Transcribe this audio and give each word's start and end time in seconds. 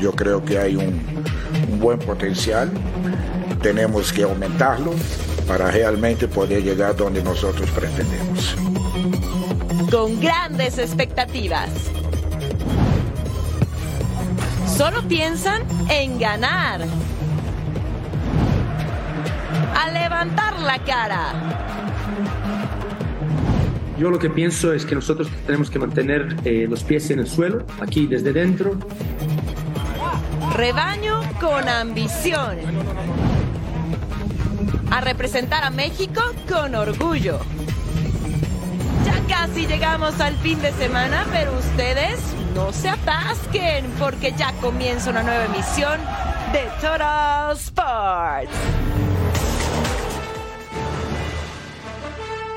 Yo 0.00 0.12
creo 0.12 0.44
que 0.44 0.58
hay 0.58 0.76
un, 0.76 1.02
un 1.70 1.78
buen 1.80 1.98
potencial, 1.98 2.70
tenemos 3.62 4.12
que 4.12 4.22
aumentarlo 4.22 4.92
para 5.46 5.70
realmente 5.70 6.28
poder 6.28 6.62
llegar 6.62 6.94
donde 6.94 7.22
nosotros 7.22 7.68
pretendemos. 7.70 8.54
Con 9.90 10.20
grandes 10.20 10.78
expectativas. 10.78 11.70
Solo 14.76 15.02
piensan 15.08 15.62
en 15.88 16.18
ganar. 16.18 16.82
A 19.74 19.90
levantar 19.90 20.60
la 20.60 20.78
cara. 20.84 21.77
Yo 23.98 24.10
lo 24.10 24.18
que 24.20 24.30
pienso 24.30 24.72
es 24.72 24.86
que 24.86 24.94
nosotros 24.94 25.28
tenemos 25.44 25.70
que 25.70 25.80
mantener 25.80 26.36
eh, 26.44 26.66
los 26.70 26.84
pies 26.84 27.10
en 27.10 27.18
el 27.18 27.26
suelo, 27.26 27.64
aquí 27.80 28.06
desde 28.06 28.32
dentro. 28.32 28.78
Rebaño 30.54 31.20
con 31.40 31.68
ambición. 31.68 32.58
A 34.90 35.00
representar 35.00 35.64
a 35.64 35.70
México 35.70 36.20
con 36.48 36.76
orgullo. 36.76 37.40
Ya 39.04 39.36
casi 39.36 39.66
llegamos 39.66 40.20
al 40.20 40.36
fin 40.36 40.62
de 40.62 40.70
semana, 40.72 41.26
pero 41.32 41.58
ustedes 41.58 42.20
no 42.54 42.72
se 42.72 42.90
atasquen 42.90 43.86
porque 43.98 44.32
ya 44.32 44.52
comienza 44.60 45.10
una 45.10 45.24
nueva 45.24 45.46
emisión 45.46 45.98
de 46.52 46.68
Total 46.80 47.56
Sports. 47.56 48.87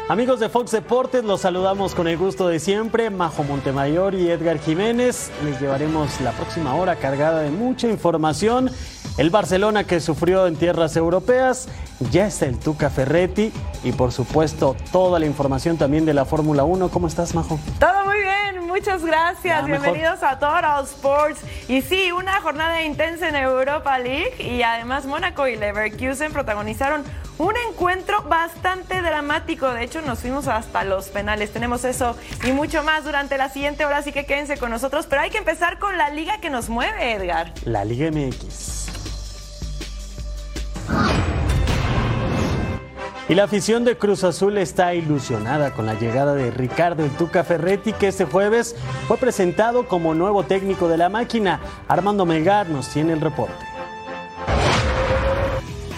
Amigos 0.09 0.41
de 0.41 0.49
Fox 0.49 0.71
Deportes, 0.71 1.23
los 1.23 1.41
saludamos 1.41 1.95
con 1.95 2.07
el 2.07 2.17
gusto 2.17 2.47
de 2.47 2.59
siempre. 2.59 3.09
Majo 3.09 3.43
Montemayor 3.43 4.13
y 4.13 4.29
Edgar 4.29 4.59
Jiménez. 4.59 5.31
Les 5.45 5.59
llevaremos 5.61 6.19
la 6.19 6.31
próxima 6.31 6.75
hora 6.75 6.97
cargada 6.97 7.41
de 7.41 7.49
mucha 7.49 7.87
información. 7.87 8.69
El 9.17 9.29
Barcelona 9.29 9.85
que 9.85 9.99
sufrió 10.01 10.47
en 10.47 10.57
tierras 10.57 10.97
europeas, 10.97 11.69
ya 12.11 12.27
está 12.27 12.45
el 12.45 12.59
Tuca 12.59 12.89
Ferretti 12.89 13.53
y 13.83 13.91
por 13.93 14.11
supuesto 14.11 14.75
toda 14.91 15.19
la 15.19 15.25
información 15.25 15.77
también 15.77 16.05
de 16.05 16.13
la 16.13 16.25
Fórmula 16.25 16.63
1. 16.63 16.89
¿Cómo 16.89 17.07
estás, 17.07 17.33
Majo? 17.33 17.59
Todo 17.79 18.05
muy 18.05 18.19
bien, 18.19 18.67
muchas 18.67 19.05
gracias. 19.05 19.65
Bienvenidos 19.65 20.23
a 20.23 20.39
Total 20.39 20.83
Sports. 20.83 21.41
Y 21.69 21.81
sí, 21.81 22.11
una 22.11 22.41
jornada 22.41 22.81
intensa 22.83 23.29
en 23.29 23.35
Europa 23.35 23.97
League 23.99 24.35
y 24.39 24.61
además 24.63 25.05
Mónaco 25.05 25.47
y 25.47 25.55
Leverkusen 25.55 26.33
protagonizaron 26.33 27.03
un 27.41 27.55
encuentro 27.69 28.21
bastante 28.23 29.01
dramático. 29.01 29.67
De 29.73 29.83
hecho, 29.83 30.01
nos 30.01 30.19
fuimos 30.19 30.47
hasta 30.47 30.83
los 30.83 31.09
penales. 31.09 31.51
Tenemos 31.51 31.83
eso 31.85 32.15
y 32.45 32.51
mucho 32.51 32.83
más 32.83 33.03
durante 33.03 33.37
la 33.37 33.49
siguiente 33.49 33.83
hora, 33.83 33.97
así 33.97 34.11
que 34.11 34.25
quédense 34.25 34.57
con 34.57 34.69
nosotros. 34.69 35.07
Pero 35.07 35.23
hay 35.23 35.31
que 35.31 35.39
empezar 35.39 35.79
con 35.79 35.97
la 35.97 36.09
liga 36.11 36.39
que 36.39 36.49
nos 36.49 36.69
mueve, 36.69 37.13
Edgar. 37.13 37.51
La 37.65 37.83
Liga 37.83 38.11
MX. 38.11 38.81
Y 43.27 43.35
la 43.35 43.45
afición 43.45 43.85
de 43.85 43.97
Cruz 43.97 44.23
Azul 44.23 44.57
está 44.57 44.93
ilusionada 44.93 45.71
con 45.71 45.85
la 45.85 45.93
llegada 45.93 46.35
de 46.35 46.51
Ricardo 46.51 47.05
El 47.05 47.11
Tuca 47.11 47.43
Ferretti, 47.43 47.93
que 47.93 48.09
este 48.09 48.25
jueves 48.25 48.75
fue 49.07 49.17
presentado 49.17 49.87
como 49.87 50.13
nuevo 50.13 50.43
técnico 50.43 50.89
de 50.89 50.97
la 50.97 51.07
máquina. 51.07 51.61
Armando 51.87 52.25
Melgar 52.25 52.67
nos 52.67 52.89
tiene 52.89 53.13
el 53.13 53.21
reporte. 53.21 53.70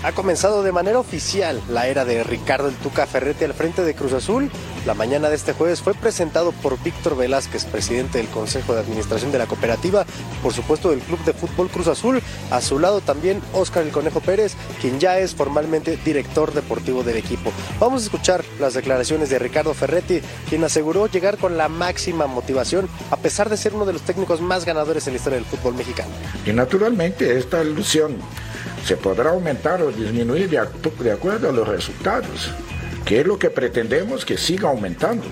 Ha 0.03 0.11
comenzado 0.11 0.63
de 0.63 0.73
manera 0.73 0.99
oficial 0.99 1.61
la 1.69 1.87
era 1.87 2.03
de 2.03 2.25
Ricardo 2.25 2.67
El 2.67 2.75
Tuca 2.75 3.07
Ferretti 3.07 3.45
al 3.45 3.53
frente 3.53 3.85
de 3.85 3.95
Cruz 3.95 4.11
Azul. 4.11 4.51
La 4.85 4.93
mañana 4.93 5.29
de 5.29 5.35
este 5.37 5.53
jueves 5.53 5.79
fue 5.79 5.93
presentado 5.93 6.51
por 6.51 6.77
Víctor 6.83 7.15
Velázquez, 7.15 7.63
presidente 7.63 8.17
del 8.17 8.27
Consejo 8.27 8.73
de 8.73 8.81
Administración 8.81 9.31
de 9.31 9.37
la 9.37 9.45
Cooperativa, 9.45 10.05
por 10.41 10.51
supuesto 10.51 10.89
del 10.89 10.99
Club 10.99 11.23
de 11.23 11.31
Fútbol 11.31 11.69
Cruz 11.69 11.87
Azul. 11.87 12.21
A 12.51 12.59
su 12.59 12.79
lado 12.79 12.99
también 12.99 13.41
Óscar 13.53 13.83
El 13.83 13.93
Conejo 13.93 14.19
Pérez, 14.19 14.55
quien 14.81 14.99
ya 14.99 15.19
es 15.19 15.35
formalmente 15.35 15.97
director 16.03 16.53
deportivo 16.53 17.03
del 17.03 17.15
equipo. 17.15 17.53
Vamos 17.79 18.01
a 18.01 18.05
escuchar 18.05 18.43
las 18.59 18.73
declaraciones 18.73 19.29
de 19.29 19.39
Ricardo 19.39 19.73
Ferretti, 19.73 20.19
quien 20.49 20.65
aseguró 20.65 21.07
llegar 21.07 21.37
con 21.37 21.57
la 21.57 21.69
máxima 21.69 22.27
motivación, 22.27 22.89
a 23.09 23.15
pesar 23.15 23.49
de 23.49 23.55
ser 23.55 23.73
uno 23.73 23.85
de 23.85 23.93
los 23.93 24.01
técnicos 24.01 24.41
más 24.41 24.65
ganadores 24.65 25.07
en 25.07 25.13
la 25.13 25.17
historia 25.17 25.39
del 25.39 25.47
fútbol 25.47 25.75
mexicano. 25.75 26.11
Y 26.45 26.51
naturalmente 26.51 27.37
esta 27.37 27.63
ilusión 27.63 28.17
se 28.85 28.97
podrá 28.97 29.31
aumentar 29.31 29.81
o 29.81 29.91
disminuir 29.91 30.49
de, 30.49 30.59
acuerdo 31.11 31.49
a 31.49 31.51
los 31.51 31.67
resultados, 31.67 32.51
que 33.05 33.21
es 33.21 33.27
lo 33.27 33.37
que 33.39 33.49
pretendemos 33.49 34.25
que 34.25 34.37
siga 34.37 34.69
aumentando. 34.69 35.25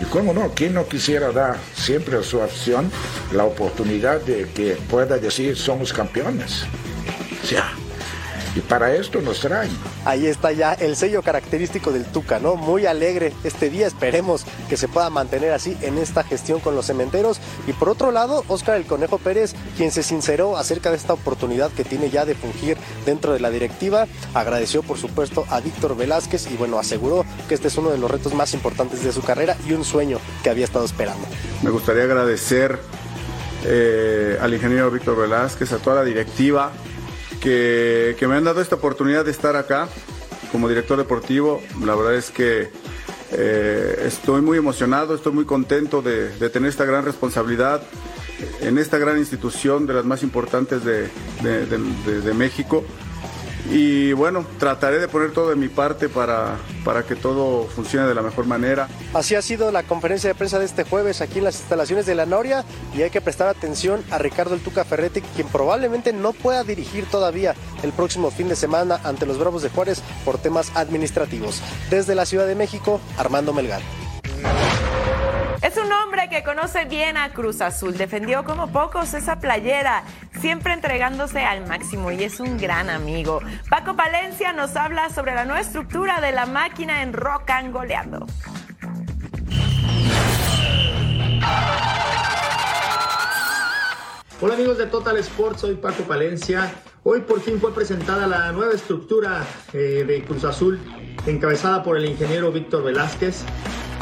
Y 0.00 0.04
cómo 0.06 0.32
no, 0.32 0.52
¿quién 0.54 0.74
no 0.74 0.86
quisiera 0.88 1.30
dar 1.30 1.56
siempre 1.74 2.18
a 2.18 2.22
su 2.22 2.40
afición 2.40 2.90
la 3.32 3.44
oportunidad 3.44 4.20
de 4.20 4.48
que 4.54 4.76
pueda 4.88 5.18
decir 5.18 5.56
somos 5.56 5.92
campeones? 5.92 6.64
Y 8.54 8.60
para 8.60 8.94
esto 8.94 9.20
nos 9.20 9.40
traen. 9.40 9.70
Ahí 10.04 10.26
está 10.26 10.52
ya 10.52 10.74
el 10.74 10.96
sello 10.96 11.22
característico 11.22 11.92
del 11.92 12.04
Tuca, 12.04 12.38
¿no? 12.38 12.56
Muy 12.56 12.86
alegre 12.86 13.32
este 13.44 13.70
día, 13.70 13.86
esperemos 13.86 14.44
que 14.68 14.76
se 14.76 14.88
pueda 14.88 15.10
mantener 15.10 15.52
así 15.52 15.76
en 15.82 15.98
esta 15.98 16.22
gestión 16.24 16.60
con 16.60 16.74
los 16.74 16.86
cementeros. 16.86 17.40
Y 17.66 17.72
por 17.72 17.88
otro 17.88 18.10
lado, 18.10 18.44
Óscar 18.48 18.76
el 18.76 18.86
Conejo 18.86 19.18
Pérez, 19.18 19.54
quien 19.76 19.90
se 19.90 20.02
sinceró 20.02 20.56
acerca 20.56 20.90
de 20.90 20.96
esta 20.96 21.12
oportunidad 21.12 21.70
que 21.70 21.84
tiene 21.84 22.10
ya 22.10 22.24
de 22.24 22.34
fungir 22.34 22.76
dentro 23.06 23.32
de 23.32 23.40
la 23.40 23.50
directiva, 23.50 24.06
agradeció 24.34 24.82
por 24.82 24.98
supuesto 24.98 25.44
a 25.50 25.60
Víctor 25.60 25.96
Velázquez 25.96 26.50
y 26.50 26.56
bueno, 26.56 26.78
aseguró 26.78 27.24
que 27.48 27.54
este 27.54 27.68
es 27.68 27.76
uno 27.76 27.90
de 27.90 27.98
los 27.98 28.10
retos 28.10 28.34
más 28.34 28.54
importantes 28.54 29.04
de 29.04 29.12
su 29.12 29.22
carrera 29.22 29.56
y 29.68 29.72
un 29.72 29.84
sueño 29.84 30.18
que 30.42 30.50
había 30.50 30.64
estado 30.64 30.84
esperando. 30.84 31.26
Me 31.62 31.70
gustaría 31.70 32.04
agradecer 32.04 32.78
eh, 33.64 34.38
al 34.40 34.54
ingeniero 34.54 34.90
Víctor 34.90 35.16
Velázquez, 35.16 35.72
a 35.72 35.78
toda 35.78 35.96
la 35.96 36.04
directiva, 36.04 36.72
que, 37.40 38.16
me 38.28 38.36
han 38.36 38.44
dado 38.44 38.60
esta 38.60 38.76
oportunidad 38.76 39.24
de 39.24 39.30
estar 39.30 39.56
acá 39.56 39.88
como 40.52 40.68
director 40.68 40.98
deportivo. 40.98 41.62
La 41.84 41.94
verdad 41.94 42.14
es 42.14 42.30
que 42.30 42.70
eh, 43.32 44.02
estoy 44.06 44.42
muy 44.42 44.58
emocionado, 44.58 45.14
estoy 45.14 45.32
muy 45.32 45.44
contento 45.44 46.02
de, 46.02 46.28
tener 46.50 46.68
esta 46.68 46.84
gran 46.84 47.04
responsabilidad 47.04 47.82
en 48.60 48.78
esta 48.78 48.98
gran 48.98 49.18
institución 49.18 49.86
de 49.86 49.94
las 49.94 50.04
más 50.04 50.22
importantes 50.22 50.84
de, 50.84 51.08
de 51.42 52.34
México. 52.34 52.84
Y 53.68 54.12
bueno, 54.12 54.46
trataré 54.58 54.98
de 54.98 55.08
poner 55.08 55.32
todo 55.32 55.50
de 55.50 55.56
mi 55.56 55.68
parte 55.68 56.08
para, 56.08 56.56
para 56.84 57.04
que 57.04 57.14
todo 57.14 57.66
funcione 57.66 58.06
de 58.06 58.14
la 58.14 58.22
mejor 58.22 58.46
manera. 58.46 58.88
Así 59.14 59.34
ha 59.34 59.42
sido 59.42 59.70
la 59.70 59.82
conferencia 59.82 60.28
de 60.28 60.34
prensa 60.34 60.58
de 60.58 60.64
este 60.64 60.84
jueves 60.84 61.20
aquí 61.20 61.38
en 61.38 61.44
las 61.44 61.60
instalaciones 61.60 62.06
de 62.06 62.14
la 62.14 62.26
Noria 62.26 62.64
y 62.94 63.02
hay 63.02 63.10
que 63.10 63.20
prestar 63.20 63.48
atención 63.48 64.02
a 64.10 64.18
Ricardo 64.18 64.54
El 64.54 64.60
Tuca 64.60 64.84
Ferretti, 64.84 65.20
quien 65.20 65.48
probablemente 65.48 66.12
no 66.12 66.32
pueda 66.32 66.64
dirigir 66.64 67.06
todavía 67.06 67.54
el 67.82 67.92
próximo 67.92 68.30
fin 68.30 68.48
de 68.48 68.56
semana 68.56 69.00
ante 69.04 69.26
los 69.26 69.38
Bravos 69.38 69.62
de 69.62 69.70
Juárez 69.70 70.02
por 70.24 70.38
temas 70.38 70.72
administrativos. 70.74 71.62
Desde 71.90 72.14
la 72.14 72.26
Ciudad 72.26 72.46
de 72.46 72.54
México, 72.54 73.00
Armando 73.16 73.52
Melgar. 73.52 73.82
Es 75.62 75.76
un 75.76 75.92
hombre 75.92 76.30
que 76.30 76.42
conoce 76.42 76.86
bien 76.86 77.18
a 77.18 77.34
Cruz 77.34 77.60
Azul, 77.60 77.94
defendió 77.94 78.44
como 78.44 78.72
pocos 78.72 79.12
esa 79.12 79.40
playera, 79.40 80.04
siempre 80.40 80.72
entregándose 80.72 81.40
al 81.40 81.66
máximo 81.66 82.10
y 82.10 82.24
es 82.24 82.40
un 82.40 82.56
gran 82.56 82.88
amigo. 82.88 83.40
Paco 83.68 83.94
Palencia 83.94 84.54
nos 84.54 84.74
habla 84.74 85.10
sobre 85.10 85.34
la 85.34 85.44
nueva 85.44 85.60
estructura 85.60 86.22
de 86.22 86.32
la 86.32 86.46
máquina 86.46 87.02
en 87.02 87.12
Rock 87.12 87.50
and 87.50 87.74
Goleando. 87.74 88.26
Hola 94.40 94.54
amigos 94.54 94.78
de 94.78 94.86
Total 94.86 95.18
Sports, 95.18 95.60
soy 95.60 95.74
Paco 95.74 96.04
Palencia. 96.04 96.72
Hoy 97.02 97.20
por 97.20 97.42
fin 97.42 97.60
fue 97.60 97.74
presentada 97.74 98.26
la 98.26 98.50
nueva 98.52 98.72
estructura 98.72 99.44
eh, 99.74 100.04
de 100.06 100.24
Cruz 100.24 100.44
Azul, 100.44 100.80
encabezada 101.26 101.82
por 101.82 101.98
el 101.98 102.06
ingeniero 102.06 102.50
Víctor 102.50 102.82
Velázquez 102.82 103.44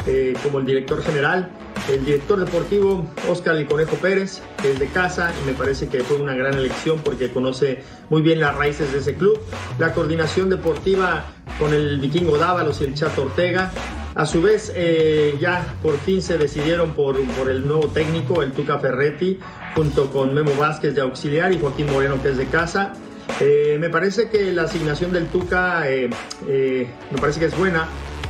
eh, 0.07 0.33
como 0.43 0.59
el 0.59 0.65
director 0.65 1.01
general, 1.03 1.49
el 1.91 2.05
director 2.05 2.39
deportivo 2.43 3.07
Oscar 3.29 3.55
El 3.55 3.67
Conejo 3.67 3.95
Pérez, 3.95 4.41
que 4.61 4.71
es 4.71 4.79
de 4.79 4.87
casa 4.87 5.31
y 5.41 5.47
me 5.47 5.53
parece 5.53 5.87
que 5.87 6.03
fue 6.03 6.17
una 6.17 6.35
gran 6.35 6.53
elección 6.53 6.99
porque 7.03 7.29
conoce 7.31 7.83
muy 8.09 8.21
bien 8.21 8.39
las 8.39 8.55
raíces 8.55 8.91
de 8.91 8.99
ese 8.99 9.15
club, 9.15 9.39
la 9.77 9.93
coordinación 9.93 10.49
deportiva 10.49 11.25
con 11.57 11.73
el 11.73 11.99
vikingo 11.99 12.37
Dávalos 12.37 12.81
y 12.81 12.85
el 12.85 12.93
Chato 12.93 13.23
Ortega, 13.23 13.71
a 14.15 14.25
su 14.25 14.41
vez, 14.41 14.71
eh, 14.75 15.37
ya 15.39 15.75
por 15.81 15.97
fin 15.97 16.21
se 16.21 16.37
decidieron 16.37 16.93
por, 16.93 17.21
por, 17.35 17.49
el 17.49 17.65
nuevo 17.65 17.87
técnico, 17.87 18.41
el 18.41 18.51
Tuca 18.51 18.79
Ferretti, 18.79 19.39
junto 19.75 20.11
con 20.11 20.33
Memo 20.33 20.51
Vázquez 20.55 20.95
de 20.95 21.01
auxiliar 21.01 21.53
y 21.53 21.59
Joaquín 21.59 21.85
Moreno, 21.91 22.21
que 22.21 22.29
es 22.31 22.37
de 22.37 22.47
casa. 22.47 22.93
Eh, 23.39 23.77
me 23.79 23.89
parece 23.89 24.29
que 24.29 24.51
la 24.51 24.63
asignación 24.63 25.13
del 25.13 25.27
Tuca 25.27 25.89
eh, 25.89 26.09
me 26.47 27.17
parece 27.17 27.39
que 27.39 27.45
es 27.45 27.57
buena. 27.57 27.87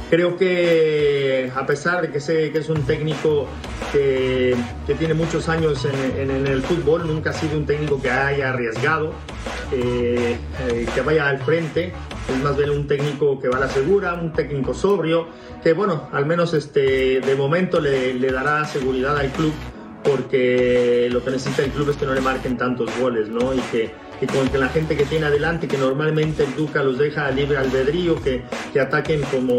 Creo 0.10 0.38
que 0.38 1.52
a 1.56 1.66
pesar 1.66 2.02
de 2.02 2.12
que 2.12 2.20
sé 2.20 2.52
que 2.52 2.58
es 2.60 2.70
un 2.70 2.84
técnico 2.84 3.48
que, 3.92 4.56
que 4.88 4.96
tiene 4.96 5.14
muchos 5.14 5.50
años 5.50 5.86
en, 5.86 6.22
en, 6.22 6.32
en, 6.32 6.48
el 6.48 6.64
fútbol, 6.64 7.06
nunca 7.06 7.30
ha 7.30 7.34
sido 7.34 7.58
un 7.58 7.66
técnico 7.66 8.02
que 8.02 8.10
haya 8.10 8.50
arriesgado. 8.50 9.14
eh, 9.72 10.38
que 10.94 11.02
vaya 11.02 11.28
al 11.28 11.40
frente, 11.40 11.94
es 12.28 12.44
más 12.44 12.58
bien 12.58 12.72
un 12.72 12.88
técnico 12.88 13.40
que 13.40 13.50
va 13.50 13.58
a 13.58 13.62
la 13.62 13.70
segura, 13.70 14.14
un 14.14 14.34
técnico 14.34 14.74
sobrio, 14.74 15.28
que 15.64 15.74
bueno, 15.74 16.08
al 16.12 16.26
menos 16.26 16.54
este, 16.54 17.22
de 17.22 17.36
momento 17.36 17.80
le, 17.80 18.14
le 18.14 18.32
dará 18.32 18.66
seguridad 18.66 19.18
al 19.18 19.30
club 19.32 19.54
porque 20.04 21.10
lo 21.12 21.24
que 21.24 21.32
necesita 21.32 21.64
el 21.64 21.72
club 21.72 21.90
es 21.90 21.98
que 21.98 22.06
no 22.06 22.14
le 22.14 22.22
marquen 22.22 22.58
tantos 22.58 22.90
goles, 23.00 23.30
¿no? 23.30 23.54
Y 23.54 23.60
que 23.72 23.92
y 24.22 24.28
con 24.28 24.50
la 24.60 24.70
gente 24.70 24.98
que 24.98 25.06
tiene 25.06 25.28
adelante, 25.28 25.68
que 25.68 25.78
normalmente 25.78 26.44
el 26.44 26.56
Duca 26.56 26.84
los 26.84 26.98
deja 26.98 27.32
libre 27.32 27.58
albedrío, 27.58 28.22
que, 28.22 28.44
que 28.74 28.80
ataquen 28.80 29.22
como, 29.32 29.56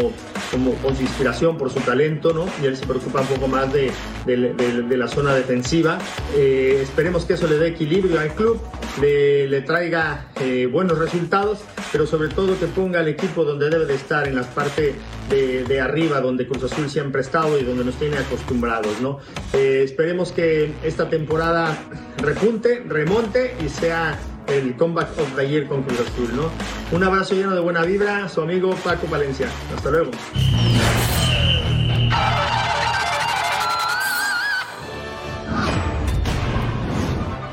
como 0.51 0.73
con 0.75 0.95
su 0.95 1.01
inspiración, 1.01 1.57
por 1.57 1.69
su 1.71 1.79
talento, 1.79 2.33
¿no? 2.33 2.45
Y 2.61 2.67
él 2.67 2.77
se 2.77 2.85
preocupa 2.85 3.21
un 3.21 3.27
poco 3.27 3.47
más 3.47 3.71
de, 3.73 3.91
de, 4.25 4.97
la 4.97 5.07
zona 5.07 5.33
defensiva. 5.33 5.97
Eh, 6.35 6.79
esperemos 6.81 7.25
que 7.25 7.33
eso 7.33 7.47
le 7.47 7.57
dé 7.57 7.69
equilibrio 7.69 8.19
al 8.19 8.35
club, 8.35 8.59
le, 9.01 9.47
le 9.47 9.61
traiga 9.61 10.27
eh, 10.41 10.67
buenos 10.71 10.97
resultados, 10.97 11.59
pero 11.91 12.05
sobre 12.05 12.29
todo 12.29 12.59
que 12.59 12.67
ponga 12.67 12.99
al 12.99 13.07
equipo 13.07 13.43
donde 13.43 13.69
debe 13.69 13.85
de 13.85 13.95
estar, 13.95 14.27
en 14.27 14.35
las 14.35 14.47
partes 14.47 14.93
de, 15.29 15.63
de, 15.63 15.81
arriba, 15.81 16.21
donde 16.21 16.45
Cruz 16.47 16.71
Azul 16.71 16.89
siempre 16.89 17.21
ha 17.21 17.23
estado 17.23 17.59
y 17.59 17.63
donde 17.63 17.83
nos 17.83 17.95
tiene 17.95 18.17
acostumbrados, 18.17 19.01
¿no? 19.01 19.19
Eh, 19.53 19.81
esperemos 19.83 20.31
que 20.31 20.71
esta 20.83 21.09
temporada 21.09 21.77
repunte, 22.17 22.83
remonte 22.87 23.55
y 23.65 23.69
sea 23.69 24.19
el 24.47 24.75
Comeback 24.75 25.09
of 25.19 25.35
the 25.35 25.47
Year 25.47 25.67
con 25.67 25.83
Cruz 25.83 25.99
Azul, 25.99 26.35
¿no? 26.35 26.49
Un 26.95 27.03
abrazo 27.03 27.35
lleno 27.35 27.55
de 27.55 27.61
buena 27.61 27.83
vibra, 27.83 28.27
su 28.29 28.41
amigo 28.41 28.75
Paco 28.83 29.07
Valencia. 29.09 29.47
Hasta 29.75 29.89
luego. 29.89 30.11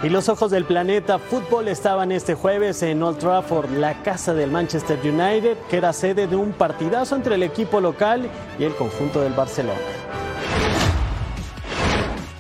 Y 0.01 0.11
los 0.11 0.29
ojos 0.29 0.53
del 0.53 0.65
planeta 0.65 1.19
fútbol 1.19 1.67
estaban 1.67 2.13
este 2.13 2.35
jueves 2.35 2.85
en 2.85 3.03
Old 3.03 3.19
Trafford, 3.19 3.69
la 3.73 4.01
casa 4.05 4.33
del 4.33 4.49
Manchester 4.49 4.97
United, 5.03 5.57
que 5.69 5.77
era 5.77 5.93
sede 5.93 6.29
de 6.29 6.37
un 6.37 6.53
partidazo 6.53 7.17
entre 7.17 7.35
el 7.35 7.43
equipo 7.43 7.81
local 7.81 8.31
y 8.61 8.65
el 8.65 8.75
conjunto 8.77 9.21
del 9.21 9.33
Barcelona. 9.33 9.75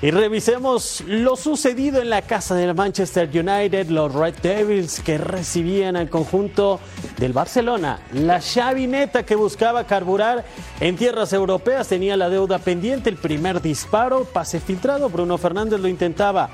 Y 0.00 0.12
revisemos 0.12 1.03
lo 1.09 1.35
sucedido 1.35 2.00
en 2.00 2.09
la 2.09 2.23
casa 2.23 2.55
del 2.55 2.73
Manchester 2.73 3.29
United, 3.29 3.89
los 3.89 4.15
Red 4.15 4.37
Devils 4.41 5.00
que 5.00 5.19
recibían 5.19 5.97
al 5.97 6.09
conjunto 6.09 6.79
del 7.17 7.33
Barcelona. 7.33 7.99
La 8.12 8.39
chavineta 8.39 9.25
que 9.25 9.35
buscaba 9.35 9.89
carburar 9.89 10.45
en 10.79 10.97
tierras 10.97 11.33
europeas 11.33 11.89
tenía 11.89 12.17
la 12.17 12.29
deuda 12.29 12.61
pendiente, 12.61 13.11
el 13.11 13.17
primer 13.17 13.61
disparo, 13.61 14.25
pase 14.25 14.61
filtrado, 14.61 15.09
Bruno 15.09 15.37
Fernández 15.37 15.81
lo 15.81 15.89
intentaba. 15.89 16.50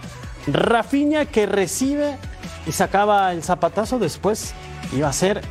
Rafinha 0.46 1.26
que 1.26 1.44
recibe 1.44 2.16
y 2.66 2.72
sacaba 2.72 3.30
el 3.30 3.42
zapatazo 3.42 3.98
después, 3.98 4.54
iba 4.96 5.10
a 5.10 5.12
ser 5.12 5.42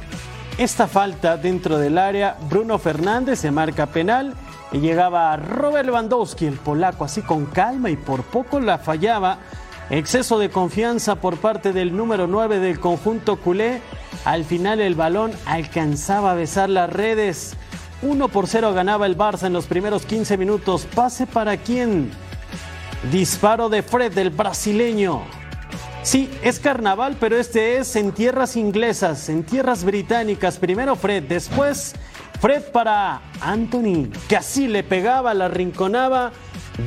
esta 0.58 0.88
falta 0.88 1.38
dentro 1.38 1.78
del 1.78 2.00
área. 2.00 2.38
Bruno 2.50 2.80
Fernández 2.80 3.40
se 3.40 3.52
marca 3.52 3.86
penal 3.86 4.34
y 4.74 4.80
llegaba 4.80 5.38
Robert 5.38 5.86
Lewandowski, 5.86 6.48
el 6.48 6.58
polaco, 6.58 7.06
así 7.06 7.22
con 7.22 7.46
calma 7.46 7.92
y 7.92 7.96
por 7.96 8.24
poco 8.24 8.60
la 8.60 8.80
fallaba. 8.80 9.38
Exceso 9.92 10.40
de 10.40 10.50
confianza 10.50 11.16
por 11.16 11.38
parte 11.38 11.74
del 11.74 11.96
número 11.96 12.26
9 12.26 12.60
del 12.60 12.80
conjunto 12.80 13.36
culé. 13.38 13.82
Al 14.26 14.44
final 14.44 14.82
el 14.82 14.96
balón 14.96 15.32
alcanzaba 15.46 16.32
a 16.32 16.36
besar 16.36 16.70
las 16.70 16.90
redes. 16.90 17.56
1 18.02 18.28
por 18.30 18.48
0 18.48 18.74
ganaba 18.74 19.06
el 19.06 19.16
Barça 19.16 19.46
en 19.46 19.54
los 19.54 19.68
primeros 19.68 20.06
15 20.08 20.38
minutos. 20.38 20.88
Pase 20.96 21.28
para 21.28 21.58
quién. 21.58 22.12
Disparo 23.12 23.70
de 23.70 23.84
Fred, 23.84 24.14
del 24.14 24.32
brasileño. 24.32 25.43
Sí, 26.04 26.30
es 26.44 26.60
carnaval, 26.60 27.16
pero 27.18 27.38
este 27.38 27.78
es 27.78 27.96
en 27.96 28.12
tierras 28.12 28.58
inglesas, 28.58 29.30
en 29.30 29.44
tierras 29.44 29.86
británicas. 29.86 30.58
Primero 30.58 30.98
Fred, 30.98 31.24
después 31.24 31.94
Fred 32.42 32.62
para 32.74 33.22
Anthony, 33.40 34.10
que 34.28 34.36
así 34.36 34.68
le 34.68 34.84
pegaba, 34.84 35.34
la 35.34 35.48
rinconaba. 35.48 36.34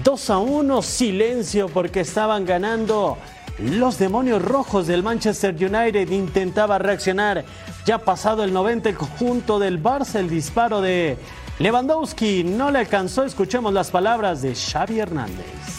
2 0.05 0.31
a 0.31 0.39
1, 0.39 0.83
silencio 0.83 1.69
porque 1.71 2.01
estaban 2.01 2.45
ganando. 2.45 3.17
Los 3.59 3.99
demonios 3.99 4.43
rojos 4.43 4.87
del 4.87 5.03
Manchester 5.03 5.55
United 5.55 6.11
intentaba 6.11 6.79
reaccionar. 6.79 7.43
Ya 7.87 7.97
pasado 7.97 8.45
el 8.45 8.53
90, 8.53 8.91
el 8.91 8.97
conjunto 8.97 9.59
del 9.59 9.83
Barça, 9.83 10.17
el 10.17 10.29
disparo 10.29 10.83
de 10.83 11.17
Lewandowski 11.59 12.45
no 12.45 12.71
le 12.71 12.81
alcanzó. 12.81 13.25
Escuchemos 13.25 13.73
las 13.73 13.91
palabras 13.91 14.43
de 14.43 14.55
Xavi 14.55 15.01
Hernández. 15.01 15.75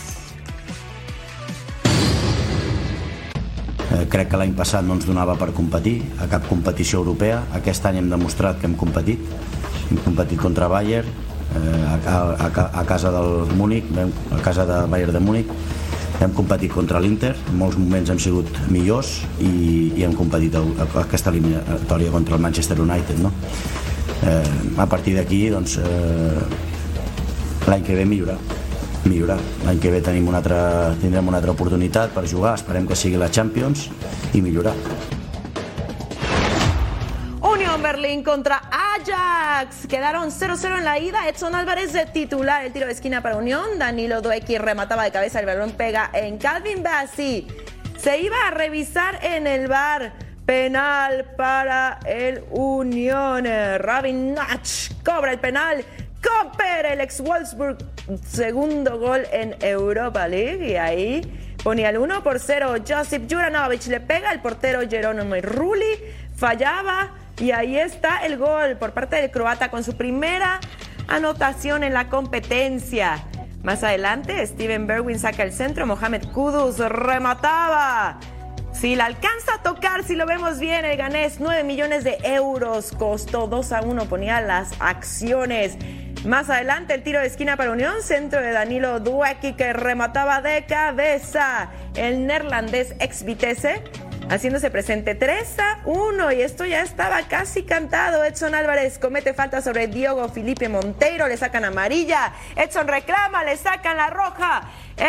Eh, 3.87 4.03
crec 4.11 4.27
que 4.33 4.39
l'any 4.39 4.51
passat 4.55 4.83
no 4.83 4.97
ens 4.97 5.05
donava 5.07 5.37
per 5.39 5.53
competir 5.55 6.01
a 6.19 6.27
cap 6.27 6.47
competició 6.49 6.99
europea. 6.99 7.39
Aquest 7.55 7.85
any 7.87 8.01
hem 8.01 8.09
demostrat 8.11 8.59
que 8.59 8.67
hem 8.67 8.75
competit. 8.75 9.21
Hem 9.87 10.01
competit 10.03 10.41
contra 10.41 10.67
Bayern, 10.67 11.07
eh, 11.55 11.85
a, 11.87 12.17
a, 12.35 12.49
a 12.81 12.83
casa 12.89 13.13
del 13.15 13.55
Múnich, 13.55 13.87
a 13.95 14.41
casa 14.43 14.67
de 14.67 14.81
Bayern 14.91 15.15
de 15.15 15.23
Múnich. 15.23 15.55
Hem 16.19 16.33
competit 16.33 16.73
contra 16.73 16.99
l'Inter, 16.99 17.35
en 17.47 17.57
molts 17.61 17.77
moments 17.77 18.09
hem 18.09 18.19
sigut 18.19 18.49
millors 18.73 19.21
i, 19.39 19.51
i 19.95 20.03
hem 20.03 20.15
competit 20.17 20.55
a, 20.57 20.63
a 20.65 20.87
aquesta 21.05 21.29
eliminatòria 21.31 22.11
contra 22.11 22.35
el 22.35 22.43
Manchester 22.43 22.79
United. 22.81 23.21
No? 23.23 23.31
Eh, 24.25 24.41
a 24.81 24.87
partir 24.89 25.15
d'aquí, 25.15 25.45
doncs, 25.53 25.77
eh, 25.79 27.67
l'any 27.69 27.85
que 27.85 27.95
ve 27.95 28.07
millorar 28.09 28.39
millorar. 29.07 29.39
L'any 29.65 29.79
que 29.79 29.91
ve 29.91 30.01
tenim 30.01 30.27
una 30.27 30.41
altra, 30.43 30.95
tindrem 31.01 31.27
una 31.27 31.41
altra 31.41 31.55
oportunitat 31.55 32.13
jugar, 32.27 32.55
esperem 32.55 32.87
que 32.87 32.95
la 33.17 33.29
Champions 33.31 33.89
i 34.33 34.41
millorar. 34.41 34.75
Unión 37.41 37.81
Berlín 37.81 38.23
contra 38.23 38.61
Ajax. 38.71 39.87
Quedaron 39.87 40.29
0-0 40.29 40.77
en 40.77 40.85
la 40.85 40.99
ida. 40.99 41.27
Edson 41.27 41.55
Álvarez 41.55 41.93
de 41.93 42.05
titular. 42.05 42.65
El 42.65 42.73
tiro 42.73 42.85
de 42.85 42.91
esquina 42.91 43.21
para 43.21 43.37
Unión. 43.37 43.79
Danilo 43.79 44.21
Duecky 44.21 44.57
remataba 44.57 45.03
de 45.03 45.11
cabeza. 45.11 45.39
El 45.39 45.45
balón 45.45 45.71
pega 45.71 46.09
en 46.13 46.37
Calvin 46.37 46.83
Bassi. 46.83 47.47
Se 47.97 48.19
iba 48.21 48.35
a 48.47 48.51
revisar 48.51 49.19
en 49.23 49.47
el 49.47 49.67
bar. 49.67 50.13
Penal 50.45 51.25
para 51.35 51.99
el 52.05 52.43
Unión. 52.51 53.45
Rabin 53.45 54.33
Nach 54.33 54.67
cobra 55.03 55.31
el 55.31 55.39
penal. 55.39 55.83
El 56.91 57.01
ex 57.01 57.21
Wolfsburg, 57.21 57.77
segundo 58.25 58.97
gol 58.97 59.23
en 59.31 59.55
Europa 59.61 60.27
League. 60.27 60.69
Y 60.69 60.75
ahí 60.75 61.21
ponía 61.63 61.89
el 61.89 61.97
1 61.97 62.23
por 62.23 62.39
0. 62.39 62.75
Josip 62.87 63.29
Juranovic 63.29 63.85
le 63.87 63.99
pega 63.99 64.29
al 64.29 64.41
portero 64.41 64.81
Jerónimo 64.87 65.35
Rulli. 65.41 65.97
Fallaba. 66.35 67.11
Y 67.39 67.51
ahí 67.51 67.77
está 67.77 68.25
el 68.25 68.37
gol 68.37 68.77
por 68.77 68.93
parte 68.93 69.17
del 69.17 69.31
croata 69.31 69.69
con 69.69 69.83
su 69.83 69.97
primera 69.97 70.59
anotación 71.07 71.83
en 71.83 71.93
la 71.93 72.09
competencia. 72.09 73.23
Más 73.63 73.83
adelante, 73.83 74.45
Steven 74.45 74.87
Berwin 74.87 75.19
saca 75.19 75.43
el 75.43 75.51
centro, 75.51 75.85
Mohamed 75.85 76.31
Kudus 76.31 76.79
remataba. 76.79 78.19
Si 78.71 78.95
la 78.95 79.05
alcanza 79.05 79.55
a 79.55 79.63
tocar, 79.63 80.03
si 80.03 80.15
lo 80.15 80.25
vemos 80.25 80.59
bien, 80.59 80.85
el 80.85 80.97
ganés 80.97 81.39
9 81.39 81.63
millones 81.63 82.03
de 82.03 82.17
euros 82.23 82.91
costó 82.91 83.47
2 83.47 83.71
a 83.71 83.81
1, 83.81 84.05
ponía 84.05 84.39
las 84.39 84.69
acciones. 84.79 85.77
Más 86.25 86.49
adelante 86.49 86.93
el 86.93 87.03
tiro 87.03 87.19
de 87.19 87.27
esquina 87.27 87.55
para 87.55 87.71
Unión, 87.71 88.01
centro 88.01 88.41
de 88.41 88.51
Danilo 88.51 88.99
Duecky 88.99 89.53
que 89.53 89.71
remataba 89.73 90.41
de 90.41 90.65
cabeza. 90.65 91.69
El 91.95 92.27
neerlandés 92.27 92.95
ex 92.99 93.23
Vitesse 93.23 93.83
haciéndose 94.29 94.69
presente 94.69 95.15
3 95.15 95.59
a 95.59 95.79
1 95.85 96.31
y 96.33 96.41
esto 96.41 96.65
ya 96.65 96.81
estaba 96.81 97.21
casi 97.23 97.63
cantado. 97.63 98.23
Edson 98.23 98.55
Álvarez 98.55 98.99
comete 98.99 99.33
falta 99.33 99.61
sobre 99.61 99.87
Diogo 99.87 100.27
Felipe 100.29 100.69
Monteiro, 100.69 101.27
le 101.27 101.37
sacan 101.37 101.65
amarilla. 101.65 102.33
Edson 102.55 102.87
reclama, 102.87 103.43
le 103.43 103.55
sacan 103.57 103.97
la 103.97 104.09
roja. 104.09 104.63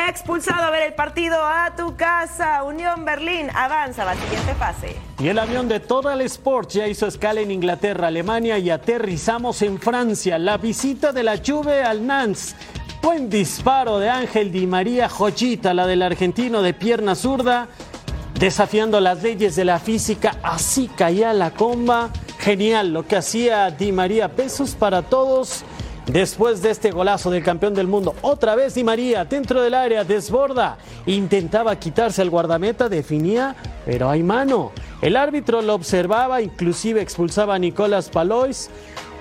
Expulsado 0.09 0.65
a 0.65 0.71
ver 0.71 0.83
el 0.83 0.95
partido 0.95 1.37
a 1.43 1.75
tu 1.77 1.97
casa. 1.97 2.63
Unión 2.63 3.05
Berlín 3.05 3.49
avanza 3.55 4.03
a 4.03 4.07
la 4.07 4.15
siguiente 4.15 4.55
fase. 4.55 4.97
Y 5.19 5.29
el 5.29 5.39
avión 5.39 5.69
de 5.69 5.81
Total 5.81 6.21
Sports 6.23 6.75
ya 6.75 6.87
hizo 6.87 7.07
escala 7.07 7.41
en 7.41 7.51
Inglaterra, 7.51 8.09
Alemania 8.09 8.59
y 8.59 8.71
aterrizamos 8.71 9.63
en 9.63 9.81
Francia. 9.81 10.39
La 10.39 10.59
visita 10.59 11.13
de 11.13 11.23
la 11.23 11.39
Juve 11.45 11.83
al 11.83 12.07
Nantes. 12.07 12.55
Buen 13.01 13.31
disparo 13.31 13.99
de 14.01 14.11
Ángel 14.11 14.53
Di 14.53 14.67
María 14.67 15.09
Jochita, 15.09 15.73
la 15.73 15.87
del 15.87 16.03
argentino 16.03 16.63
de 16.63 16.75
pierna 16.75 17.15
zurda 17.15 17.69
desafiando 18.39 19.01
las 19.01 19.23
leyes 19.23 19.57
de 19.57 19.65
la 19.65 19.81
física, 19.81 20.37
así 20.43 20.89
caía 20.89 21.33
la 21.33 21.51
comba. 21.51 22.11
Genial 22.39 22.93
lo 22.93 23.07
que 23.07 23.17
hacía 23.17 23.71
Di 23.71 23.91
María, 23.91 24.29
pesos 24.29 24.75
para 24.75 25.03
todos. 25.03 25.65
Después 26.07 26.63
de 26.63 26.71
este 26.71 26.91
golazo 26.91 27.31
del 27.31 27.43
campeón 27.43 27.75
del 27.75 27.87
mundo, 27.87 28.15
otra 28.23 28.55
vez 28.55 28.75
Di 28.75 28.85
María 28.85 29.25
dentro 29.25 29.61
del 29.61 29.75
área, 29.75 30.05
desborda, 30.05 30.79
intentaba 31.05 31.77
quitarse 31.77 32.23
el 32.23 32.31
guardameta, 32.31 32.89
definía, 32.89 33.55
pero 33.85 34.09
hay 34.09 34.23
mano. 34.23 34.73
El 35.03 35.17
árbitro 35.17 35.61
lo 35.61 35.75
observaba, 35.75 36.41
inclusive 36.41 37.03
expulsaba 37.03 37.57
a 37.57 37.59
Nicolás 37.59 38.09
Palois 38.09 38.71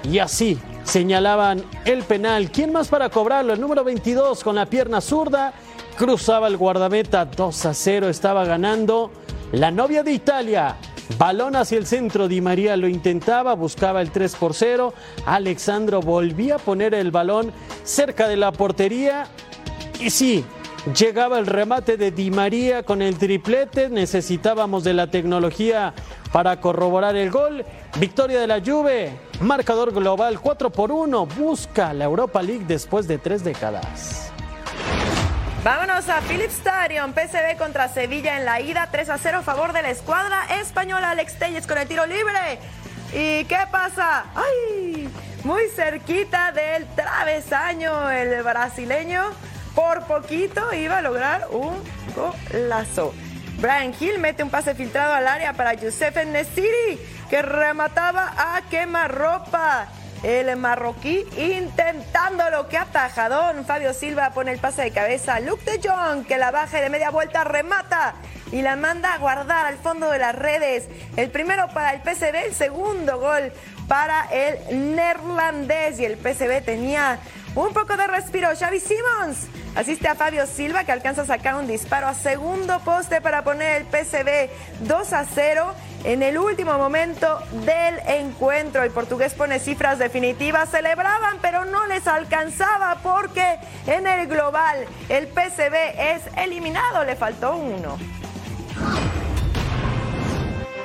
y 0.10 0.20
así 0.20 0.58
señalaban 0.86 1.64
el 1.84 2.04
penal. 2.04 2.52
¿Quién 2.52 2.72
más 2.72 2.88
para 2.88 3.10
cobrarlo? 3.10 3.52
El 3.52 3.60
número 3.60 3.84
22 3.84 4.44
con 4.44 4.56
la 4.56 4.68
pierna 4.68 5.02
zurda 5.02 5.54
cruzaba 5.98 6.48
el 6.48 6.58
guardameta 6.58 7.25
2 7.25 7.66
a 7.66 7.74
0, 7.74 8.10
estaba 8.10 8.46
ganando 8.46 9.12
la 9.51 9.72
novia 9.72 10.04
de 10.04 10.12
Italia, 10.12 10.77
Balón 11.18 11.56
hacia 11.56 11.77
el 11.77 11.88
centro, 11.88 12.27
Di 12.27 12.42
María 12.42 12.77
lo 12.77 12.88
intentaba, 12.88 13.56
buscaba 13.56 14.01
el 14.01 14.12
3 14.12 14.36
por 14.36 14.54
0. 14.54 14.94
Alexandro 15.25 16.01
volvía 16.01 16.56
a 16.56 16.60
poner 16.60 16.94
el 16.94 17.12
balón 17.12 17.51
cerca 17.84 18.27
de 18.27 18.36
la 18.36 18.51
portería. 18.51 19.25
Y 20.00 20.10
sí, 20.10 20.44
llegaba 20.94 21.39
el 21.39 21.48
remate 21.48 21.96
de 21.96 22.12
Di 22.12 22.30
María 22.30 22.84
con 22.84 23.01
el 23.01 23.18
triplete. 23.18 23.89
Necesitábamos 23.89 24.84
de 24.84 24.94
la 24.94 25.08
tecnología 25.08 25.94
para 26.34 26.60
corroborar 26.60 27.16
el 27.16 27.32
gol. 27.32 27.63
Victoria 28.00 28.42
de 28.42 28.48
la 28.48 28.62
Juve, 28.63 29.18
marcador 29.39 29.94
global 29.94 30.39
4 30.42 30.70
por 30.72 30.92
1. 30.92 31.25
Busca 31.25 31.94
la 31.94 32.04
Europa 32.04 32.44
League 32.44 32.66
después 32.68 33.08
de 33.08 33.18
tres 33.18 33.46
décadas. 33.46 34.26
Vámonos 35.68 36.08
a 36.08 36.22
Philips 36.22 36.60
Stadium, 36.60 37.14
PSV 37.14 37.58
contra 37.58 37.90
Sevilla 37.90 38.38
en 38.38 38.46
la 38.46 38.62
ida, 38.62 38.88
3 38.90 39.10
a 39.10 39.18
0 39.18 39.40
a 39.40 39.42
favor 39.42 39.74
de 39.74 39.82
la 39.82 39.90
escuadra 39.90 40.46
española. 40.62 41.10
Alex 41.10 41.38
Telles 41.38 41.68
con 41.68 41.78
el 41.78 41.86
tiro 41.86 42.06
libre. 42.06 42.58
¿Y 43.12 43.44
qué 43.44 43.60
pasa? 43.70 44.28
¡Ay! 44.34 45.10
Muy 45.44 45.64
cerquita 45.76 46.54
del 46.54 46.88
travesaño 46.96 48.10
el 48.10 48.42
brasileño. 48.44 49.24
Por 49.76 50.06
poquito 50.06 50.74
iba 50.74 51.00
a 51.00 51.02
lograr 51.02 51.50
un 51.52 51.76
golazo. 52.16 53.14
Brian 53.58 53.94
Hill 54.00 54.20
mete 54.20 54.44
un 54.44 54.50
pase 54.50 54.74
filtrado 54.74 55.16
al 55.16 55.28
área 55.28 55.52
para 55.52 55.74
Youssef 55.74 56.16
Nesiri, 56.28 56.98
que 57.30 57.42
remataba 57.42 58.34
a 58.38 58.62
quemarropa. 58.70 59.90
El 60.24 60.56
marroquí 60.56 61.26
intentándolo, 61.38 62.68
que 62.68 62.78
atajadón. 62.78 63.66
Fabio 63.66 63.94
Silva 63.94 64.32
pone 64.32 64.52
el 64.52 64.60
pase 64.60 64.82
de 64.82 64.92
cabeza. 64.92 65.40
Luke 65.40 65.64
de 65.70 65.88
Jong 65.88 66.26
que 66.26 66.38
la 66.38 66.52
baja 66.52 66.82
de 66.82 66.90
media 66.90 67.12
vuelta 67.12 67.44
remata 67.44 68.16
y 68.52 68.62
la 68.62 68.76
manda 68.76 69.14
a 69.14 69.18
guardar 69.18 69.66
al 69.66 69.78
fondo 69.78 70.10
de 70.10 70.20
las 70.20 70.36
redes. 70.36 70.88
El 71.16 71.30
primero 71.30 71.68
para 71.74 71.94
el 71.94 72.02
PSV, 72.02 72.46
el 72.46 72.54
segundo 72.54 73.20
gol 73.20 73.52
para 73.88 74.28
el 74.32 74.96
neerlandés. 74.96 76.00
Y 76.00 76.06
el 76.06 76.18
PSV 76.18 76.64
tenía 76.64 77.20
un 77.58 77.74
poco 77.74 77.98
de 77.98 78.06
respiro. 78.08 78.50
Xavi 78.56 78.80
Simons 78.80 79.48
asiste 79.76 80.08
a 80.08 80.16
Fabio 80.16 80.46
Silva 80.46 80.84
que 80.84 80.92
alcanza 80.92 81.24
a 81.24 81.26
sacar 81.26 81.56
un 81.56 81.68
disparo 81.68 82.08
a 82.08 82.14
segundo 82.14 82.80
poste 82.82 83.20
para 83.20 83.44
poner 83.44 83.82
el 83.82 83.86
PSV 83.86 84.50
2 84.88 85.14
a 85.14 85.26
0 85.26 85.74
en 86.04 86.22
el 86.22 86.38
último 86.38 86.78
momento 86.78 87.40
del 87.66 88.00
encuentro. 88.08 88.84
El 88.84 88.92
portugués 88.92 89.34
pone 89.34 89.60
cifras 89.60 89.98
definitivas, 89.98 90.70
celebraban, 90.70 91.38
pero 91.42 91.66
no 91.66 91.88
les 91.88 92.08
alcanzaba 92.08 93.00
porque 93.02 93.58
en 93.88 94.06
el 94.06 94.28
global 94.28 94.86
el 95.10 95.28
PCB 95.28 95.76
es 95.98 96.22
eliminado, 96.38 97.04
le 97.06 97.16
faltó 97.16 97.56
uno. 97.56 97.98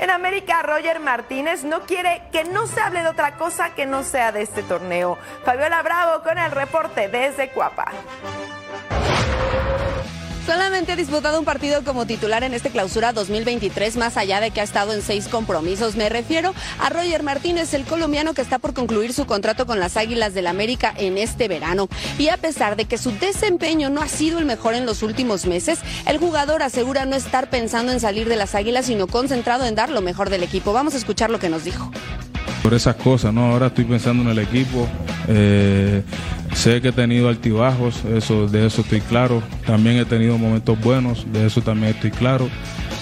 En 0.03 0.09
América, 0.09 0.61
Roger 0.63 0.99
Martínez 0.99 1.63
no 1.63 1.83
quiere 1.83 2.23
que 2.33 2.43
no 2.43 2.67
se 2.67 2.81
hable 2.81 3.03
de 3.03 3.07
otra 3.07 3.37
cosa 3.37 3.73
que 3.73 3.85
no 3.85 4.03
sea 4.03 4.33
de 4.33 4.41
este 4.41 4.61
torneo. 4.61 5.17
Fabiola 5.45 5.81
Bravo 5.81 6.21
con 6.23 6.37
el 6.37 6.51
reporte 6.51 7.07
desde 7.07 7.51
Cuapa. 7.51 7.89
Solamente 10.45 10.91
ha 10.91 10.95
disputado 10.97 11.39
un 11.39 11.45
partido 11.45 11.85
como 11.85 12.05
titular 12.05 12.43
en 12.43 12.53
este 12.53 12.69
clausura 12.69 13.13
2023, 13.13 13.95
más 13.95 14.17
allá 14.17 14.41
de 14.41 14.51
que 14.51 14.59
ha 14.59 14.65
estado 14.65 14.93
en 14.93 15.01
seis 15.01 15.29
compromisos. 15.29 15.95
Me 15.95 16.09
refiero 16.09 16.53
a 16.79 16.89
Roger 16.89 17.23
Martínez, 17.23 17.73
el 17.73 17.85
colombiano 17.85 18.33
que 18.33 18.41
está 18.41 18.59
por 18.59 18.73
concluir 18.73 19.13
su 19.13 19.25
contrato 19.25 19.65
con 19.65 19.79
las 19.79 19.95
Águilas 19.95 20.33
del 20.33 20.47
América 20.47 20.93
en 20.97 21.17
este 21.17 21.47
verano. 21.47 21.87
Y 22.17 22.27
a 22.27 22.35
pesar 22.35 22.75
de 22.75 22.83
que 22.83 22.97
su 22.97 23.11
desempeño 23.11 23.89
no 23.89 24.01
ha 24.01 24.09
sido 24.09 24.37
el 24.37 24.45
mejor 24.45 24.73
en 24.73 24.85
los 24.85 25.01
últimos 25.01 25.45
meses, 25.45 25.79
el 26.05 26.17
jugador 26.17 26.61
asegura 26.61 27.05
no 27.05 27.15
estar 27.15 27.49
pensando 27.49 27.93
en 27.93 28.01
salir 28.01 28.27
de 28.27 28.35
las 28.35 28.53
Águilas, 28.53 28.87
sino 28.87 29.07
concentrado 29.07 29.63
en 29.65 29.75
dar 29.75 29.89
lo 29.89 30.01
mejor 30.01 30.29
del 30.29 30.43
equipo. 30.43 30.73
Vamos 30.73 30.93
a 30.93 30.97
escuchar 30.97 31.29
lo 31.29 31.39
que 31.39 31.47
nos 31.47 31.63
dijo 31.63 31.89
por 32.63 32.73
esas 32.73 32.95
cosas, 32.95 33.33
¿no? 33.33 33.51
Ahora 33.51 33.67
estoy 33.67 33.83
pensando 33.83 34.23
en 34.23 34.29
el 34.29 34.39
equipo. 34.39 34.87
Eh, 35.27 36.01
sé 36.55 36.81
que 36.81 36.87
he 36.87 36.91
tenido 36.93 37.27
altibajos, 37.27 38.05
eso, 38.05 38.47
de 38.47 38.65
eso 38.65 38.81
estoy 38.81 39.01
claro. 39.01 39.43
También 39.67 39.97
he 39.97 40.05
tenido 40.05 40.37
momentos 40.37 40.79
buenos, 40.79 41.31
de 41.33 41.45
eso 41.45 41.61
también 41.61 41.93
estoy 41.93 42.11
claro. 42.11 42.49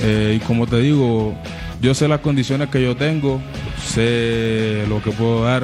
Eh, 0.02 0.40
y 0.42 0.46
como 0.46 0.66
te 0.66 0.80
digo, 0.80 1.36
yo 1.80 1.94
sé 1.94 2.08
las 2.08 2.22
condiciones 2.22 2.70
que 2.70 2.82
yo 2.82 2.98
tengo, 2.98 3.40
sé 3.86 4.84
lo 4.90 5.02
que 5.04 5.12
puedo 5.12 5.44
dar 5.44 5.64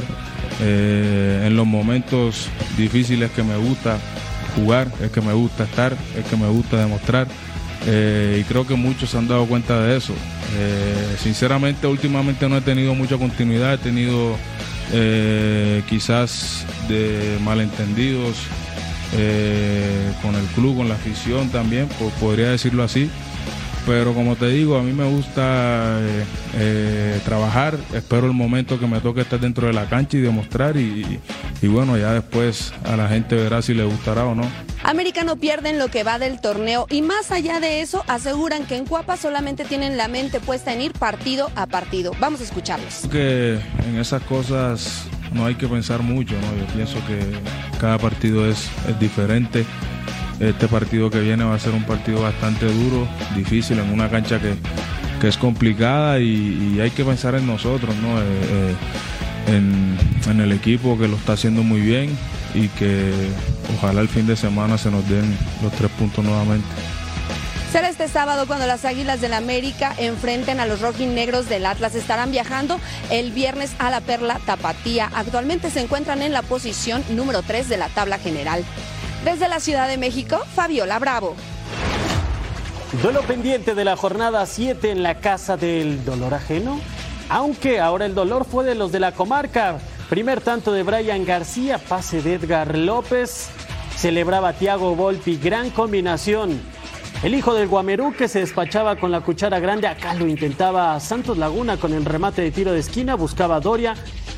eh, 0.61 1.45
en 1.47 1.55
los 1.55 1.65
momentos 1.65 2.49
difíciles 2.77 3.31
que 3.31 3.41
me 3.41 3.57
gusta 3.57 3.97
jugar, 4.55 4.91
es 5.01 5.09
que 5.09 5.21
me 5.21 5.33
gusta 5.33 5.63
estar, 5.63 5.97
es 6.15 6.25
que 6.25 6.37
me 6.37 6.47
gusta 6.47 6.77
demostrar. 6.77 7.27
y 7.87 8.43
creo 8.43 8.67
que 8.67 8.75
muchos 8.75 9.09
se 9.09 9.17
han 9.17 9.27
dado 9.27 9.47
cuenta 9.47 9.81
de 9.81 9.97
eso. 9.97 10.13
Eh, 10.55 11.15
sinceramente, 11.19 11.87
últimamente 11.87 12.47
no 12.47 12.57
he 12.57 12.61
tenido 12.61 12.95
mucha 12.95 13.17
continuidad, 13.17 13.73
he 13.73 13.77
tenido 13.77 14.37
eh, 14.93 15.83
quizás 15.89 16.65
de 16.87 17.37
malentendidos 17.43 18.37
eh, 19.13 20.11
con 20.21 20.35
el 20.35 20.45
club, 20.47 20.77
con 20.77 20.89
la 20.89 20.95
afición 20.95 21.49
también, 21.49 21.87
podría 22.19 22.49
decirlo 22.51 22.83
así. 22.83 23.09
Pero 23.87 24.13
como 24.13 24.35
te 24.35 24.49
digo, 24.49 24.77
a 24.77 24.83
mí 24.83 24.91
me 24.91 25.09
gusta 25.09 25.97
trabajar, 27.23 27.77
espero 27.93 28.27
el 28.27 28.33
momento 28.33 28.79
que 28.79 28.85
me 28.85 28.99
toque 28.99 29.21
estar 29.21 29.39
dentro 29.39 29.67
de 29.67 29.73
la 29.73 29.87
cancha 29.87 30.17
y 30.17 30.21
demostrar 30.21 30.75
y, 30.75 31.19
y 31.61 31.67
bueno, 31.67 31.97
ya 31.97 32.11
después 32.13 32.73
a 32.83 32.97
la 32.97 33.07
gente 33.07 33.35
verá 33.35 33.61
si 33.61 33.73
le 33.73 33.85
gustará 33.85 34.25
o 34.25 34.35
no. 34.35 34.43
América 34.83 35.23
no 35.23 35.37
pierden 35.37 35.79
lo 35.79 35.87
que 35.87 36.03
va 36.03 36.19
del 36.19 36.39
torneo 36.39 36.85
y 36.89 37.01
más 37.01 37.31
allá 37.31 37.59
de 37.59 37.81
eso 37.81 38.03
aseguran 38.07 38.65
que 38.65 38.75
en 38.75 38.85
Cuapa 38.85 39.17
solamente 39.17 39.65
tienen 39.65 39.97
la 39.97 40.07
mente 40.07 40.39
puesta 40.39 40.73
en 40.73 40.81
ir 40.81 40.93
partido 40.93 41.49
a 41.55 41.65
partido. 41.65 42.11
Vamos 42.19 42.41
a 42.41 42.43
escucharlos. 42.43 43.07
Que 43.11 43.59
en 43.87 43.97
esas 43.99 44.21
cosas 44.23 45.05
no 45.33 45.45
hay 45.45 45.55
que 45.55 45.67
pensar 45.67 46.01
mucho, 46.01 46.35
¿no? 46.35 46.57
Yo 46.57 46.73
pienso 46.73 46.95
que 47.07 47.19
cada 47.79 47.97
partido 47.97 48.49
es, 48.49 48.69
diferente. 48.99 49.65
Este 50.39 50.67
partido 50.67 51.09
que 51.09 51.19
viene 51.19 51.43
va 51.43 51.55
a 51.55 51.59
ser 51.59 51.73
un 51.73 51.83
partido 51.83 52.21
bastante 52.21 52.67
duro, 52.67 53.07
difícil, 53.35 53.79
en 53.79 53.91
una 53.91 54.09
cancha 54.09 54.39
que, 54.39 54.55
es 55.27 55.37
complicada 55.37 56.19
y, 56.19 56.79
hay 56.79 56.91
que 56.91 57.03
pensar 57.03 57.33
en 57.35 57.47
nosotros, 57.47 57.95
¿no? 57.95 58.19
Eh, 58.19 58.23
eh, 58.51 58.75
en, 59.47 60.39
el 60.39 60.51
equipo 60.51 60.97
que 60.99 61.07
lo 61.07 61.15
está 61.15 61.33
haciendo 61.33 61.63
muy 61.63 61.81
bien 61.81 62.15
y 62.53 62.67
que 62.67 63.11
ojalá 63.77 64.01
el 64.01 64.09
fin 64.09 64.27
de 64.27 64.35
semana 64.35 64.77
se 64.77 64.91
nos 64.91 65.07
den 65.09 65.35
los 65.63 65.71
tres 65.73 65.89
puntos 65.91 66.23
nuevamente. 66.23 66.67
Será 67.71 67.89
este 67.89 68.07
sábado 68.07 68.45
cuando 68.45 68.67
las 68.67 68.85
Águilas 68.85 69.19
del 69.19 69.33
América 69.33 69.93
enfrenten 69.97 70.59
a 70.59 70.65
los 70.65 70.81
rojinegros 70.81 71.49
del 71.49 71.65
Atlas. 71.65 71.95
Estarán 71.95 72.31
viajando 72.31 72.79
el 73.09 73.31
viernes 73.31 73.71
a 73.79 73.89
la 73.89 74.01
Perla 74.01 74.39
Tapatía. 74.45 75.09
Actualmente 75.15 75.71
se 75.71 75.81
encuentran 75.81 76.21
en 76.21 76.33
la 76.33 76.43
posición 76.43 77.03
número 77.09 77.41
3 77.41 77.67
de 77.67 77.77
la 77.77 77.89
tabla 77.89 78.19
general. 78.19 78.63
Desde 79.27 79.49
la 79.49 79.59
Ciudad 79.59 79.89
de 79.89 79.97
México, 79.97 80.39
Fabiola 80.55 80.99
Bravo. 80.99 81.35
Duelo 83.01 83.21
pendiente 83.23 83.75
de 83.75 83.83
la 83.83 83.97
jornada 83.97 84.45
7 84.45 84.89
en 84.89 85.03
la 85.03 85.15
Casa 85.15 85.57
del 85.57 86.05
Dolor 86.05 86.33
Ajeno. 86.33 86.79
Aunque 87.27 87.81
ahora 87.81 88.05
el 88.05 88.15
dolor 88.15 88.45
fue 88.45 88.63
de 88.63 88.73
los 88.73 88.93
de 88.93 89.01
la 89.01 89.11
comarca. 89.11 89.79
Primer 90.09 90.39
tanto 90.39 90.71
de 90.71 90.83
Brian 90.83 91.25
García, 91.25 91.77
pase 91.77 92.21
de 92.21 92.35
Edgar 92.35 92.77
López. 92.77 93.49
Celebraba 93.97 94.53
Tiago 94.53 94.95
Volpi, 94.95 95.35
gran 95.35 95.71
combinación. 95.71 96.61
El 97.21 97.35
hijo 97.35 97.53
del 97.53 97.67
Guamerú 97.67 98.13
que 98.17 98.29
se 98.29 98.39
despachaba 98.39 98.95
con 98.95 99.11
la 99.11 99.19
cuchara 99.19 99.59
grande, 99.59 99.87
acá 99.87 100.13
lo 100.13 100.25
intentaba 100.25 100.97
Santos 101.01 101.37
Laguna 101.37 101.75
con 101.75 101.91
el 101.91 102.05
remate 102.05 102.43
de 102.43 102.51
tiro 102.51 102.71
de 102.71 102.79
esquina, 102.79 103.15
buscaba 103.15 103.59
Doria, 103.59 103.93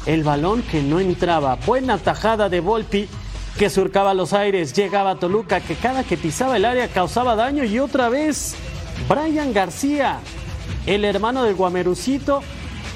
el 0.07 0.23
balón 0.23 0.63
que 0.63 0.81
no 0.81 0.99
entraba. 0.99 1.59
Buena 1.63 1.99
tajada 1.99 2.49
de 2.49 2.59
Volpi 2.59 3.07
que 3.59 3.69
surcaba 3.69 4.13
los 4.13 4.31
aires, 4.31 4.71
llegaba 4.71 5.19
Toluca 5.19 5.59
que 5.59 5.75
cada 5.75 6.05
que 6.05 6.15
pisaba 6.15 6.55
el 6.55 6.63
área 6.63 6.87
causaba 6.87 7.35
daño 7.35 7.65
y 7.65 7.77
otra 7.77 8.07
vez 8.07 8.55
Brian 9.09 9.51
García, 9.51 10.19
el 10.85 11.03
hermano 11.03 11.43
del 11.43 11.55
Guamerucito, 11.55 12.41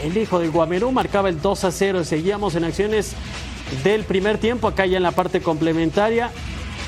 el 0.02 0.16
hijo 0.16 0.40
del 0.40 0.52
Guamerú 0.52 0.94
marcaba 0.94 1.28
el 1.28 1.42
2 1.42 1.66
a 1.66 1.72
0. 1.72 2.06
Seguíamos 2.06 2.56
en 2.56 2.64
acciones 2.64 3.12
del 3.84 4.06
primer 4.06 4.38
tiempo, 4.38 4.70
acá 4.70 4.86
ya 4.86 4.96
en 4.96 5.04
la 5.04 5.12
parte 5.12 5.42
complementaria. 5.42 6.32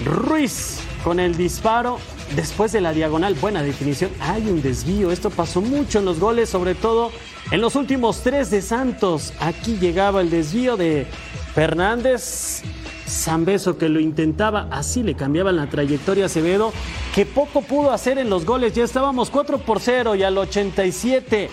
Ruiz 0.05 0.79
con 1.03 1.19
el 1.19 1.35
disparo. 1.35 1.99
Después 2.33 2.71
de 2.71 2.79
la 2.79 2.93
diagonal, 2.93 3.33
buena 3.35 3.61
definición. 3.61 4.09
Hay 4.21 4.49
un 4.49 4.61
desvío. 4.61 5.11
Esto 5.11 5.29
pasó 5.29 5.59
mucho 5.59 5.99
en 5.99 6.05
los 6.05 6.21
goles, 6.21 6.49
sobre 6.49 6.75
todo 6.75 7.11
en 7.51 7.59
los 7.59 7.75
últimos 7.75 8.21
tres 8.21 8.49
de 8.51 8.61
Santos. 8.61 9.33
Aquí 9.41 9.77
llegaba 9.79 10.21
el 10.21 10.29
desvío 10.29 10.77
de 10.77 11.07
Fernández. 11.53 12.63
Zambeso 13.07 13.77
que 13.77 13.89
lo 13.89 13.99
intentaba, 13.99 14.67
así 14.71 15.03
le 15.03 15.15
cambiaban 15.15 15.55
la 15.55 15.67
trayectoria 15.67 16.23
a 16.23 16.27
Acevedo, 16.27 16.73
que 17.13 17.25
poco 17.25 17.61
pudo 17.61 17.91
hacer 17.91 18.17
en 18.17 18.29
los 18.29 18.45
goles. 18.45 18.73
Ya 18.73 18.83
estábamos 18.83 19.29
4 19.29 19.59
por 19.59 19.79
0 19.79 20.15
y 20.15 20.23
al 20.23 20.37
87 20.37 21.49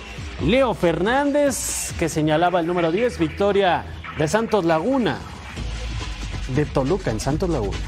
Leo 0.47 0.75
Fernández, 0.75 1.93
que 1.99 2.09
señalaba 2.09 2.61
el 2.61 2.67
número 2.67 2.91
10, 2.91 3.19
victoria 3.19 3.85
de 4.19 4.29
Santos 4.29 4.65
Laguna, 4.65 5.19
de 6.55 6.67
Toluca 6.67 7.11
en 7.11 7.21
Santos 7.21 7.51
Laguna. 7.51 7.79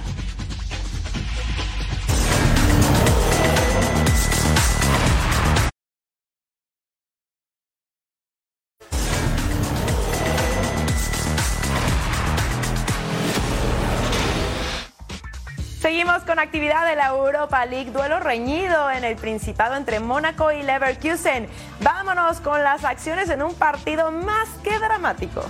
Actividad 16.45 16.87
de 16.87 16.95
la 16.95 17.09
Europa 17.09 17.65
League, 17.65 17.91
duelo 17.91 18.21
reñido 18.21 18.91
en 18.91 19.03
el 19.03 19.17
Principado 19.17 19.77
entre 19.77 19.99
Mónaco 19.99 20.53
y 20.53 20.63
Leverkusen. 20.63 21.49
Vámonos 21.81 22.41
con 22.41 22.63
las 22.63 22.85
acciones 22.85 23.31
en 23.31 23.43
un 23.43 23.55
partido 23.55 24.11
más 24.11 24.49
que 24.63 24.79
dramático. 24.79 25.43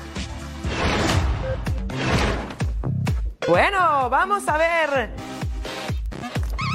Bueno, 3.48 4.08
vamos 4.08 4.46
a 4.48 4.56
ver. 4.56 5.10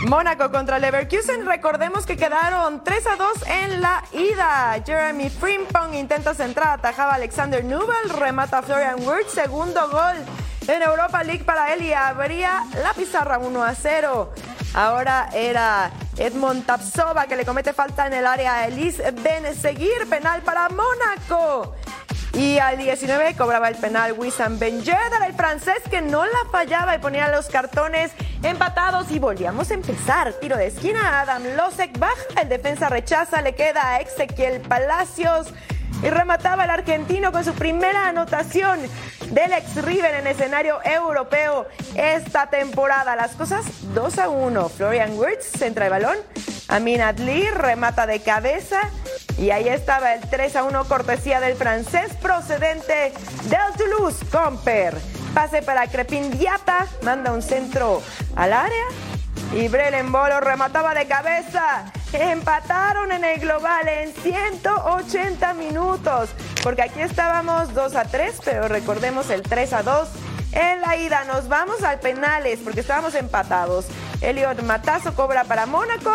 Mónaco 0.05 0.51
contra 0.51 0.79
Leverkusen. 0.79 1.45
Recordemos 1.45 2.05
que 2.05 2.17
quedaron 2.17 2.83
3 2.83 3.07
a 3.07 3.15
2 3.15 3.29
en 3.47 3.81
la 3.81 4.03
ida. 4.11 4.75
Jeremy 4.85 5.29
Frimpong 5.29 5.93
intenta 5.93 6.33
centrar, 6.33 6.79
atajaba 6.79 7.13
Alexander 7.13 7.63
Nubel, 7.63 8.09
remata 8.17 8.61
Florian 8.61 8.99
Wirtz, 8.99 9.31
segundo 9.31 9.89
gol 9.89 10.17
en 10.73 10.83
Europa 10.83 11.23
League 11.23 11.43
para 11.43 11.73
él 11.73 11.81
y 11.83 11.93
abría 11.93 12.63
la 12.83 12.93
pizarra 12.93 13.37
1 13.39 13.63
a 13.63 13.75
0. 13.75 14.33
Ahora 14.73 15.29
era 15.33 15.91
Edmond 16.17 16.65
Tapsova 16.65 17.25
que 17.25 17.35
le 17.35 17.45
comete 17.45 17.73
falta 17.73 18.05
en 18.05 18.13
el 18.13 18.27
área 18.27 18.55
a 18.55 18.67
Elise 18.67 19.03
seguir 19.59 20.07
penal 20.09 20.41
para 20.41 20.69
Mónaco. 20.69 21.75
Y 22.33 22.59
al 22.59 22.77
19 22.77 23.35
cobraba 23.35 23.69
el 23.69 23.75
penal 23.75 24.13
Wissam 24.13 24.59
Ben 24.59 24.81
Yedder, 24.83 25.23
el 25.25 25.33
francés 25.33 25.79
que 25.89 26.01
no 26.01 26.23
la 26.25 26.45
fallaba 26.51 26.95
y 26.95 26.99
ponía 26.99 27.27
los 27.29 27.47
cartones 27.47 28.11
empatados 28.43 29.09
y 29.11 29.17
volvíamos 29.17 29.71
a 29.71 29.73
empezar. 29.73 30.33
Tiro 30.33 30.55
de 30.55 30.67
esquina, 30.67 31.21
Adam 31.21 31.43
Losek 31.57 31.97
baja, 31.97 32.41
el 32.41 32.47
defensa 32.47 32.87
rechaza, 32.87 33.41
le 33.41 33.55
queda 33.55 33.95
a 33.95 34.01
Ezequiel 34.01 34.61
Palacios 34.61 35.47
y 36.03 36.09
remataba 36.09 36.63
el 36.63 36.69
argentino 36.69 37.31
con 37.31 37.43
su 37.43 37.53
primera 37.53 38.07
anotación 38.07 38.79
del 39.31 39.53
ex 39.53 39.83
River 39.83 40.15
en 40.15 40.27
escenario 40.27 40.79
europeo 40.83 41.67
esta 41.95 42.47
temporada. 42.49 43.15
Las 43.15 43.31
cosas 43.31 43.65
2 43.93 44.19
a 44.19 44.29
1. 44.29 44.69
Florian 44.69 45.17
Wirtz 45.17 45.51
centra 45.57 45.85
el 45.85 45.91
balón. 45.91 46.17
Amin 46.67 47.01
Adli 47.01 47.49
remata 47.49 48.05
de 48.05 48.21
cabeza. 48.21 48.79
Y 49.37 49.51
ahí 49.51 49.67
estaba 49.67 50.13
el 50.13 50.21
3 50.21 50.55
a 50.57 50.63
1 50.63 50.85
cortesía 50.85 51.39
del 51.39 51.55
francés 51.55 52.13
procedente 52.21 53.13
del 53.45 53.73
Toulouse, 53.77 54.25
Comper. 54.31 54.97
Pase 55.33 55.61
para 55.61 55.87
Crepin 55.87 56.31
Diata, 56.37 56.87
manda 57.03 57.31
un 57.31 57.41
centro 57.41 58.01
al 58.35 58.53
área. 58.53 58.85
Y 59.53 59.67
Brelen 59.67 60.11
Bolo 60.11 60.39
remataba 60.39 60.93
de 60.93 61.07
cabeza. 61.07 61.91
Empataron 62.13 63.11
en 63.11 63.23
el 63.23 63.39
global 63.39 63.87
en 63.87 64.13
180 64.13 65.53
minutos. 65.53 66.29
Porque 66.63 66.81
aquí 66.81 67.01
estábamos 67.01 67.73
2 67.73 67.95
a 67.95 68.05
3, 68.05 68.41
pero 68.43 68.67
recordemos 68.67 69.29
el 69.29 69.43
3 69.43 69.73
a 69.73 69.83
2 69.83 70.09
en 70.53 70.81
la 70.81 70.97
ida. 70.97 71.23
Nos 71.25 71.47
vamos 71.47 71.83
al 71.83 71.99
penales 71.99 72.59
porque 72.63 72.79
estábamos 72.79 73.13
empatados. 73.13 73.85
Elliot 74.21 74.61
Matazo 74.63 75.13
cobra 75.13 75.43
para 75.43 75.65
Mónaco. 75.65 76.13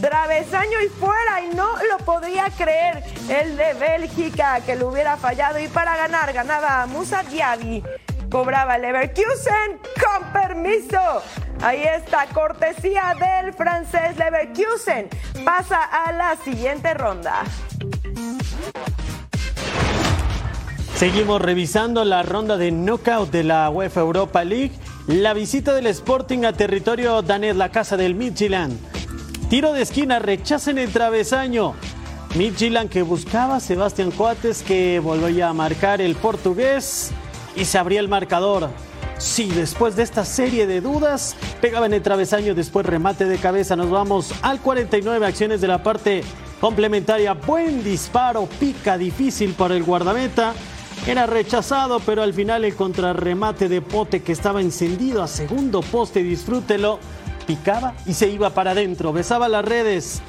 Travesaño 0.00 0.80
y 0.84 0.88
fuera 0.88 1.40
y 1.40 1.54
no 1.54 1.68
lo 1.90 2.04
podría 2.04 2.50
creer 2.50 3.02
el 3.30 3.56
de 3.56 3.72
Bélgica 3.74 4.60
que 4.60 4.76
lo 4.76 4.88
hubiera 4.88 5.16
fallado 5.16 5.58
y 5.58 5.68
para 5.68 5.96
ganar 5.96 6.34
ganaba 6.34 6.86
Musa 6.86 7.22
Diaby 7.22 7.82
cobraba 8.30 8.78
Leverkusen 8.78 9.80
con 10.00 10.32
permiso. 10.32 10.98
Ahí 11.62 11.82
está, 11.82 12.26
cortesía 12.26 13.14
del 13.18 13.52
francés 13.54 14.16
Leverkusen. 14.16 15.08
Pasa 15.44 15.82
a 15.84 16.12
la 16.12 16.36
siguiente 16.36 16.94
ronda. 16.94 17.44
Seguimos 20.96 21.42
revisando 21.42 22.04
la 22.04 22.22
ronda 22.22 22.56
de 22.56 22.72
knockout 22.72 23.30
de 23.30 23.44
la 23.44 23.68
UEFA 23.70 24.00
Europa 24.00 24.44
League. 24.44 24.72
La 25.06 25.34
visita 25.34 25.74
del 25.74 25.86
Sporting 25.88 26.44
a 26.44 26.52
territorio 26.52 27.22
danés, 27.22 27.54
la 27.54 27.70
casa 27.70 27.96
del 27.96 28.14
Midtjylland. 28.14 28.78
Tiro 29.48 29.72
de 29.72 29.82
esquina, 29.82 30.18
rechacen 30.18 30.78
el 30.78 30.92
travesaño. 30.92 31.74
Midtjylland 32.34 32.90
que 32.90 33.02
buscaba 33.02 33.60
Sebastián 33.60 34.10
Coates 34.10 34.62
que 34.62 34.98
volvió 34.98 35.46
a 35.46 35.52
marcar 35.52 36.00
el 36.00 36.16
portugués 36.16 37.12
y 37.56 37.64
se 37.64 37.78
abría 37.78 38.00
el 38.00 38.08
marcador. 38.08 38.68
Sí, 39.18 39.50
después 39.54 39.96
de 39.96 40.02
esta 40.02 40.24
serie 40.26 40.66
de 40.66 40.82
dudas, 40.82 41.36
pegaba 41.60 41.86
en 41.86 41.94
el 41.94 42.02
travesaño, 42.02 42.54
después 42.54 42.84
remate 42.84 43.24
de 43.24 43.38
cabeza. 43.38 43.74
Nos 43.74 43.90
vamos 43.90 44.32
al 44.42 44.60
49 44.60 45.24
acciones 45.24 45.60
de 45.62 45.68
la 45.68 45.82
parte 45.82 46.22
complementaria. 46.60 47.32
Buen 47.32 47.82
disparo, 47.82 48.46
pica 48.60 48.98
difícil 48.98 49.54
para 49.54 49.74
el 49.74 49.84
guardameta. 49.84 50.52
Era 51.06 51.24
rechazado, 51.24 52.00
pero 52.00 52.22
al 52.22 52.34
final 52.34 52.64
el 52.64 52.74
contrarremate 52.74 53.68
de 53.68 53.80
Pote 53.80 54.22
que 54.22 54.32
estaba 54.32 54.60
encendido 54.60 55.22
a 55.22 55.28
segundo 55.28 55.80
poste, 55.80 56.22
disfrútelo, 56.22 56.98
picaba 57.46 57.94
y 58.06 58.12
se 58.12 58.28
iba 58.28 58.50
para 58.50 58.72
adentro. 58.72 59.12
Besaba 59.12 59.48
las 59.48 59.64
redes. 59.64 60.20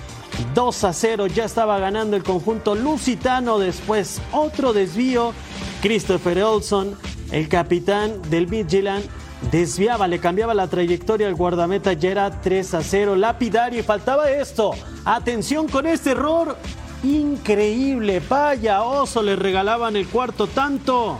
2 0.53 0.83
a 0.83 0.93
0 0.93 1.27
ya 1.27 1.45
estaba 1.45 1.79
ganando 1.79 2.15
el 2.15 2.23
conjunto 2.23 2.75
lusitano. 2.75 3.59
Después 3.59 4.21
otro 4.31 4.71
desvío. 4.71 5.33
Christopher 5.81 6.43
Olson 6.43 6.95
el 7.31 7.49
capitán 7.49 8.21
del 8.29 8.47
Midtjylland 8.47 9.03
desviaba, 9.51 10.07
le 10.07 10.19
cambiaba 10.19 10.53
la 10.53 10.67
trayectoria 10.67 11.27
al 11.27 11.35
guardameta, 11.35 11.93
ya 11.93 12.09
era 12.09 12.41
3 12.41 12.73
a 12.73 12.81
0, 12.81 13.15
lapidario 13.15 13.79
y 13.79 13.83
faltaba 13.83 14.29
esto. 14.29 14.71
Atención 15.05 15.67
con 15.67 15.85
este 15.85 16.11
error, 16.11 16.57
increíble, 17.03 18.21
vaya 18.27 18.83
oso, 18.83 19.21
le 19.21 19.35
regalaban 19.35 19.95
el 19.95 20.07
cuarto 20.07 20.47
tanto. 20.47 21.19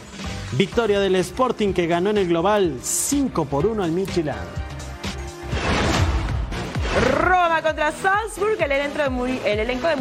Victoria 0.54 1.00
del 1.00 1.16
Sporting 1.16 1.74
que 1.74 1.88
ganó 1.88 2.10
en 2.10 2.18
el 2.18 2.28
global 2.28 2.80
5 2.82 3.46
por 3.46 3.66
1 3.66 3.84
al 3.84 3.92
Midtjylland. 3.92 4.67
Roma 7.02 7.62
contra 7.62 7.92
Salzburg, 7.92 8.62
el 8.62 8.72
elenco 8.72 8.98
de, 8.98 9.52
el 9.52 9.60
elenco 9.60 9.88
de 9.88 9.96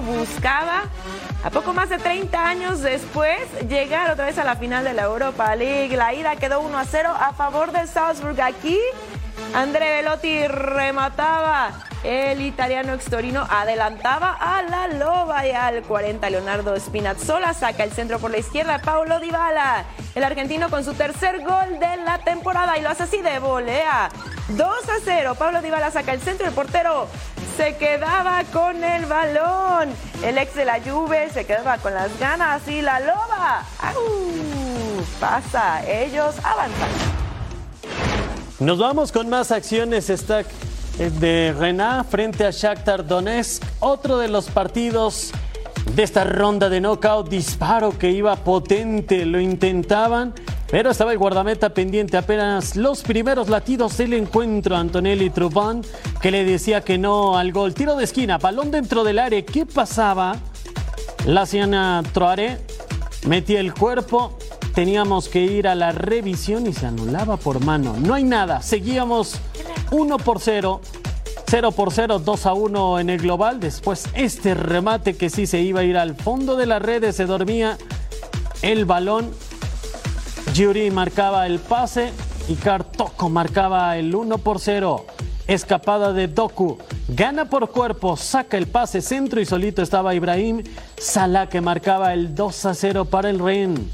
buscaba 0.00 0.84
a 1.42 1.50
poco 1.50 1.72
más 1.72 1.88
de 1.88 1.98
30 1.98 2.46
años 2.46 2.82
después 2.82 3.38
llegar 3.68 4.10
otra 4.10 4.26
vez 4.26 4.38
a 4.38 4.44
la 4.44 4.56
final 4.56 4.84
de 4.84 4.92
la 4.92 5.02
Europa 5.02 5.54
League. 5.56 5.96
La 5.96 6.12
ida 6.12 6.36
quedó 6.36 6.60
1 6.60 6.78
a 6.78 6.84
0 6.84 7.10
a 7.18 7.32
favor 7.32 7.72
del 7.72 7.88
Salzburg. 7.88 8.40
Aquí 8.40 8.78
André 9.54 10.02
Velotti 10.02 10.46
remataba. 10.48 11.72
El 12.04 12.42
italiano 12.42 12.92
extorino 12.92 13.46
adelantaba 13.48 14.36
a 14.38 14.62
la 14.62 14.88
loba 14.88 15.46
y 15.46 15.52
al 15.52 15.82
40 15.82 16.28
Leonardo 16.28 16.78
Spinazzola 16.78 17.54
saca 17.54 17.82
el 17.82 17.92
centro 17.92 18.18
por 18.18 18.30
la 18.30 18.36
izquierda 18.36 18.78
Paulo 18.78 19.20
Dybala. 19.20 19.86
El 20.14 20.22
argentino 20.22 20.68
con 20.68 20.84
su 20.84 20.92
tercer 20.92 21.42
gol 21.42 21.78
de 21.80 21.96
la 22.04 22.18
temporada 22.18 22.76
y 22.76 22.82
lo 22.82 22.90
hace 22.90 23.04
así 23.04 23.22
de 23.22 23.38
volea. 23.38 24.10
2 24.48 24.68
a 24.68 24.92
0. 25.02 25.34
Pablo 25.38 25.62
Dybala 25.62 25.90
saca 25.90 26.12
el 26.12 26.20
centro 26.20 26.44
y 26.44 26.50
el 26.50 26.54
portero 26.54 27.08
se 27.56 27.74
quedaba 27.78 28.44
con 28.52 28.84
el 28.84 29.06
balón. 29.06 29.88
El 30.22 30.36
ex 30.36 30.54
de 30.54 30.66
la 30.66 30.80
Juve 30.82 31.30
se 31.30 31.46
quedaba 31.46 31.78
con 31.78 31.94
las 31.94 32.18
ganas 32.18 32.68
y 32.68 32.82
la 32.82 33.00
loba. 33.00 33.64
Pasa, 35.18 35.82
ellos 35.88 36.34
avanzan. 36.44 36.90
Nos 38.60 38.78
vamos 38.78 39.10
con 39.10 39.30
más 39.30 39.50
acciones 39.50 40.08
stack 40.08 40.46
de 40.98 41.54
Renat 41.58 42.08
frente 42.08 42.44
a 42.46 42.50
Shakhtar 42.50 43.06
Donetsk, 43.06 43.62
otro 43.80 44.18
de 44.18 44.28
los 44.28 44.48
partidos 44.48 45.32
de 45.94 46.02
esta 46.02 46.24
ronda 46.24 46.68
de 46.68 46.80
knockout, 46.80 47.28
disparo 47.28 47.98
que 47.98 48.10
iba 48.10 48.36
potente, 48.36 49.26
lo 49.26 49.40
intentaban, 49.40 50.32
pero 50.70 50.90
estaba 50.90 51.12
el 51.12 51.18
guardameta 51.18 51.70
pendiente 51.70 52.16
apenas. 52.16 52.76
Los 52.76 53.02
primeros 53.02 53.48
latidos 53.48 53.96
del 53.96 54.12
encuentro, 54.12 54.76
Antonelli 54.76 55.30
Truban, 55.30 55.82
que 56.22 56.30
le 56.30 56.44
decía 56.44 56.82
que 56.82 56.96
no 56.96 57.36
al 57.36 57.52
gol, 57.52 57.74
tiro 57.74 57.96
de 57.96 58.04
esquina, 58.04 58.38
balón 58.38 58.70
dentro 58.70 59.02
del 59.02 59.18
área, 59.18 59.42
¿qué 59.42 59.66
pasaba? 59.66 60.36
La 61.26 61.44
Siana 61.44 62.02
Troare 62.12 62.58
metía 63.26 63.58
el 63.58 63.74
cuerpo, 63.74 64.38
teníamos 64.74 65.28
que 65.28 65.40
ir 65.40 65.66
a 65.66 65.74
la 65.74 65.90
revisión 65.90 66.66
y 66.66 66.72
se 66.72 66.86
anulaba 66.86 67.36
por 67.36 67.64
mano. 67.64 67.96
No 67.98 68.14
hay 68.14 68.24
nada, 68.24 68.62
seguíamos 68.62 69.40
1 69.90 70.18
por 70.18 70.40
0. 70.40 70.80
0 71.46 71.72
por 71.72 71.92
0, 71.92 72.18
2 72.18 72.46
a 72.46 72.52
1 72.52 73.00
en 73.00 73.10
el 73.10 73.18
global. 73.18 73.60
Después 73.60 74.08
este 74.14 74.54
remate 74.54 75.16
que 75.16 75.30
sí 75.30 75.46
se 75.46 75.60
iba 75.60 75.80
a 75.80 75.84
ir 75.84 75.96
al 75.96 76.14
fondo 76.14 76.56
de 76.56 76.66
las 76.66 76.82
redes, 76.82 77.16
se 77.16 77.26
dormía 77.26 77.78
el 78.62 78.84
balón. 78.84 79.30
Yuri 80.54 80.90
marcaba 80.90 81.46
el 81.46 81.58
pase 81.58 82.12
y 82.48 82.54
Cartoco 82.54 83.28
marcaba 83.28 83.96
el 83.96 84.14
1 84.14 84.38
por 84.38 84.60
0. 84.60 85.06
Escapada 85.46 86.12
de 86.12 86.28
Doku. 86.28 86.78
Gana 87.08 87.50
por 87.50 87.70
cuerpo, 87.70 88.16
saca 88.16 88.56
el 88.56 88.66
pase 88.66 89.02
centro 89.02 89.40
y 89.40 89.44
solito 89.44 89.82
estaba 89.82 90.14
Ibrahim 90.14 90.62
Salah 90.96 91.50
que 91.50 91.60
marcaba 91.60 92.14
el 92.14 92.34
2 92.34 92.66
a 92.66 92.74
0 92.74 93.04
para 93.04 93.28
el 93.28 93.38
Ren 93.38 93.90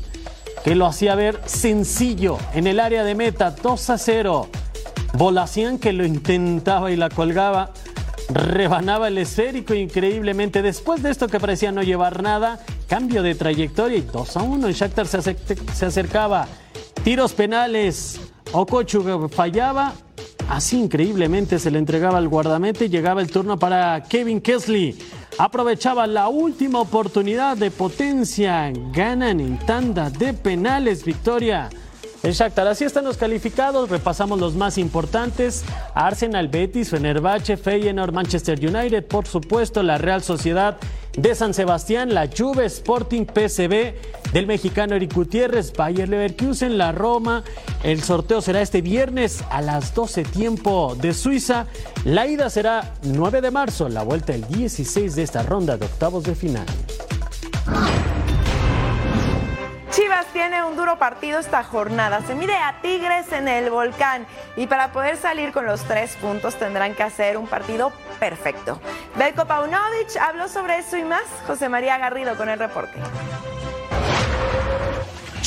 que 0.65 0.75
lo 0.75 0.87
hacía 0.87 1.15
ver 1.15 1.41
sencillo 1.47 2.39
en 2.55 2.67
el 2.67 2.81
área 2.81 3.05
de 3.05 3.15
meta, 3.15 3.51
2 3.51 3.91
a 3.91 3.99
0. 3.99 4.49
Bolacian 5.15 5.79
que 5.79 5.93
lo 5.93 6.05
intentaba 6.05 6.91
y 6.91 6.97
la 6.97 7.09
colgaba, 7.09 7.73
rebanaba 8.29 9.09
el 9.09 9.19
esférico 9.19 9.75
increíblemente. 9.75 10.63
Después 10.63 11.03
de 11.03 11.11
esto 11.11 11.29
que 11.29 11.41
parecía 11.41 11.73
no 11.73 11.83
llevar 11.83 12.23
nada, 12.23 12.61
cambio 12.89 13.23
de 13.23 13.35
trayectoria 13.35 13.99
y 13.99 14.03
2 14.03 14.37
a 14.37 14.43
1. 14.43 14.69
El 14.69 14.75
Shakhtar 14.75 15.07
se, 15.07 15.87
acercaba. 15.87 16.47
Tiros 17.03 17.33
penales. 17.33 18.21
Okochu 18.53 19.29
fallaba. 19.29 19.93
así 20.49 20.79
increíblemente 20.79 21.59
se 21.59 21.71
le 21.71 21.79
entregaba 21.79 22.19
al 22.19 22.29
guardamete 22.29 22.87
y 22.87 22.89
llegaba 22.89 23.21
el 23.21 23.31
turno 23.31 23.59
para 23.59 24.03
Kevin 24.05 24.41
Kesley. 24.41 24.99
Aprovechaba 25.39 26.07
la 26.07 26.29
última 26.29 26.81
oportunidad 26.81 27.57
de 27.57 27.71
potencia, 27.71 28.73
ganan 28.93 29.41
en 29.41 29.59
tanda 29.59 30.11
de 30.11 30.35
penales, 30.35 31.05
victoria 31.05 31.71
el 32.23 32.33
Shakhtar. 32.33 32.67
Así 32.69 32.85
están 32.85 33.05
los 33.05 33.17
calificados. 33.17 33.89
Repasamos 33.91 34.39
los 34.39 34.55
más 34.55 34.79
importantes. 34.79 35.65
Arsenal, 35.95 36.49
Betis, 36.49 36.91
Fenerbahce, 36.91 37.57
Feyenoord, 37.57 38.13
Manchester 38.13 38.59
United, 38.59 39.05
por 39.07 39.27
supuesto, 39.27 39.83
la 39.83 39.99
Real 39.99 40.23
Sociedad 40.23 40.79
de 41.17 41.35
San 41.35 41.55
Sebastián, 41.55 42.15
la 42.15 42.29
Juve, 42.29 42.67
Sporting, 42.67 43.25
PSV, 43.27 43.95
del 44.33 44.47
mexicano 44.47 44.95
Eric 44.95 45.13
Gutiérrez, 45.13 45.73
Bayer 45.73 46.09
Leverkusen, 46.09 46.79
la 46.79 46.93
Roma. 46.93 47.43
El 47.83 48.03
sorteo 48.03 48.41
será 48.41 48.61
este 48.61 48.81
viernes 48.81 49.43
a 49.51 49.61
las 49.61 49.95
12 49.95 50.25
tiempo 50.25 50.97
de 51.01 51.15
Suiza. 51.15 51.67
La 52.05 52.27
ida 52.27 52.49
será 52.51 52.95
9 53.03 53.41
de 53.41 53.51
marzo, 53.51 53.89
la 53.89 54.03
vuelta 54.03 54.35
el 54.35 54.47
16 54.47 55.17
de 55.17 55.23
esta 55.23 55.43
ronda 55.43 55.77
de 55.77 55.87
octavos 55.87 56.25
de 56.25 56.35
final. 56.35 56.67
Chivas 59.91 60.27
tiene 60.27 60.63
un 60.63 60.77
duro 60.77 60.99
partido 60.99 61.41
esta 61.41 61.65
jornada. 61.65 62.21
Se 62.23 62.37
mide 62.37 62.55
a 62.55 62.81
Tigres 62.81 63.33
en 63.33 63.49
el 63.49 63.71
volcán 63.71 64.25
y 64.55 64.69
para 64.69 64.93
poder 64.93 65.17
salir 65.17 65.53
con 65.53 65.67
los 65.67 65.83
tres 65.83 66.15
puntos 66.17 66.55
tendrán 66.55 66.95
que 66.95 67.03
hacer 67.03 67.37
un 67.37 67.49
partido 67.49 67.93
perfecto. 68.21 68.81
Belko 69.17 69.47
Paunovic 69.47 70.17
habló 70.21 70.47
sobre 70.47 70.79
eso 70.79 70.97
y 70.97 71.03
más. 71.03 71.25
José 71.47 71.69
María 71.69 71.99
Garrido 71.99 72.37
con 72.37 72.49
el 72.49 72.61
reporte. 72.61 73.01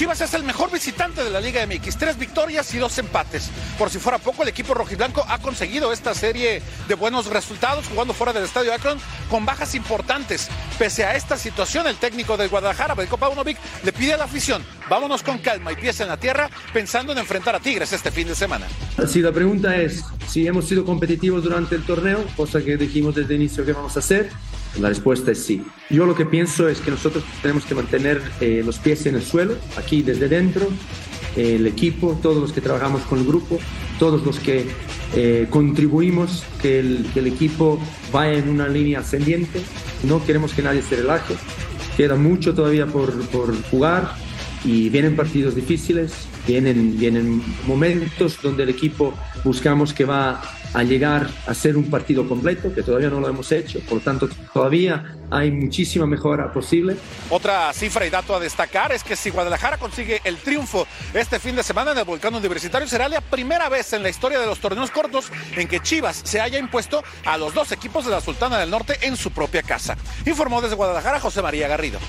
Chivas 0.04 0.20
es 0.20 0.34
el 0.34 0.44
mejor 0.44 0.70
visitante 0.70 1.24
de 1.24 1.30
la 1.30 1.40
Liga 1.40 1.66
MX, 1.66 1.96
tres 1.96 2.20
victorias 2.20 2.74
y 2.74 2.78
dos 2.78 2.98
empates. 2.98 3.50
Por 3.80 3.90
si 3.90 4.00
fuera 4.00 4.18
poco, 4.18 4.44
el 4.44 4.50
equipo 4.50 4.74
rojiblanco 4.74 5.24
ha 5.30 5.38
conseguido 5.38 5.94
esta 5.94 6.14
serie 6.14 6.62
de 6.90 6.96
buenos 6.96 7.28
resultados 7.28 7.88
jugando 7.88 8.14
fuera 8.14 8.34
del 8.34 8.44
estadio 8.44 8.74
Akron 8.74 8.98
con 9.30 9.46
bajas 9.46 9.76
importantes. 9.76 10.50
Pese 10.78 11.06
a 11.06 11.16
esta 11.16 11.38
situación, 11.38 11.88
el 11.88 11.96
técnico 11.96 12.36
del 12.36 12.50
Guadalajara, 12.50 12.96
Belko 12.96 13.16
Paunovic, 13.16 13.58
le 13.86 13.94
pide 13.94 14.16
a 14.16 14.18
la 14.18 14.26
afición, 14.26 14.62
vámonos 14.90 15.24
con 15.24 15.38
calma 15.38 15.72
y 15.72 15.78
pies 15.78 15.98
en 16.02 16.10
la 16.10 16.18
tierra 16.18 16.50
pensando 16.74 17.14
en 17.14 17.20
enfrentar 17.20 17.56
a 17.56 17.62
Tigres 17.62 17.94
este 17.94 18.12
fin 18.12 18.28
de 18.28 18.36
semana. 18.36 18.68
Si 19.08 19.22
la 19.22 19.32
pregunta 19.32 19.78
es 19.78 20.04
si 20.28 20.46
hemos 20.46 20.68
sido 20.68 20.84
competitivos 20.84 21.46
durante 21.46 21.76
el 21.76 21.86
torneo, 21.86 22.26
cosa 22.36 22.62
que 22.62 22.76
dijimos 22.76 23.16
desde 23.16 23.36
inicio 23.36 23.64
que 23.64 23.72
vamos 23.72 23.96
a 23.96 24.00
hacer, 24.00 24.32
la 24.80 24.90
respuesta 24.90 25.32
es 25.32 25.44
sí. 25.44 25.64
Yo 25.90 26.06
lo 26.06 26.16
que 26.16 26.26
pienso 26.26 26.68
es 26.68 26.80
que 26.80 26.92
nosotros 26.92 27.24
tenemos 27.42 27.66
que 27.66 27.76
mantener 27.76 28.22
eh, 28.42 28.64
los 28.66 28.80
pies 28.80 29.06
en 29.06 29.16
el 29.16 29.22
suelo, 29.22 29.56
aquí 29.78 30.02
desde 30.02 30.28
dentro, 30.28 30.68
eh, 31.36 31.56
el 31.56 31.68
equipo, 31.68 32.20
todos 32.22 32.38
los 32.38 32.52
que 32.54 32.62
trabajamos 32.62 33.04
con 33.04 33.20
el 33.20 33.26
grupo, 33.26 33.60
todos 34.00 34.26
los 34.26 34.40
que 34.40 34.66
eh, 35.16 35.48
contribuimos 35.50 36.44
que 36.62 36.80
el, 36.80 37.06
que 37.14 37.20
el 37.20 37.28
equipo 37.28 37.80
vaya 38.12 38.34
en 38.34 38.50
una 38.50 38.68
línea 38.68 39.00
ascendiente. 39.00 39.62
No 40.04 40.24
queremos 40.26 40.54
que 40.54 40.62
nadie 40.62 40.82
se 40.82 40.96
relaje. 40.96 41.36
Queda 41.96 42.16
mucho 42.16 42.54
todavía 42.54 42.88
por, 42.88 43.14
por 43.28 43.56
jugar 43.70 44.16
y 44.66 44.90
vienen 44.90 45.16
partidos 45.16 45.56
difíciles, 45.56 46.28
vienen, 46.48 46.98
vienen 46.98 47.44
momentos 47.66 48.42
donde 48.42 48.64
el 48.64 48.70
equipo 48.70 49.14
buscamos 49.44 49.94
que 49.94 50.06
va 50.06 50.42
a 50.74 50.84
llegar 50.84 51.30
a 51.46 51.54
ser 51.54 51.78
un 51.78 51.90
partido 51.90 52.28
completo, 52.28 52.74
que 52.74 52.82
todavía 52.82 53.10
no 53.10 53.20
lo 53.20 53.30
hemos 53.30 53.52
hecho, 53.52 53.80
por 53.82 54.02
tanto 54.02 54.28
todavía 54.54 55.16
hay 55.30 55.52
muchísima 55.52 56.06
mejora 56.06 56.52
posible. 56.52 56.98
Otra 57.30 57.72
cifra 57.74 58.06
y 58.06 58.10
dato 58.10 58.36
a 58.36 58.40
destacar 58.40 58.92
es 58.92 59.04
que 59.04 59.16
si 59.16 59.30
Guadalajara 59.30 59.78
consigue 59.78 60.22
el 60.24 60.38
triunfo 60.38 60.88
este 61.14 61.40
fin 61.40 61.56
de 61.56 61.64
semana 61.64 61.92
en 61.92 62.00
el 62.00 62.06
Volcán 62.06 62.34
Universitario, 62.34 62.88
será 62.88 63.08
la 63.08 63.22
primera 63.22 63.70
vez 63.70 63.94
en 63.94 64.04
la 64.04 64.10
historia 64.10 64.40
de 64.40 64.46
los 64.46 64.60
torneos 64.60 64.92
cortos 64.92 65.32
en 65.56 65.68
que 65.68 65.80
Chivas 65.80 66.22
se 66.24 66.42
haya 66.42 66.58
impuesto 66.58 67.04
a 67.26 67.38
los 67.38 67.54
dos 67.54 67.72
equipos 67.72 68.06
de 68.06 68.12
la 68.12 68.22
Sultana 68.22 68.58
del 68.58 68.70
Norte 68.70 68.98
en 69.02 69.16
su 69.16 69.32
propia 69.32 69.62
casa. 69.62 69.96
Informó 70.26 70.62
desde 70.62 70.76
Guadalajara 70.76 71.20
José 71.20 71.42
María 71.42 71.68
Garrido. 71.68 72.00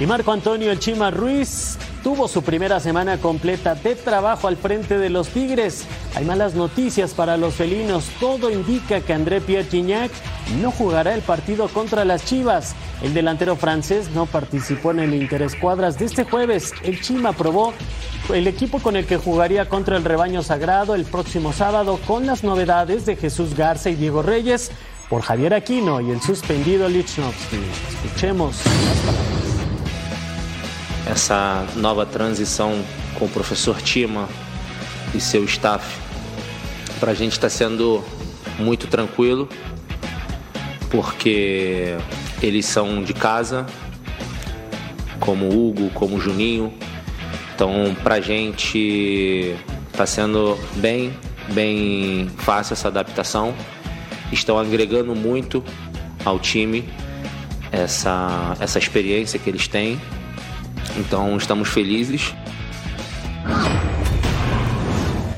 Y 0.00 0.06
Marco 0.06 0.32
Antonio 0.32 0.72
El 0.72 0.78
Chima 0.78 1.10
Ruiz 1.10 1.78
tuvo 2.02 2.26
su 2.26 2.42
primera 2.42 2.80
semana 2.80 3.18
completa 3.18 3.74
de 3.74 3.94
trabajo 3.94 4.48
al 4.48 4.56
frente 4.56 4.98
de 4.98 5.10
los 5.10 5.28
Tigres. 5.28 5.84
Hay 6.16 6.24
malas 6.24 6.54
noticias 6.54 7.14
para 7.14 7.36
los 7.36 7.54
felinos. 7.54 8.10
Todo 8.18 8.50
indica 8.50 9.00
que 9.00 9.12
André 9.12 9.40
Pierre 9.40 9.68
Gignac 9.68 10.10
no 10.60 10.70
jugará 10.70 11.14
el 11.14 11.22
partido 11.22 11.68
contra 11.68 12.04
las 12.04 12.24
Chivas. 12.24 12.74
El 13.02 13.14
delantero 13.14 13.54
francés 13.56 14.10
no 14.10 14.26
participó 14.26 14.90
en 14.90 15.00
el 15.00 15.14
Interescuadras 15.14 15.98
de 15.98 16.06
este 16.06 16.24
jueves. 16.24 16.72
El 16.82 17.00
Chima 17.00 17.30
aprobó 17.30 17.72
el 18.32 18.46
equipo 18.46 18.80
con 18.80 18.96
el 18.96 19.06
que 19.06 19.16
jugaría 19.16 19.68
contra 19.68 19.96
el 19.96 20.04
rebaño 20.04 20.42
sagrado 20.42 20.94
el 20.94 21.04
próximo 21.04 21.52
sábado 21.52 21.98
con 22.06 22.26
las 22.26 22.42
novedades 22.42 23.06
de 23.06 23.16
Jesús 23.16 23.54
Garza 23.54 23.90
y 23.90 23.94
Diego 23.94 24.22
Reyes 24.22 24.70
por 25.08 25.22
Javier 25.22 25.54
Aquino 25.54 26.00
y 26.00 26.10
el 26.10 26.20
suspendido 26.22 26.88
Lichnowsky. 26.88 27.60
Escuchemos 28.04 28.56
las 28.56 29.14
palabras. 29.14 29.41
Essa 31.06 31.66
nova 31.76 32.06
transição 32.06 32.82
com 33.18 33.24
o 33.24 33.28
professor 33.28 33.80
Tima 33.82 34.28
e 35.14 35.20
seu 35.20 35.44
staff. 35.44 35.98
Para 37.00 37.12
a 37.12 37.14
gente 37.14 37.32
está 37.32 37.48
sendo 37.48 38.02
muito 38.58 38.86
tranquilo, 38.86 39.48
porque 40.90 41.96
eles 42.42 42.66
são 42.66 43.02
de 43.02 43.12
casa, 43.12 43.66
como 45.18 45.48
Hugo, 45.48 45.90
como 45.90 46.20
Juninho. 46.20 46.72
Então, 47.54 47.96
para 48.02 48.16
a 48.16 48.20
gente 48.20 49.56
está 49.90 50.06
sendo 50.06 50.58
bem, 50.76 51.12
bem 51.52 52.30
fácil 52.38 52.74
essa 52.74 52.88
adaptação. 52.88 53.54
Estão 54.30 54.58
agregando 54.58 55.14
muito 55.14 55.62
ao 56.24 56.38
time 56.38 56.88
essa, 57.70 58.56
essa 58.60 58.78
experiência 58.78 59.38
que 59.38 59.50
eles 59.50 59.68
têm 59.68 60.00
Então 60.96 61.36
estamos 61.36 61.68
felices. 61.68 62.34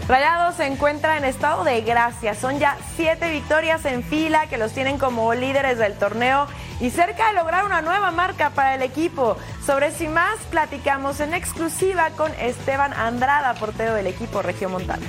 Rayados 0.07 0.57
se 0.57 0.67
encuentra 0.67 1.17
en 1.17 1.25
estado 1.25 1.65
de 1.65 1.81
gracia. 1.81 2.35
Son 2.35 2.59
ya 2.59 2.77
siete 2.97 3.31
victorias 3.31 3.85
en 3.87 4.03
fila 4.03 4.47
que 4.49 4.59
los 4.59 4.73
tienen 4.73 4.99
como 4.99 5.33
líderes 5.33 5.79
del 5.79 5.95
torneo 5.95 6.47
y 6.81 6.91
cerca 6.91 7.29
de 7.29 7.33
lograr 7.35 7.65
una 7.65 7.81
nueva 7.81 8.11
marca 8.11 8.51
para 8.51 8.75
el 8.75 8.83
equipo. 8.83 9.37
Sobre 9.65 9.93
y 9.99 10.09
más 10.09 10.39
platicamos 10.51 11.21
en 11.21 11.33
exclusiva 11.33 12.11
con 12.11 12.33
Esteban 12.35 12.93
Andrada, 12.93 13.55
portero 13.55 13.95
del 13.95 14.07
equipo 14.07 14.43
Regiomontano. 14.43 15.07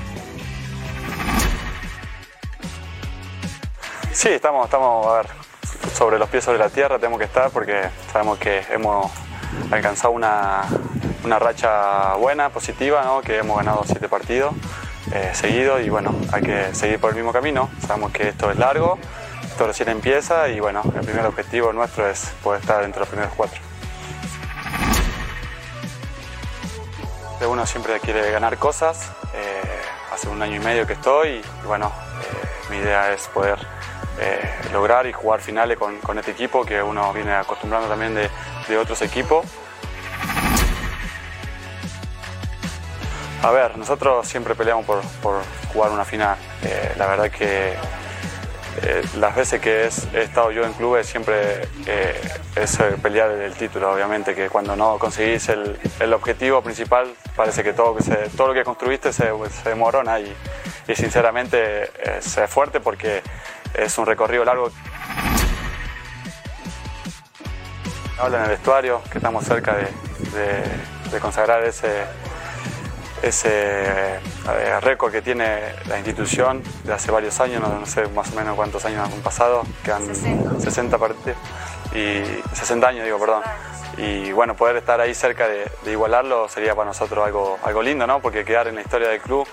Sí, 4.13 4.29
estamos, 4.29 4.63
estamos, 4.63 5.07
a 5.07 5.17
ver, 5.17 5.27
sobre 5.93 6.17
los 6.17 6.29
pies 6.29 6.45
sobre 6.45 6.57
la 6.57 6.69
tierra 6.69 6.97
tenemos 6.97 7.19
que 7.19 7.25
estar 7.25 7.49
porque 7.51 7.89
sabemos 8.13 8.37
que 8.37 8.63
hemos 8.71 9.11
alcanzado 9.71 10.13
una, 10.13 10.63
una 11.23 11.39
racha 11.39 12.15
buena, 12.15 12.49
positiva, 12.49 13.03
¿no? 13.03 13.21
que 13.21 13.37
hemos 13.39 13.57
ganado 13.57 13.83
siete 13.85 14.07
partidos 14.07 14.53
eh, 15.11 15.31
seguidos 15.33 15.81
y 15.81 15.89
bueno, 15.89 16.15
hay 16.31 16.41
que 16.41 16.73
seguir 16.73 16.99
por 16.99 17.11
el 17.11 17.15
mismo 17.15 17.31
camino. 17.31 17.69
Sabemos 17.85 18.11
que 18.11 18.29
esto 18.29 18.49
es 18.49 18.57
largo, 18.57 18.97
esto 19.43 19.67
recién 19.67 19.89
empieza 19.89 20.49
y 20.49 20.59
bueno, 20.59 20.81
el 20.95 21.05
primer 21.05 21.25
objetivo 21.25 21.71
nuestro 21.73 22.07
es 22.09 22.31
poder 22.43 22.61
estar 22.61 22.83
entre 22.83 23.01
los 23.01 23.09
primeros 23.09 23.33
cuatro. 23.35 23.59
Uno 27.47 27.65
siempre 27.67 27.99
quiere 27.99 28.31
ganar 28.31 28.57
cosas, 28.57 29.11
eh, 29.35 29.81
hace 30.11 30.29
un 30.29 30.41
año 30.41 30.55
y 30.55 30.59
medio 30.59 30.87
que 30.87 30.93
estoy 30.93 31.29
y 31.63 31.67
bueno, 31.67 31.91
eh, 32.21 32.71
mi 32.71 32.77
idea 32.77 33.13
es 33.13 33.27
poder 33.27 33.59
eh, 34.19 34.49
lograr 34.71 35.07
y 35.07 35.13
jugar 35.13 35.41
finales 35.41 35.77
con, 35.77 35.97
con, 35.99 36.17
este 36.17 36.31
equipo 36.31 36.65
que 36.65 36.81
uno 36.81 37.11
viene 37.13 37.33
acostumbrando 37.33 37.87
también 37.87 38.15
de, 38.15 38.29
de 38.67 38.77
otros 38.77 39.01
equipos. 39.01 39.45
A 43.45 43.51
ver, 43.51 43.77
nosotros 43.77 44.27
siempre 44.27 44.55
peleamos 44.55 44.85
por, 44.85 45.01
por 45.21 45.43
jugar 45.71 45.91
una 45.91 46.03
final. 46.03 46.35
Eh, 46.63 46.93
la 46.97 47.05
verdad 47.05 47.29
que 47.29 47.73
eh, 48.81 49.03
las 49.17 49.35
veces 49.35 49.61
que 49.61 49.85
es, 49.85 50.07
he 50.15 50.23
estado 50.23 50.49
yo 50.51 50.65
en 50.65 50.73
clubes 50.73 51.05
siempre 51.05 51.67
eh, 51.85 52.19
es 52.55 52.77
pelear 53.03 53.29
el 53.29 53.53
título, 53.53 53.93
obviamente, 53.93 54.33
que 54.33 54.49
cuando 54.49 54.75
no 54.75 54.97
conseguís 54.97 55.47
el, 55.49 55.77
el 55.99 56.13
objetivo 56.13 56.63
principal 56.63 57.13
parece 57.35 57.63
que 57.63 57.73
todo, 57.73 57.95
que 57.95 58.03
se, 58.03 58.15
todo 58.35 58.47
lo 58.47 58.53
que 58.55 58.63
construiste 58.63 59.13
se, 59.13 59.31
se 59.63 59.69
demorona 59.69 60.19
y, 60.19 60.35
y 60.87 60.95
sinceramente 60.95 61.91
es 62.17 62.39
fuerte 62.47 62.79
porque 62.79 63.21
es 63.77 63.97
un 63.97 64.05
recorrido 64.05 64.45
largo. 64.45 64.71
Habla 68.17 68.37
en 68.37 68.43
el 68.43 68.49
vestuario 68.49 69.01
que 69.11 69.17
estamos 69.17 69.43
cerca 69.43 69.75
de, 69.75 69.83
de, 69.83 71.11
de 71.11 71.19
consagrar 71.19 71.63
ese, 71.63 72.05
ese 73.21 73.49
eh, 73.49 74.79
récord 74.81 75.11
que 75.11 75.21
tiene 75.21 75.59
la 75.87 75.97
institución 75.97 76.63
de 76.83 76.93
hace 76.93 77.11
varios 77.11 77.39
años, 77.39 77.61
no, 77.61 77.79
no, 77.79 77.85
sé 77.85 78.07
más 78.09 78.31
o 78.31 78.35
menos 78.35 78.55
cuántos 78.55 78.85
años 78.85 79.09
han 79.11 79.21
pasado, 79.21 79.63
que 79.83 79.91
han 79.91 80.05
60, 80.05 80.59
60 80.59 80.97
partidos, 80.97 81.37
y 81.93 82.23
60 82.53 82.87
años 82.87 83.05
digo, 83.05 83.19
perdón. 83.19 83.43
Y 83.97 84.31
bueno, 84.33 84.55
poder 84.55 84.75
estar 84.75 84.99
ahí 84.99 85.13
cerca 85.13 85.47
de, 85.47 85.69
de, 85.83 85.91
igualarlo 85.91 86.49
sería 86.49 86.75
para 86.75 86.87
nosotros 86.87 87.25
algo, 87.25 87.57
algo 87.63 87.81
lindo, 87.81 88.05
¿no? 88.05 88.19
Porque 88.19 88.43
quedar 88.43 88.67
en 88.67 88.75
la 88.75 88.81
historia 88.81 89.07
del 89.07 89.21
club 89.21 89.47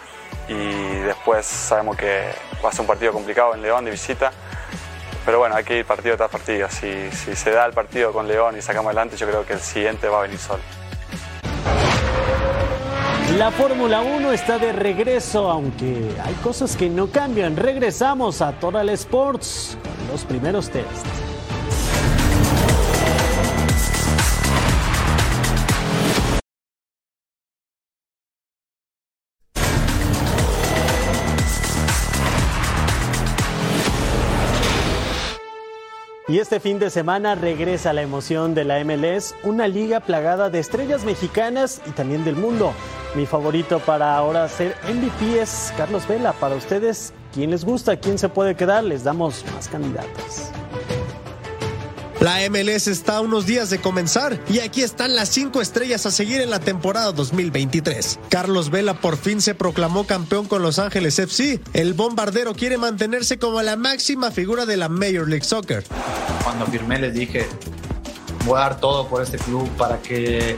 y 0.48 1.00
después 1.00 1.46
sabemos 1.46 1.96
que 1.96 2.30
va 2.64 2.68
a 2.68 2.72
ser 2.72 2.82
un 2.82 2.86
partido 2.86 3.12
complicado 3.12 3.54
en 3.54 3.62
León 3.62 3.84
de 3.84 3.90
visita. 3.90 4.32
Pero 5.24 5.38
bueno, 5.38 5.54
hay 5.54 5.64
que 5.64 5.78
ir 5.78 5.84
partido 5.84 6.16
tras 6.16 6.30
partido. 6.30 6.68
Si, 6.68 7.10
si 7.12 7.36
se 7.36 7.50
da 7.52 7.66
el 7.66 7.72
partido 7.72 8.12
con 8.12 8.26
León 8.26 8.56
y 8.58 8.62
sacamos 8.62 8.86
adelante, 8.86 9.16
yo 9.16 9.28
creo 9.28 9.46
que 9.46 9.52
el 9.52 9.60
siguiente 9.60 10.08
va 10.08 10.18
a 10.18 10.22
venir 10.22 10.38
solo. 10.38 10.62
La 13.38 13.50
Fórmula 13.50 14.02
1 14.02 14.32
está 14.32 14.58
de 14.58 14.72
regreso, 14.72 15.50
aunque 15.50 16.10
hay 16.22 16.34
cosas 16.42 16.76
que 16.76 16.90
no 16.90 17.06
cambian. 17.06 17.56
Regresamos 17.56 18.42
a 18.42 18.52
Total 18.52 18.88
Sports 18.90 19.78
con 19.82 20.08
los 20.08 20.24
primeros 20.24 20.68
tests. 20.68 21.31
Y 36.32 36.38
este 36.38 36.60
fin 36.60 36.78
de 36.78 36.88
semana 36.88 37.34
regresa 37.34 37.92
la 37.92 38.00
emoción 38.00 38.54
de 38.54 38.64
la 38.64 38.82
MLS, 38.82 39.34
una 39.42 39.68
liga 39.68 40.00
plagada 40.00 40.48
de 40.48 40.60
estrellas 40.60 41.04
mexicanas 41.04 41.82
y 41.84 41.90
también 41.90 42.24
del 42.24 42.36
mundo. 42.36 42.72
Mi 43.14 43.26
favorito 43.26 43.80
para 43.80 44.16
ahora 44.16 44.48
ser 44.48 44.74
MVP 44.88 45.42
es 45.42 45.74
Carlos 45.76 46.08
Vela. 46.08 46.32
Para 46.32 46.54
ustedes, 46.54 47.12
¿quién 47.34 47.50
les 47.50 47.66
gusta? 47.66 47.98
¿Quién 47.98 48.16
se 48.16 48.30
puede 48.30 48.54
quedar? 48.54 48.82
Les 48.82 49.04
damos 49.04 49.44
más 49.54 49.68
candidatos. 49.68 50.50
La 52.22 52.38
MLS 52.48 52.86
está 52.86 53.16
a 53.16 53.20
unos 53.20 53.46
días 53.46 53.68
de 53.68 53.80
comenzar 53.80 54.38
y 54.48 54.60
aquí 54.60 54.84
están 54.84 55.16
las 55.16 55.28
cinco 55.28 55.60
estrellas 55.60 56.06
a 56.06 56.12
seguir 56.12 56.40
en 56.40 56.50
la 56.50 56.60
temporada 56.60 57.10
2023. 57.10 58.20
Carlos 58.28 58.70
Vela 58.70 58.94
por 58.94 59.16
fin 59.16 59.40
se 59.40 59.56
proclamó 59.56 60.06
campeón 60.06 60.46
con 60.46 60.62
Los 60.62 60.78
Ángeles 60.78 61.18
FC. 61.18 61.60
El 61.72 61.94
bombardero 61.94 62.54
quiere 62.54 62.78
mantenerse 62.78 63.40
como 63.40 63.60
la 63.60 63.74
máxima 63.74 64.30
figura 64.30 64.66
de 64.66 64.76
la 64.76 64.88
Major 64.88 65.28
League 65.28 65.44
Soccer. 65.44 65.82
Cuando 66.44 66.64
firmé 66.66 67.00
les 67.00 67.12
dije, 67.12 67.44
voy 68.46 68.56
a 68.58 68.60
dar 68.60 68.78
todo 68.78 69.08
por 69.08 69.20
este 69.20 69.38
club 69.38 69.68
para 69.70 70.00
que 70.00 70.56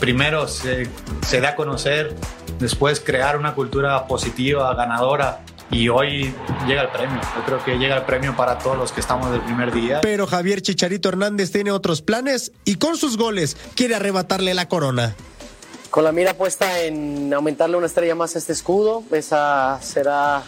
primero 0.00 0.48
se, 0.48 0.88
se 1.28 1.38
dé 1.38 1.48
a 1.48 1.54
conocer, 1.54 2.16
después 2.58 2.98
crear 2.98 3.36
una 3.36 3.54
cultura 3.54 4.06
positiva, 4.06 4.74
ganadora 4.74 5.42
y 5.74 5.88
hoy 5.88 6.32
llega 6.68 6.82
el 6.82 6.88
premio. 6.90 7.20
Yo 7.36 7.44
creo 7.44 7.64
que 7.64 7.76
llega 7.78 7.96
el 7.96 8.04
premio 8.04 8.36
para 8.36 8.58
todos 8.58 8.78
los 8.78 8.92
que 8.92 9.00
estamos 9.00 9.32
del 9.32 9.40
primer 9.40 9.72
día. 9.72 10.00
Pero 10.02 10.28
Javier 10.28 10.62
Chicharito 10.62 11.08
Hernández 11.08 11.50
tiene 11.50 11.72
otros 11.72 12.00
planes 12.00 12.52
y 12.64 12.76
con 12.76 12.96
sus 12.96 13.16
goles 13.16 13.56
quiere 13.74 13.96
arrebatarle 13.96 14.54
la 14.54 14.68
corona. 14.68 15.16
Con 15.90 16.04
la 16.04 16.12
mira 16.12 16.34
puesta 16.34 16.80
en 16.80 17.34
aumentarle 17.34 17.76
una 17.76 17.86
estrella 17.86 18.14
más 18.14 18.36
a 18.36 18.38
este 18.38 18.52
escudo, 18.52 19.02
esa 19.10 19.80
será 19.82 20.44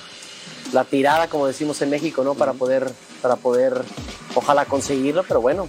la 0.72 0.84
tirada, 0.84 1.28
como 1.28 1.48
decimos 1.48 1.82
en 1.82 1.90
México, 1.90 2.22
¿no? 2.22 2.34
Para 2.34 2.52
poder, 2.52 2.88
para 3.20 3.34
poder 3.34 3.82
ojalá 4.36 4.64
conseguirlo, 4.64 5.24
pero 5.26 5.40
bueno, 5.40 5.68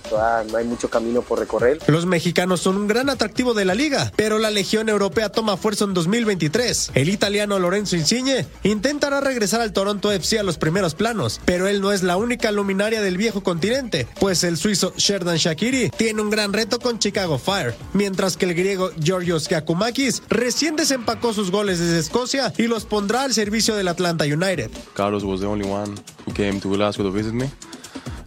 no 0.51 0.57
hay 0.57 0.65
mucho 0.65 0.89
camino 0.89 1.21
por 1.21 1.39
recorrer. 1.39 1.79
Los 1.87 2.05
mexicanos 2.05 2.61
son 2.61 2.77
un 2.77 2.87
gran 2.87 3.09
atractivo 3.09 3.53
de 3.53 3.65
la 3.65 3.75
liga, 3.75 4.11
pero 4.15 4.39
la 4.39 4.51
Legión 4.51 4.89
Europea 4.89 5.29
toma 5.29 5.57
fuerza 5.57 5.85
en 5.85 5.93
2023. 5.93 6.91
El 6.93 7.09
italiano 7.09 7.57
Lorenzo 7.59 7.95
Insigne 7.95 8.45
intentará 8.63 9.21
regresar 9.21 9.61
al 9.61 9.73
Toronto 9.73 10.11
FC 10.11 10.39
a 10.39 10.43
los 10.43 10.57
primeros 10.57 10.95
planos, 10.95 11.39
pero 11.45 11.67
él 11.67 11.81
no 11.81 11.91
es 11.91 12.03
la 12.03 12.17
única 12.17 12.51
luminaria 12.51 13.01
del 13.01 13.17
viejo 13.17 13.41
continente, 13.41 14.07
pues 14.19 14.43
el 14.43 14.57
suizo 14.57 14.93
Sherdan 14.97 15.37
Shakiri 15.37 15.89
tiene 15.89 16.21
un 16.21 16.29
gran 16.29 16.53
reto 16.53 16.79
con 16.79 16.99
Chicago 16.99 17.37
Fire, 17.37 17.73
mientras 17.93 18.37
que 18.37 18.45
el 18.45 18.53
griego 18.53 18.91
Georgios 19.01 19.47
Kakumakis 19.47 20.23
recién 20.29 20.75
desempacó 20.75 21.33
sus 21.33 21.51
goles 21.51 21.79
desde 21.79 21.99
Escocia 21.99 22.53
y 22.57 22.67
los 22.67 22.85
pondrá 22.85 23.23
al 23.23 23.33
servicio 23.33 23.75
del 23.75 23.87
Atlanta 23.87 24.25
United. 24.25 24.71
Carlos 24.93 25.23
was 25.23 25.39
the 25.39 25.47
only 25.47 25.67
one 25.67 25.95
who 26.25 26.33
came 26.33 26.59
to 26.59 26.69
Glasgow 26.69 27.03
to 27.05 27.11
visit 27.11 27.33
me. 27.33 27.49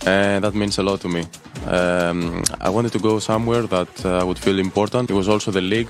And 0.06 0.42
that 0.44 0.54
means 0.54 0.78
a 0.78 0.82
lot 0.82 1.00
to 1.00 1.08
me. 1.08 1.26
Um, 1.66 2.42
I 2.60 2.70
wanted 2.70 2.92
to 2.92 2.98
go 2.98 3.18
somewhere 3.20 3.62
that 3.62 4.04
uh, 4.04 4.24
would 4.26 4.38
feel 4.38 4.58
important. 4.58 5.10
It 5.10 5.14
was 5.14 5.28
also 5.28 5.50
the 5.50 5.60
league. 5.60 5.88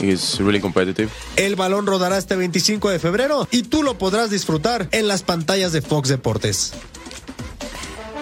It's 0.00 0.38
really 0.40 0.60
competitive. 0.60 1.10
El 1.36 1.56
balón 1.56 1.86
rodará 1.86 2.18
este 2.18 2.36
25 2.36 2.90
de 2.90 2.98
febrero 2.98 3.48
y 3.50 3.62
tú 3.64 3.82
lo 3.82 3.98
podrás 3.98 4.30
disfrutar 4.30 4.88
en 4.92 5.08
las 5.08 5.22
pantallas 5.22 5.72
de 5.72 5.82
Fox 5.82 6.08
Deportes. 6.08 6.72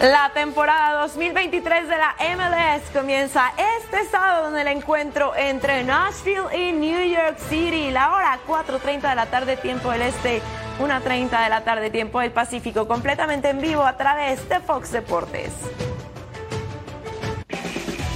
La 0.00 0.30
temporada 0.34 1.00
2023 1.02 1.88
de 1.88 1.96
la 1.96 2.14
MLS 2.36 2.90
comienza 2.92 3.52
este 3.80 4.08
sábado 4.10 4.50
en 4.50 4.58
el 4.58 4.76
encuentro 4.76 5.34
entre 5.34 5.84
Nashville 5.84 6.54
y 6.54 6.72
New 6.72 7.02
York 7.02 7.38
City. 7.48 7.90
La 7.90 8.12
hora 8.12 8.38
4.30 8.46 9.08
de 9.08 9.14
la 9.14 9.26
tarde, 9.26 9.56
tiempo 9.56 9.90
del 9.90 10.02
este, 10.02 10.42
1.30 10.78 11.44
de 11.44 11.48
la 11.48 11.64
tarde, 11.64 11.90
tiempo 11.90 12.20
del 12.20 12.32
Pacífico, 12.32 12.86
completamente 12.86 13.50
en 13.50 13.60
vivo 13.60 13.84
a 13.84 13.96
través 13.96 14.48
de 14.48 14.60
Fox 14.60 14.92
Deportes. 14.92 15.52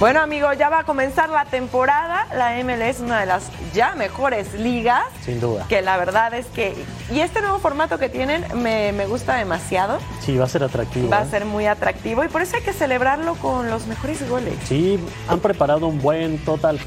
Bueno, 0.01 0.19
amigos, 0.19 0.57
ya 0.57 0.69
va 0.69 0.79
a 0.79 0.83
comenzar 0.83 1.29
la 1.29 1.45
temporada. 1.45 2.25
La 2.35 2.55
ML 2.63 2.81
es 2.81 3.01
una 3.01 3.19
de 3.19 3.27
las 3.27 3.51
ya 3.71 3.93
mejores 3.93 4.51
ligas. 4.55 5.03
Sin 5.23 5.39
duda. 5.39 5.67
Que 5.69 5.83
la 5.83 5.95
verdad 5.97 6.33
es 6.33 6.47
que. 6.47 6.73
Y 7.11 7.19
este 7.19 7.39
nuevo 7.39 7.59
formato 7.59 7.99
que 7.99 8.09
tienen 8.09 8.43
me, 8.55 8.93
me 8.93 9.05
gusta 9.05 9.35
demasiado. 9.35 9.99
Sí, 10.19 10.35
va 10.37 10.45
a 10.45 10.49
ser 10.49 10.63
atractivo. 10.63 11.07
Va 11.07 11.19
a 11.19 11.23
¿eh? 11.25 11.29
ser 11.29 11.45
muy 11.45 11.67
atractivo 11.67 12.23
y 12.23 12.29
por 12.29 12.41
eso 12.41 12.55
hay 12.55 12.63
que 12.63 12.73
celebrarlo 12.73 13.35
con 13.35 13.69
los 13.69 13.85
mejores 13.85 14.27
goles. 14.27 14.55
Sí, 14.63 14.99
han 15.27 15.39
preparado 15.39 15.85
un 15.85 16.01
buen 16.01 16.39
total. 16.45 16.79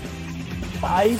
Five. 0.80 1.18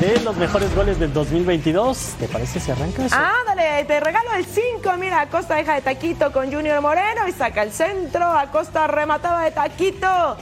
De 0.00 0.20
los 0.20 0.36
mejores 0.36 0.74
goles 0.74 0.98
del 0.98 1.12
2022. 1.12 2.14
¿Te 2.18 2.28
parece 2.28 2.60
si 2.60 2.70
arrancas? 2.70 3.12
Ah, 3.14 3.32
dale, 3.46 3.84
te 3.86 3.98
regalo 4.00 4.32
el 4.34 4.44
5. 4.44 4.96
Mira, 4.98 5.22
Acosta 5.22 5.54
deja 5.54 5.74
de 5.74 5.80
taquito 5.80 6.32
con 6.32 6.52
Junior 6.52 6.80
Moreno 6.82 7.26
y 7.26 7.32
saca 7.32 7.62
el 7.62 7.72
centro. 7.72 8.24
Acosta 8.30 8.86
remataba 8.86 9.44
de 9.44 9.52
taquito. 9.52 10.36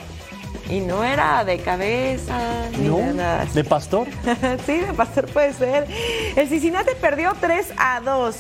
Y 0.69 0.81
no 0.81 1.05
era 1.05 1.45
de 1.45 1.59
cabeza 1.59 2.37
ni 2.79 2.89
¿No? 2.89 2.97
de 2.97 3.15
nada. 3.15 3.45
¿De 3.45 3.63
pastor? 3.63 4.09
sí, 4.67 4.79
de 4.81 4.93
pastor 4.95 5.27
puede 5.27 5.53
ser. 5.53 5.87
El 6.35 6.49
Cincinnati 6.49 6.93
perdió 7.01 7.33
3 7.41 7.75
a 7.77 8.01
2. 8.01 8.37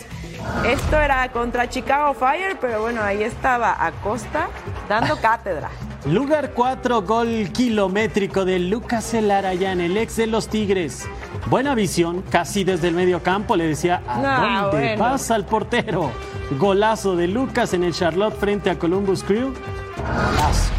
Esto 0.66 0.98
era 1.00 1.30
contra 1.30 1.68
Chicago 1.68 2.12
Fire, 2.14 2.58
pero 2.60 2.82
bueno, 2.82 3.02
ahí 3.02 3.22
estaba 3.22 3.76
Acosta 3.78 4.48
dando 4.88 5.16
cátedra. 5.20 5.70
Lugar 6.06 6.50
4, 6.54 7.02
gol 7.02 7.48
kilométrico 7.52 8.44
de 8.44 8.58
Lucas 8.58 9.14
Elarayán, 9.14 9.80
el 9.80 9.96
ex 9.96 10.16
de 10.16 10.26
los 10.26 10.48
Tigres. 10.48 11.06
Buena 11.46 11.74
visión, 11.74 12.22
casi 12.30 12.62
desde 12.62 12.88
el 12.88 12.94
medio 12.94 13.22
campo, 13.22 13.56
le 13.56 13.66
decía 13.68 14.02
a 14.06 14.16
Ah, 14.16 14.62
dónde 14.70 14.86
bueno. 14.88 14.98
pasa 15.02 15.34
el 15.36 15.44
portero. 15.44 16.10
Golazo 16.58 17.16
de 17.16 17.26
Lucas 17.26 17.72
en 17.72 17.84
el 17.84 17.94
Charlotte 17.94 18.36
frente 18.38 18.68
a 18.68 18.78
Columbus 18.78 19.22
Crew. 19.24 19.54
Golazo. 19.96 20.70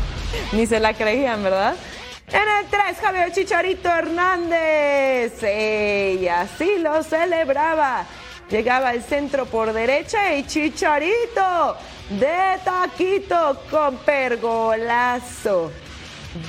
Ni 0.51 0.67
se 0.67 0.79
la 0.79 0.93
creían, 0.93 1.41
¿verdad? 1.41 1.73
En 2.27 2.41
el 2.41 2.69
3, 2.69 2.97
Javier 3.01 3.31
Chicharito 3.31 3.89
Hernández. 3.89 5.41
Y 6.21 6.27
así 6.27 6.77
lo 6.79 7.01
celebraba. 7.01 8.05
Llegaba 8.49 8.93
el 8.93 9.01
centro 9.01 9.47
por 9.47 9.73
derecha 9.73 10.35
y 10.35 10.45
Chicharito 10.45 11.75
de 12.10 12.60
taquito 12.63 13.60
con 13.70 13.98
pergolazo. 13.98 15.72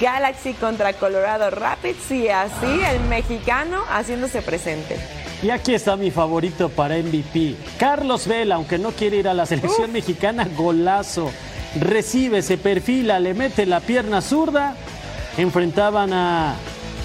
Galaxy 0.00 0.52
contra 0.54 0.92
Colorado 0.94 1.50
Rapids 1.50 2.10
y 2.10 2.28
así 2.28 2.80
el 2.90 3.00
mexicano 3.08 3.82
haciéndose 3.88 4.42
presente. 4.42 4.98
Y 5.42 5.50
aquí 5.50 5.74
está 5.74 5.96
mi 5.96 6.10
favorito 6.10 6.68
para 6.68 6.96
MVP. 6.96 7.54
Carlos 7.78 8.26
Vela, 8.26 8.56
aunque 8.56 8.78
no 8.78 8.90
quiere 8.90 9.18
ir 9.18 9.28
a 9.28 9.34
la 9.34 9.46
selección 9.46 9.92
mexicana, 9.92 10.48
golazo. 10.56 11.30
Recibe, 11.78 12.42
se 12.42 12.58
perfila, 12.58 13.20
le 13.20 13.34
mete 13.34 13.64
la 13.66 13.80
pierna 13.80 14.20
zurda. 14.22 14.74
Enfrentaban 15.36 16.12
a 16.12 16.56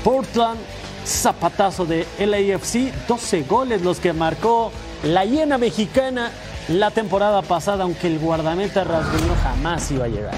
Portland, 0.03 0.59
zapatazo 1.05 1.85
de 1.85 2.07
LAFC, 2.19 2.91
12 3.07 3.43
goles 3.43 3.81
los 3.81 3.99
que 3.99 4.13
marcó 4.13 4.71
la 5.03 5.25
hiena 5.25 5.57
mexicana 5.57 6.31
la 6.71 6.91
temporada 6.91 7.41
pasada, 7.41 7.83
aunque 7.83 8.07
el 8.07 8.19
guardameta 8.19 8.83
rasguño 8.83 9.35
jamás 9.43 9.91
iba 9.91 10.05
a 10.05 10.07
llegar. 10.07 10.33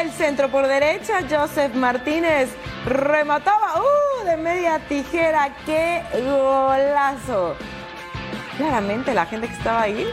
El 0.00 0.10
centro 0.12 0.50
por 0.50 0.66
derecha, 0.66 1.20
Joseph 1.30 1.74
Martínez 1.74 2.50
remataba 2.84 3.80
¡uh! 3.80 4.26
de 4.26 4.36
media 4.36 4.80
tijera. 4.88 5.54
¡Qué 5.64 6.02
golazo! 6.12 7.54
Claramente 8.56 9.14
la 9.14 9.26
gente 9.26 9.46
que 9.46 9.54
estaba 9.54 9.82
ahí, 9.82 10.06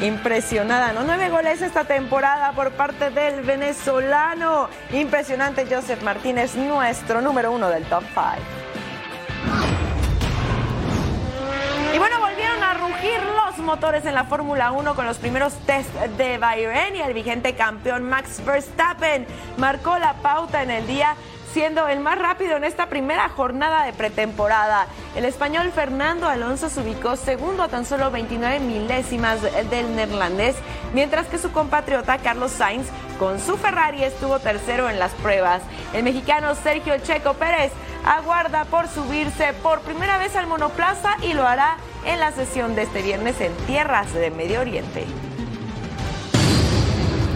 impresionada, 0.00 0.92
¿no? 0.92 1.04
Nueve 1.04 1.28
goles 1.30 1.62
esta 1.62 1.84
temporada 1.84 2.52
por 2.52 2.72
parte 2.72 3.10
del 3.10 3.42
venezolano. 3.42 4.68
Impresionante 4.92 5.66
Joseph 5.70 6.02
Martínez, 6.02 6.56
nuestro 6.56 7.20
número 7.20 7.52
uno 7.52 7.68
del 7.68 7.84
top 7.84 8.02
5. 8.14 8.71
Bueno, 12.02 12.18
volvieron 12.18 12.60
a 12.64 12.74
rugir 12.74 13.20
los 13.22 13.58
motores 13.58 14.04
en 14.06 14.14
la 14.16 14.24
Fórmula 14.24 14.72
1 14.72 14.96
con 14.96 15.06
los 15.06 15.18
primeros 15.18 15.54
test 15.66 15.88
de 15.94 16.36
Bahrein 16.36 16.96
y 16.96 17.00
el 17.00 17.14
vigente 17.14 17.54
campeón 17.54 18.02
Max 18.02 18.44
Verstappen 18.44 19.24
marcó 19.56 19.96
la 20.00 20.14
pauta 20.14 20.64
en 20.64 20.72
el 20.72 20.84
día 20.88 21.14
siendo 21.52 21.86
el 21.86 22.00
más 22.00 22.18
rápido 22.18 22.56
en 22.56 22.64
esta 22.64 22.88
primera 22.88 23.28
jornada 23.28 23.84
de 23.84 23.92
pretemporada. 23.92 24.88
El 25.14 25.24
español 25.24 25.70
Fernando 25.72 26.26
Alonso 26.26 26.68
se 26.70 26.80
ubicó 26.80 27.14
segundo 27.14 27.62
a 27.62 27.68
tan 27.68 27.84
solo 27.84 28.10
29 28.10 28.58
milésimas 28.58 29.40
del 29.70 29.94
neerlandés, 29.94 30.56
mientras 30.92 31.28
que 31.28 31.38
su 31.38 31.52
compatriota 31.52 32.18
Carlos 32.18 32.50
Sainz 32.50 32.88
con 33.22 33.38
su 33.38 33.56
Ferrari 33.56 34.02
estuvo 34.02 34.40
tercero 34.40 34.90
en 34.90 34.98
las 34.98 35.12
pruebas. 35.12 35.62
El 35.94 36.02
mexicano 36.02 36.56
Sergio 36.56 36.98
Checo 36.98 37.34
Pérez 37.34 37.70
aguarda 38.04 38.64
por 38.64 38.88
subirse 38.88 39.52
por 39.62 39.80
primera 39.82 40.18
vez 40.18 40.34
al 40.34 40.48
monoplaza 40.48 41.14
y 41.22 41.32
lo 41.32 41.46
hará 41.46 41.76
en 42.04 42.18
la 42.18 42.32
sesión 42.32 42.74
de 42.74 42.82
este 42.82 43.00
viernes 43.00 43.40
en 43.40 43.52
tierras 43.68 44.12
de 44.12 44.32
Medio 44.32 44.58
Oriente. 44.58 45.04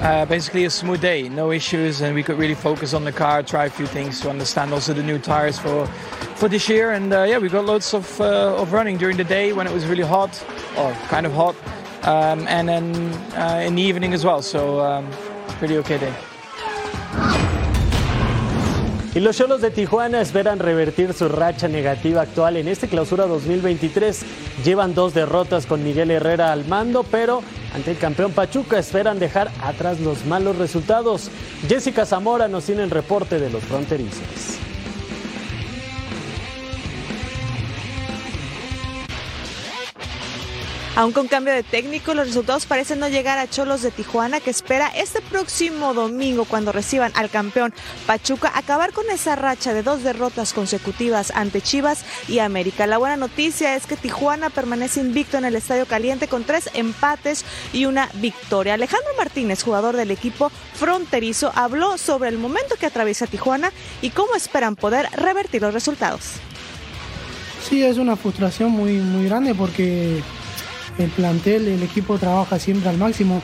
Uh, 0.02 0.26
basically 0.26 0.64
a 0.64 0.70
smooth 0.70 1.00
day, 1.00 1.28
no 1.28 1.52
issues, 1.52 2.02
and 2.02 2.16
we 2.16 2.22
could 2.24 2.36
really 2.36 2.56
focus 2.56 2.92
on 2.92 3.04
the 3.04 3.12
car, 3.12 3.44
try 3.44 3.66
a 3.66 3.70
few 3.70 3.86
things 3.86 4.20
to 4.20 4.28
understand 4.28 4.72
also 4.72 4.92
the 4.92 5.02
new 5.04 5.20
tires 5.20 5.56
for 5.56 5.86
for 6.34 6.48
this 6.48 6.68
year. 6.68 6.90
And 6.90 7.12
uh, 7.12 7.26
yeah, 7.28 7.38
we 7.38 7.48
got 7.48 7.64
loads 7.64 7.94
of 7.94 8.20
uh, 8.20 8.60
of 8.60 8.72
running 8.72 8.98
during 8.98 9.16
the 9.16 9.24
day 9.24 9.52
when 9.52 9.68
it 9.68 9.72
was 9.72 9.86
really 9.86 10.02
hot, 10.02 10.44
or 10.76 10.92
kind 11.08 11.26
of 11.26 11.32
hot, 11.32 11.54
um, 12.02 12.46
and 12.48 12.68
then 12.68 13.12
uh, 13.36 13.62
in 13.64 13.76
the 13.76 13.82
evening 13.82 14.14
as 14.14 14.24
well. 14.24 14.42
So 14.42 14.80
um, 14.80 15.08
Y 19.16 19.20
los 19.20 19.38
Cholos 19.38 19.62
de 19.62 19.70
Tijuana 19.70 20.20
esperan 20.20 20.58
revertir 20.58 21.14
su 21.14 21.26
racha 21.28 21.68
negativa 21.68 22.20
actual 22.20 22.58
en 22.58 22.68
este 22.68 22.86
clausura 22.86 23.26
2023. 23.26 24.20
Llevan 24.62 24.94
dos 24.94 25.14
derrotas 25.14 25.64
con 25.64 25.82
Miguel 25.82 26.10
Herrera 26.10 26.52
al 26.52 26.66
mando, 26.66 27.02
pero 27.02 27.42
ante 27.74 27.92
el 27.92 27.96
campeón 27.96 28.32
Pachuca 28.32 28.78
esperan 28.78 29.18
dejar 29.18 29.50
atrás 29.62 30.00
los 30.00 30.26
malos 30.26 30.56
resultados. 30.58 31.30
Jessica 31.66 32.04
Zamora 32.04 32.46
nos 32.46 32.64
tiene 32.64 32.82
el 32.82 32.90
reporte 32.90 33.38
de 33.38 33.48
los 33.48 33.64
fronterizos. 33.64 34.58
Aún 40.96 41.12
con 41.12 41.28
cambio 41.28 41.52
de 41.52 41.62
técnico, 41.62 42.14
los 42.14 42.26
resultados 42.26 42.64
parecen 42.64 43.00
no 43.00 43.08
llegar 43.08 43.36
a 43.36 43.46
Cholos 43.46 43.82
de 43.82 43.90
Tijuana, 43.90 44.40
que 44.40 44.48
espera 44.48 44.88
este 44.88 45.20
próximo 45.20 45.92
domingo, 45.92 46.46
cuando 46.46 46.72
reciban 46.72 47.12
al 47.14 47.28
campeón 47.28 47.74
Pachuca, 48.06 48.50
acabar 48.54 48.94
con 48.94 49.04
esa 49.10 49.36
racha 49.36 49.74
de 49.74 49.82
dos 49.82 50.02
derrotas 50.02 50.54
consecutivas 50.54 51.32
ante 51.32 51.60
Chivas 51.60 52.06
y 52.28 52.38
América. 52.38 52.86
La 52.86 52.96
buena 52.96 53.18
noticia 53.18 53.76
es 53.76 53.84
que 53.84 53.98
Tijuana 53.98 54.48
permanece 54.48 55.00
invicto 55.00 55.36
en 55.36 55.44
el 55.44 55.56
Estadio 55.56 55.84
Caliente 55.84 56.28
con 56.28 56.44
tres 56.44 56.70
empates 56.72 57.44
y 57.74 57.84
una 57.84 58.08
victoria. 58.14 58.72
Alejandro 58.72 59.10
Martínez, 59.18 59.62
jugador 59.62 59.96
del 59.96 60.10
equipo 60.10 60.50
fronterizo, 60.76 61.52
habló 61.54 61.98
sobre 61.98 62.30
el 62.30 62.38
momento 62.38 62.76
que 62.80 62.86
atraviesa 62.86 63.26
Tijuana 63.26 63.70
y 64.00 64.08
cómo 64.08 64.34
esperan 64.34 64.76
poder 64.76 65.10
revertir 65.12 65.60
los 65.60 65.74
resultados. 65.74 66.36
Sí, 67.68 67.82
es 67.82 67.98
una 67.98 68.16
frustración 68.16 68.70
muy, 68.70 68.92
muy 68.92 69.26
grande 69.26 69.54
porque 69.54 70.22
el 70.98 71.10
plantel, 71.10 71.68
el 71.68 71.82
equipo 71.82 72.18
trabaja 72.18 72.58
siempre 72.58 72.88
al 72.88 72.98
máximo 72.98 73.42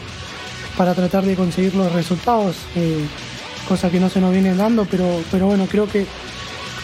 para 0.76 0.94
tratar 0.94 1.24
de 1.24 1.34
conseguir 1.34 1.74
los 1.74 1.92
resultados, 1.92 2.56
eh, 2.76 3.04
cosa 3.68 3.90
que 3.90 4.00
no 4.00 4.08
se 4.08 4.20
nos 4.20 4.32
viene 4.32 4.54
dando, 4.54 4.86
pero, 4.90 5.22
pero 5.30 5.46
bueno, 5.46 5.66
creo 5.70 5.86
que, 5.86 6.06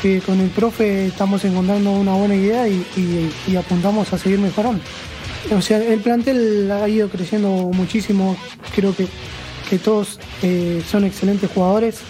que 0.02 0.20
con 0.20 0.40
el 0.40 0.50
profe 0.50 1.07
estamos 1.07 1.44
encontrando 1.44 1.92
una 1.92 2.14
buena 2.14 2.35
idea 2.35 2.68
y, 2.68 3.57
apuntamos 3.57 4.12
a 4.12 4.18
seguir 4.18 4.38
mejorando. 4.38 4.83
O 5.57 5.62
sea, 5.62 5.78
el 5.78 6.00
plantel 6.00 6.70
ha 6.70 6.88
ido 6.88 7.09
creciendo 7.09 7.48
muchísimo, 7.48 8.37
creo 8.74 8.94
que, 8.94 9.07
que 9.70 9.78
todos 9.78 10.18
eh, 10.42 10.83
son 10.90 11.04
excelentes 11.04 11.50
jugadores, 11.50 12.00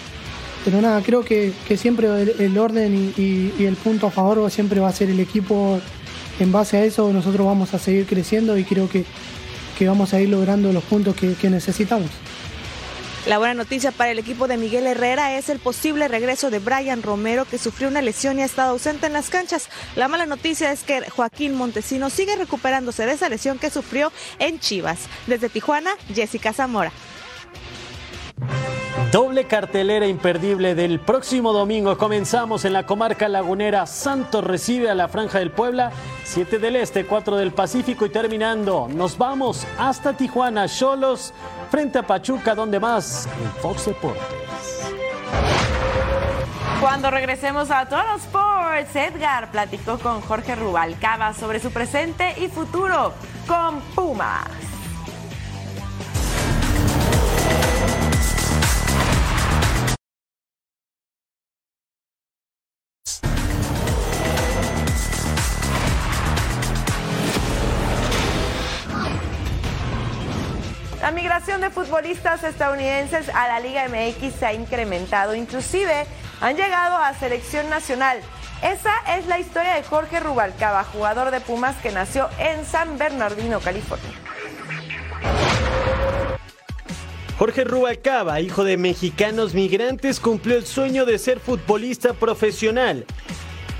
pero 0.65 0.81
nada, 0.81 1.01
creo 1.01 1.23
que, 1.23 1.53
siempre 1.77 2.07
el, 2.37 2.57
orden 2.57 3.13
y, 3.15 3.53
y, 3.57 3.65
el 3.65 3.75
punto 3.75 4.07
a 4.07 4.11
favor 4.11 4.51
siempre 4.51 4.81
va 4.81 4.89
a 4.89 4.93
ser 4.93 5.09
el 5.09 5.19
equipo 5.19 5.79
en 6.39 6.51
base 6.51 6.77
a 6.77 6.83
eso 6.83 7.11
nosotros 7.11 7.45
vamos 7.45 7.73
a 7.73 7.79
seguir 7.79 8.05
creciendo 8.05 8.57
y 8.57 8.63
creo 8.63 8.89
que, 8.89 9.05
vamos 9.85 10.13
a 10.13 10.19
ir 10.19 10.29
logrando 10.29 10.73
los 10.73 10.83
puntos 10.83 11.15
que, 11.15 11.49
necesitamos. 11.49 12.09
La 13.25 13.37
buena 13.37 13.53
noticia 13.53 13.91
para 13.91 14.11
el 14.11 14.19
equipo 14.19 14.47
de 14.47 14.57
Miguel 14.57 14.87
Herrera 14.87 15.37
es 15.37 15.49
el 15.49 15.59
posible 15.59 16.07
regreso 16.07 16.49
de 16.49 16.59
Brian 16.59 17.03
Romero, 17.03 17.45
que 17.45 17.57
sufrió 17.57 17.87
una 17.87 18.01
lesión 18.01 18.39
y 18.39 18.41
ha 18.41 18.45
estado 18.45 18.71
ausente 18.71 19.07
en 19.07 19.13
las 19.13 19.29
canchas. 19.29 19.69
La 19.95 20.07
mala 20.07 20.25
noticia 20.25 20.71
es 20.71 20.83
que 20.83 21.09
Joaquín 21.09 21.55
Montesino 21.55 22.09
sigue 22.09 22.35
recuperándose 22.35 23.05
de 23.05 23.13
esa 23.13 23.29
lesión 23.29 23.59
que 23.59 23.69
sufrió 23.69 24.11
en 24.39 24.59
Chivas. 24.59 24.99
Desde 25.27 25.49
Tijuana, 25.49 25.91
Jessica 26.13 26.53
Zamora. 26.53 26.91
Doble 29.11 29.45
cartelera 29.45 30.05
imperdible 30.05 30.75
del 30.75 30.99
próximo 30.99 31.51
domingo. 31.51 31.97
Comenzamos 31.97 32.63
en 32.65 32.73
la 32.73 32.85
comarca 32.85 33.27
lagunera. 33.27 33.87
Santos 33.87 34.43
recibe 34.43 34.87
a 34.87 34.93
la 34.93 35.07
Franja 35.07 35.39
del 35.39 35.49
Puebla, 35.49 35.91
7 36.25 36.59
del 36.59 36.75
Este, 36.75 37.07
4 37.07 37.35
del 37.37 37.51
Pacífico 37.51 38.05
y 38.05 38.09
terminando. 38.09 38.87
Nos 38.87 39.17
vamos 39.17 39.65
hasta 39.79 40.13
Tijuana, 40.13 40.67
Cholos, 40.67 41.33
frente 41.71 41.97
a 41.97 42.03
Pachuca, 42.03 42.53
donde 42.53 42.79
más 42.79 43.27
en 43.41 43.61
Fox 43.61 43.87
Deportes. 43.87 44.21
Cuando 46.79 47.09
regresemos 47.09 47.71
a 47.71 47.85
los 47.85 48.21
sports, 48.21 48.95
Edgar 48.95 49.49
platicó 49.49 49.97
con 49.97 50.21
Jorge 50.21 50.55
Rubalcaba 50.55 51.33
sobre 51.33 51.59
su 51.59 51.71
presente 51.71 52.35
y 52.39 52.47
futuro 52.47 53.13
con 53.47 53.81
Pumas. 53.95 54.68
La 71.09 71.15
migración 71.15 71.59
de 71.59 71.71
futbolistas 71.71 72.43
estadounidenses 72.43 73.29
a 73.29 73.47
la 73.47 73.59
Liga 73.59 73.87
MX 73.87 74.31
se 74.31 74.45
ha 74.45 74.53
incrementado, 74.53 75.33
inclusive 75.33 76.05
han 76.39 76.55
llegado 76.55 76.97
a 76.97 77.15
selección 77.15 77.67
nacional. 77.67 78.19
Esa 78.61 78.91
es 79.17 79.25
la 79.25 79.39
historia 79.39 79.73
de 79.73 79.81
Jorge 79.81 80.19
Rubalcaba, 80.19 80.83
jugador 80.83 81.31
de 81.31 81.41
Pumas 81.41 81.75
que 81.77 81.91
nació 81.91 82.29
en 82.37 82.63
San 82.63 82.99
Bernardino, 82.99 83.59
California. 83.59 84.11
Jorge 87.39 87.63
Rubalcaba, 87.63 88.39
hijo 88.39 88.63
de 88.63 88.77
mexicanos 88.77 89.55
migrantes, 89.55 90.19
cumplió 90.19 90.57
el 90.57 90.67
sueño 90.67 91.07
de 91.07 91.17
ser 91.17 91.39
futbolista 91.39 92.13
profesional. 92.13 93.07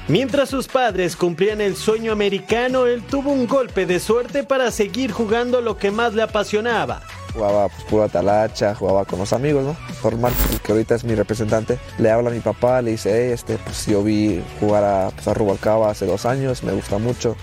Mientras 0.07 0.49
sus 0.49 0.67
padres 0.67 1.15
cumplían 1.15 1.61
el 1.61 1.75
sueño 1.75 2.11
americano, 2.11 2.87
él 2.87 3.03
tuvo 3.03 3.31
un 3.31 3.45
golpe 3.45 3.85
de 3.85 3.99
suerte 3.99 4.43
para 4.43 4.71
seguir 4.71 5.11
jugando 5.11 5.61
lo 5.61 5.77
que 5.77 5.91
más 5.91 6.15
le 6.15 6.23
apasionaba. 6.23 7.03
Jugaba 7.39 7.69
pues, 7.69 7.83
pura 7.85 8.09
talacha, 8.09 8.75
jugaba 8.75 9.05
con 9.05 9.19
los 9.19 9.31
amigos, 9.31 9.63
¿no? 9.63 9.77
Normal, 10.03 10.33
que 10.61 10.73
ahorita 10.73 10.95
es 10.95 11.05
mi 11.05 11.15
representante. 11.15 11.79
Le 11.97 12.11
habla 12.11 12.31
a 12.31 12.33
mi 12.33 12.41
papá, 12.41 12.81
le 12.81 12.91
dice, 12.91 13.31
este, 13.31 13.57
pues 13.57 13.85
yo 13.85 14.03
vi 14.03 14.43
jugar 14.59 14.83
a, 14.83 15.09
pues, 15.11 15.25
a 15.29 15.33
Rubalcaba 15.33 15.89
hace 15.89 16.05
dos 16.05 16.25
años, 16.25 16.63
me 16.63 16.73
gusta 16.73 16.97
mucho. 16.97 17.37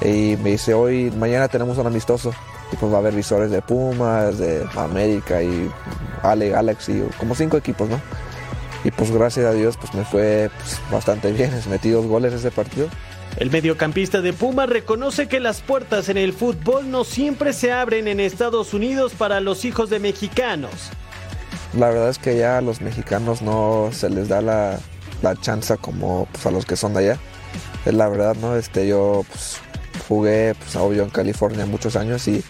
Y 0.00 0.36
me 0.44 0.50
dice, 0.50 0.74
hoy, 0.74 1.10
mañana 1.10 1.48
tenemos 1.48 1.76
un 1.78 1.88
amistoso. 1.88 2.32
Y 2.72 2.76
pues 2.76 2.92
va 2.92 2.96
a 2.96 3.00
haber 3.00 3.14
visores 3.14 3.50
de 3.50 3.60
Pumas, 3.62 4.38
de 4.38 4.64
América 4.76 5.42
y 5.42 5.68
Ale, 6.22 6.54
Alex 6.54 6.88
como 7.18 7.34
cinco 7.34 7.56
equipos, 7.56 7.88
¿no? 7.88 8.00
y 8.84 8.90
pues 8.90 9.10
gracias 9.10 9.46
a 9.46 9.52
Dios 9.52 9.76
pues 9.76 9.94
me 9.94 10.04
fue 10.04 10.50
pues, 10.58 10.80
bastante 10.90 11.32
bien, 11.32 11.52
metí 11.70 11.90
dos 11.90 12.06
goles 12.06 12.32
ese 12.32 12.50
partido. 12.50 12.88
El 13.36 13.50
mediocampista 13.50 14.20
de 14.20 14.32
Puma 14.32 14.66
reconoce 14.66 15.26
que 15.26 15.40
las 15.40 15.60
puertas 15.62 16.08
en 16.08 16.18
el 16.18 16.32
fútbol 16.32 16.90
no 16.90 17.04
siempre 17.04 17.52
se 17.52 17.72
abren 17.72 18.06
en 18.06 18.20
Estados 18.20 18.74
Unidos 18.74 19.12
para 19.16 19.40
los 19.40 19.64
hijos 19.64 19.88
de 19.90 19.98
mexicanos. 19.98 20.90
La 21.78 21.88
verdad 21.88 22.10
es 22.10 22.18
que 22.18 22.36
ya 22.36 22.58
a 22.58 22.60
los 22.60 22.82
mexicanos 22.82 23.40
no 23.40 23.88
se 23.92 24.10
les 24.10 24.28
da 24.28 24.42
la, 24.42 24.78
la 25.22 25.36
chance 25.36 25.76
como 25.78 26.28
pues, 26.30 26.44
a 26.44 26.50
los 26.50 26.66
que 26.66 26.76
son 26.76 26.92
de 26.92 27.00
allá. 27.00 27.18
Es 27.86 27.94
la 27.94 28.08
verdad, 28.08 28.36
¿no? 28.36 28.56
Este, 28.56 28.86
yo 28.86 29.24
pues, 29.28 29.58
jugué, 30.06 30.54
pues, 30.54 30.76
en 30.76 31.10
California 31.10 31.64
muchos 31.64 31.96
años 31.96 32.28
y 32.28 32.44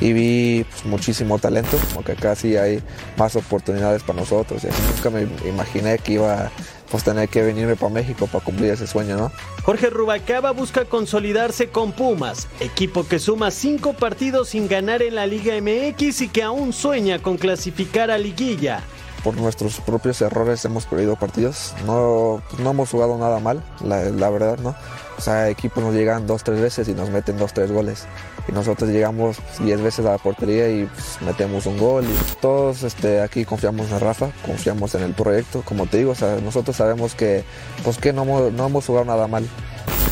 vi 0.00 0.66
pues, 0.68 0.84
muchísimo 0.84 1.38
talento, 1.38 1.78
como 1.88 2.04
que 2.04 2.12
acá 2.12 2.34
hay 2.42 2.82
más 3.16 3.34
oportunidades 3.36 4.02
para 4.02 4.20
nosotros. 4.20 4.62
Y 4.64 4.68
nunca 4.94 5.10
me 5.10 5.48
imaginé 5.48 5.98
que 5.98 6.12
iba 6.12 6.50
pues 6.90 7.04
tener 7.04 7.28
que 7.28 7.42
venirme 7.42 7.76
para 7.76 7.92
México 7.92 8.26
para 8.26 8.44
cumplir 8.44 8.70
ese 8.70 8.86
sueño, 8.86 9.16
¿no? 9.16 9.32
Jorge 9.64 9.90
Rubacaba 9.90 10.52
busca 10.52 10.84
consolidarse 10.84 11.68
con 11.68 11.92
Pumas, 11.92 12.48
equipo 12.60 13.06
que 13.06 13.18
suma 13.18 13.50
cinco 13.50 13.92
partidos 13.94 14.50
sin 14.50 14.68
ganar 14.68 15.02
en 15.02 15.14
la 15.14 15.26
Liga 15.26 15.54
MX 15.60 16.22
y 16.22 16.28
que 16.28 16.42
aún 16.42 16.72
sueña 16.72 17.20
con 17.20 17.36
clasificar 17.36 18.10
a 18.10 18.18
liguilla. 18.18 18.82
Por 19.24 19.36
nuestros 19.36 19.80
propios 19.80 20.20
errores 20.22 20.64
hemos 20.64 20.86
perdido 20.86 21.16
partidos, 21.16 21.74
no, 21.84 22.42
pues, 22.48 22.62
no 22.62 22.70
hemos 22.70 22.90
jugado 22.90 23.18
nada 23.18 23.40
mal, 23.40 23.62
la, 23.84 24.04
la 24.04 24.30
verdad, 24.30 24.58
¿no? 24.58 24.76
O 25.18 25.20
sea, 25.20 25.48
equipos 25.48 25.82
nos 25.82 25.94
llegan 25.94 26.26
dos, 26.26 26.44
tres 26.44 26.60
veces 26.60 26.88
y 26.88 26.92
nos 26.92 27.08
meten 27.10 27.38
dos, 27.38 27.52
tres 27.54 27.72
goles. 27.72 28.04
Y 28.48 28.52
nosotros 28.52 28.90
llegamos 28.90 29.38
diez 29.60 29.80
veces 29.80 30.04
a 30.06 30.12
la 30.12 30.18
portería 30.18 30.68
y 30.68 30.84
pues, 30.84 31.18
metemos 31.22 31.66
un 31.66 31.78
gol. 31.78 32.04
Todos 32.40 32.82
este, 32.82 33.20
aquí 33.22 33.44
confiamos 33.44 33.90
en 33.90 33.98
Rafa, 34.00 34.28
confiamos 34.44 34.94
en 34.94 35.02
el 35.02 35.12
proyecto. 35.14 35.62
Como 35.64 35.86
te 35.86 35.98
digo, 35.98 36.12
o 36.12 36.14
sea, 36.14 36.36
nosotros 36.42 36.76
sabemos 36.76 37.14
que, 37.14 37.44
pues, 37.82 37.96
que 37.98 38.12
no, 38.12 38.22
hemos- 38.24 38.52
no 38.52 38.66
hemos 38.66 38.84
jugado 38.86 39.06
nada 39.06 39.26
mal. 39.26 39.46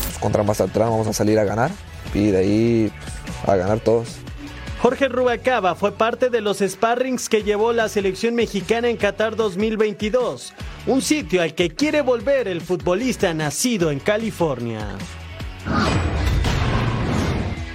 Pues, 0.05 0.17
contra 0.19 0.43
Mazatlán 0.43 0.89
vamos 0.89 1.07
a 1.07 1.13
salir 1.13 1.37
a 1.39 1.43
ganar 1.43 1.71
y 2.13 2.31
de 2.31 2.37
ahí 2.37 2.91
pues, 3.43 3.49
a 3.49 3.55
ganar 3.57 3.79
todos. 3.81 4.17
Jorge 4.85 5.07
Rubalcaba 5.07 5.73
fue 5.73 5.93
parte 5.93 6.29
de 6.29 6.41
los 6.41 6.59
sparrings 6.59 7.27
que 7.27 7.41
llevó 7.41 7.73
la 7.73 7.89
selección 7.89 8.35
mexicana 8.35 8.87
en 8.87 8.97
Qatar 8.97 9.35
2022, 9.35 10.53
un 10.85 11.01
sitio 11.01 11.41
al 11.41 11.55
que 11.55 11.71
quiere 11.71 12.01
volver 12.01 12.47
el 12.47 12.61
futbolista 12.61 13.33
nacido 13.33 13.89
en 13.89 13.97
California. 13.97 14.85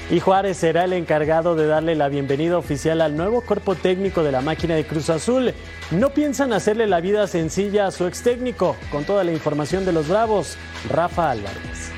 Y 0.09 0.21
Juárez 0.21 0.59
será 0.59 0.85
el 0.85 0.93
encargado 0.93 1.57
de 1.57 1.67
darle 1.67 1.97
la 1.97 2.09
bienvenida 2.09 2.57
oficial 2.57 3.01
al 3.01 3.17
nuevo 3.17 3.41
cuerpo 3.41 3.75
técnico 3.75 4.23
de 4.23 4.31
la 4.31 4.41
máquina 4.41 4.77
de 4.77 4.87
Cruz 4.87 5.11
Azul. 5.11 5.53
No 5.91 6.11
piensan 6.11 6.53
hacerle 6.53 6.87
la 6.87 7.01
vida 7.01 7.27
sencilla 7.27 7.89
a 7.89 7.91
su 7.91 8.07
ex 8.07 8.23
técnico. 8.23 8.77
Con 8.93 9.03
toda 9.03 9.25
la 9.25 9.33
información 9.33 9.85
de 9.85 9.91
los 9.91 10.07
Bravos, 10.07 10.57
Rafa 10.89 11.33
Álvarez. 11.33 11.91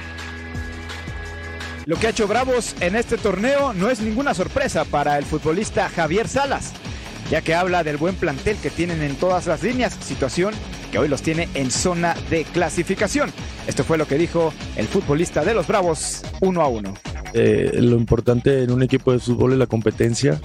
Lo 1.84 1.96
que 1.96 2.06
ha 2.06 2.10
hecho 2.10 2.28
Bravos 2.28 2.76
en 2.80 2.94
este 2.94 3.18
torneo 3.18 3.72
no 3.72 3.90
es 3.90 4.00
ninguna 4.00 4.34
sorpresa 4.34 4.84
para 4.84 5.18
el 5.18 5.24
futbolista 5.24 5.88
Javier 5.88 6.28
Salas, 6.28 6.72
ya 7.28 7.40
que 7.40 7.56
habla 7.56 7.82
del 7.82 7.96
buen 7.96 8.14
plantel 8.14 8.56
que 8.58 8.70
tienen 8.70 9.02
en 9.02 9.16
todas 9.16 9.46
las 9.46 9.64
líneas, 9.64 9.98
situación 10.00 10.54
que 10.92 11.00
hoy 11.00 11.08
los 11.08 11.22
tiene 11.22 11.48
en 11.54 11.72
zona 11.72 12.14
de 12.30 12.44
clasificación. 12.44 13.32
Esto 13.66 13.82
fue 13.82 13.98
lo 13.98 14.06
que 14.06 14.16
dijo 14.16 14.52
el 14.76 14.86
futbolista 14.86 15.44
de 15.44 15.54
los 15.54 15.66
Bravos 15.66 16.22
uno 16.40 16.62
a 16.62 16.68
uno. 16.68 16.94
Eh, 17.34 17.72
lo 17.74 17.96
importante 17.96 18.62
en 18.62 18.70
un 18.70 18.84
equipo 18.84 19.10
de 19.10 19.18
fútbol 19.18 19.54
es 19.54 19.58
la 19.58 19.66
competencia 19.66 20.40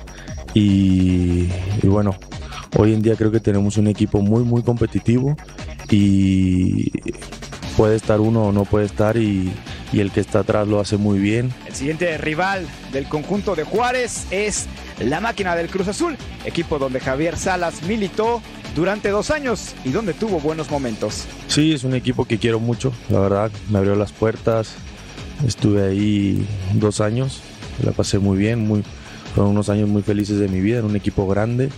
y, 0.55 1.49
y 1.83 1.87
bueno, 1.87 2.15
hoy 2.77 2.93
en 2.93 3.03
día 3.03 3.15
creo 3.15 3.31
que 3.31 3.41
tenemos 3.41 3.77
un 3.77 3.87
equipo 3.87 4.21
muy 4.21 4.43
muy 4.43 4.63
competitivo 4.63 5.37
y 5.91 6.91
puede 7.75 7.95
estar 7.95 8.21
uno 8.21 8.45
o 8.45 8.51
no 8.51 8.65
puede 8.65 8.85
estar 8.87 9.17
y, 9.17 9.51
y 9.91 9.99
el 9.99 10.11
que 10.11 10.19
está 10.19 10.39
atrás 10.39 10.67
lo 10.67 10.79
hace 10.79 10.97
muy 10.97 11.19
bien. 11.19 11.51
El 11.65 11.73
siguiente 11.73 12.17
rival 12.17 12.67
del 12.91 13.07
conjunto 13.07 13.55
de 13.55 13.63
Juárez 13.63 14.27
es 14.31 14.67
la 14.99 15.19
máquina 15.21 15.55
del 15.55 15.69
Cruz 15.69 15.87
Azul, 15.87 16.17
equipo 16.45 16.79
donde 16.79 16.99
Javier 16.99 17.37
Salas 17.37 17.83
militó 17.83 18.41
durante 18.75 19.09
dos 19.09 19.31
años 19.31 19.75
y 19.85 19.91
donde 19.91 20.13
tuvo 20.13 20.39
buenos 20.39 20.69
momentos. 20.69 21.25
Sí, 21.47 21.73
es 21.73 21.83
un 21.83 21.95
equipo 21.95 22.25
que 22.25 22.37
quiero 22.37 22.59
mucho, 22.59 22.93
la 23.09 23.19
verdad, 23.19 23.51
me 23.69 23.79
abrió 23.79 23.95
las 23.95 24.11
puertas, 24.11 24.75
estuve 25.45 25.87
ahí 25.87 26.45
dos 26.73 27.01
años, 27.01 27.41
la 27.83 27.91
pasé 27.91 28.19
muy 28.19 28.37
bien, 28.37 28.67
muy, 28.67 28.83
fueron 29.33 29.51
unos 29.51 29.69
años 29.69 29.87
muy 29.87 30.01
felices 30.01 30.39
de 30.39 30.47
mi 30.47 30.61
vida, 30.61 30.79
en 30.79 30.85
un 30.85 30.95
equipo 30.95 31.27
grande 31.27 31.69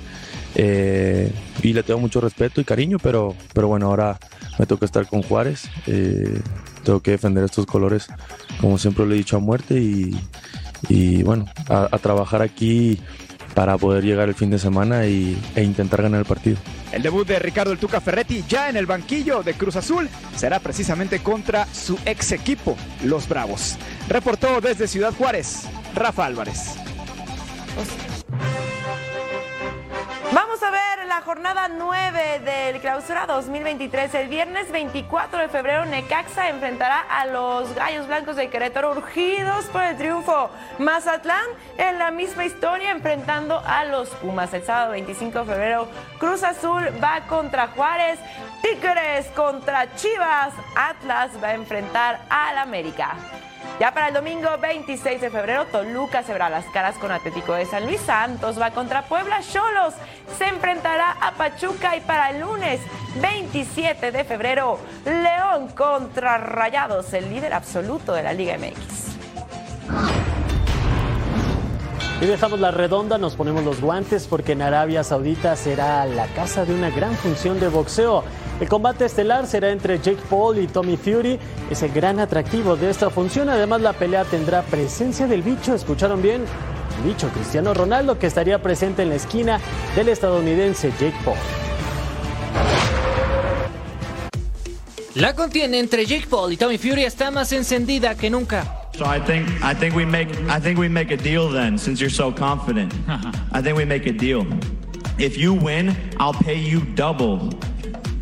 eh, 0.55 1.32
y 1.62 1.74
le 1.74 1.84
tengo 1.84 1.99
mucho 1.99 2.22
respeto 2.22 2.60
y 2.62 2.64
cariño, 2.64 2.97
pero, 3.01 3.36
pero 3.53 3.68
bueno, 3.68 3.88
ahora 3.88 4.18
me 4.57 4.66
toca 4.66 4.86
estar 4.86 5.07
con 5.07 5.22
Juárez, 5.22 5.70
eh, 5.88 6.41
tengo 6.89 7.01
que 7.01 7.11
defender 7.11 7.43
estos 7.43 7.67
colores 7.67 8.07
como 8.59 8.79
siempre 8.79 9.05
lo 9.05 9.13
he 9.13 9.17
dicho 9.17 9.37
a 9.37 9.39
muerte 9.39 9.75
y, 10.89 11.21
bueno, 11.21 11.45
a, 11.69 11.87
a 11.91 11.99
trabajar 11.99 12.41
aquí 12.41 12.99
para 13.53 13.77
poder 13.77 14.03
llegar 14.03 14.27
el 14.27 14.33
fin 14.33 14.49
de 14.49 14.57
semana 14.57 15.05
y, 15.05 15.39
e 15.55 15.63
intentar 15.63 16.01
ganar 16.01 16.21
el 16.21 16.25
partido. 16.25 16.57
El 16.91 17.03
debut 17.03 17.27
de 17.27 17.37
Ricardo 17.37 17.73
El 17.73 17.77
Tuca 17.77 18.01
Ferretti 18.01 18.43
ya 18.49 18.69
en 18.69 18.77
el 18.77 18.87
banquillo 18.87 19.43
de 19.43 19.53
Cruz 19.53 19.75
Azul 19.75 20.09
será 20.35 20.59
precisamente 20.59 21.19
contra 21.19 21.67
su 21.67 21.99
ex 22.05 22.31
equipo, 22.31 22.75
los 23.03 23.29
Bravos. 23.29 23.77
Reportó 24.07 24.59
desde 24.59 24.87
Ciudad 24.87 25.13
Juárez, 25.13 25.65
Rafa 25.93 26.25
Álvarez. 26.25 26.73
La 31.20 31.26
jornada 31.26 31.67
9 31.67 32.39
del 32.45 32.80
clausura 32.80 33.26
2023. 33.26 34.13
El 34.15 34.30
viernes 34.30 34.72
24 34.72 35.39
de 35.39 35.49
febrero, 35.49 35.86
Necaxa 35.86 36.47
enfrentará 36.47 37.01
a 37.01 37.26
los 37.26 37.76
Gallos 37.76 38.07
Blancos 38.07 38.38
de 38.38 38.49
Querétaro, 38.49 38.91
urgidos 38.91 39.65
por 39.65 39.84
el 39.84 39.97
triunfo. 39.97 40.49
Mazatlán, 40.78 41.45
en 41.78 41.99
la 41.99 42.11
misma 42.11 42.45
historia, 42.45 42.91
enfrentando 42.91 43.61
a 43.65 43.84
los 43.84 44.07
Pumas. 44.11 44.53
El 44.53 44.63
sábado 44.63 44.91
25 44.91 45.39
de 45.39 45.45
febrero, 45.45 45.89
Cruz 46.20 46.41
Azul 46.41 46.88
va 47.03 47.20
contra 47.28 47.67
Juárez. 47.67 48.17
Tigres 48.61 49.26
contra 49.36 49.93
Chivas. 49.95 50.53
Atlas 50.74 51.32
va 51.43 51.49
a 51.49 51.53
enfrentar 51.55 52.22
al 52.30 52.59
América. 52.59 53.17
Ya 53.80 53.93
para 53.93 54.09
el 54.09 54.13
domingo 54.13 54.49
26 54.61 55.21
de 55.21 55.30
febrero, 55.30 55.65
Toluca 55.67 56.21
se 56.21 56.34
verá 56.34 56.49
las 56.49 56.65
caras 56.65 56.97
con 56.97 57.11
Atlético 57.11 57.53
de 57.53 57.65
San 57.65 57.86
Luis. 57.86 58.01
Santos 58.01 58.59
va 58.59 58.71
contra 58.71 59.03
Puebla. 59.03 59.39
Cholos 59.39 59.93
se 60.38 60.47
enfrentará 60.47 61.11
a 61.21 61.32
Pachuca. 61.32 61.95
Y 61.95 62.01
para 62.01 62.32
el 62.32 62.41
lunes 62.41 62.82
27 63.21 64.11
de 64.11 64.25
febrero, 64.25 64.80
León 65.05 65.69
contra 65.69 66.38
Rayados, 66.38 67.13
el 67.13 67.30
líder 67.30 67.53
absoluto 67.53 68.13
de 68.13 68.23
la 68.23 68.34
Liga 68.34 68.57
MX. 68.57 70.28
Y 72.22 72.26
dejamos 72.26 72.59
la 72.59 72.72
redonda, 72.72 73.17
nos 73.17 73.36
ponemos 73.36 73.63
los 73.63 73.80
guantes 73.80 74.28
porque 74.28 74.51
en 74.51 74.61
Arabia 74.61 75.05
Saudita 75.05 75.55
será 75.55 76.05
la 76.05 76.28
casa 76.28 76.65
de 76.65 76.74
una 76.74 76.89
gran 76.89 77.15
función 77.15 77.61
de 77.61 77.70
boxeo. 77.70 78.26
El 78.59 78.67
combate 78.67 79.05
estelar 79.05 79.47
será 79.47 79.72
entre 79.72 79.99
Jake 79.99 80.22
Paul 80.30 80.57
y 80.57 80.67
Tommy 80.67 80.97
Fury. 80.97 81.39
Es 81.70 81.82
el 81.82 81.93
gran 81.93 82.20
atractivo 82.20 82.76
de 82.76 82.89
esta 82.89 83.09
función. 83.09 83.47
Además, 83.47 83.80
la 83.80 83.93
pelea 83.93 84.26
tendrá 84.26 84.63
presencia 84.63 85.28
del 85.28 85.43
bicho. 85.43 85.74
¿Escucharon 85.74 86.22
bien? 86.22 86.43
El 86.97 87.09
bicho 87.09 87.30
Cristiano 87.30 87.74
Ronaldo 87.74 88.20
que 88.20 88.28
estaría 88.28 88.61
presente 88.61 89.03
en 89.03 89.09
la 89.09 89.15
esquina 89.15 89.61
del 89.95 90.09
estadounidense 90.09 90.91
Jake 90.99 91.15
Paul. 91.24 91.38
La 95.15 95.34
contienda 95.36 95.78
entre 95.78 96.05
Jake 96.05 96.28
Paul 96.30 96.51
y 96.51 96.57
Tommy 96.57 96.78
Fury 96.78 97.05
está 97.05 97.32
más 97.32 97.53
encendida 97.53 98.15
que 98.15 98.30
nunca. 98.30 98.78
So 99.00 99.06
I 99.06 99.18
think 99.18 99.47
I 99.64 99.74
think 99.74 99.95
we 99.95 100.04
make 100.04 100.28
I 100.50 100.60
think 100.60 100.78
we 100.78 100.89
make 100.89 101.10
a 101.12 101.16
deal 101.16 101.47
then 101.47 101.78
since 101.78 102.02
you're 102.02 102.10
so 102.10 102.34
confident. 102.34 102.93
I 103.54 103.62
think 103.62 103.78
we 103.78 103.86
make 103.86 104.06
a 104.08 104.12
deal. 104.12 104.45
If 105.18 105.38
you 105.38 105.54
win, 105.54 105.95
I'll 106.20 106.34
pay 106.34 106.60
you 106.60 106.82
double 106.95 107.50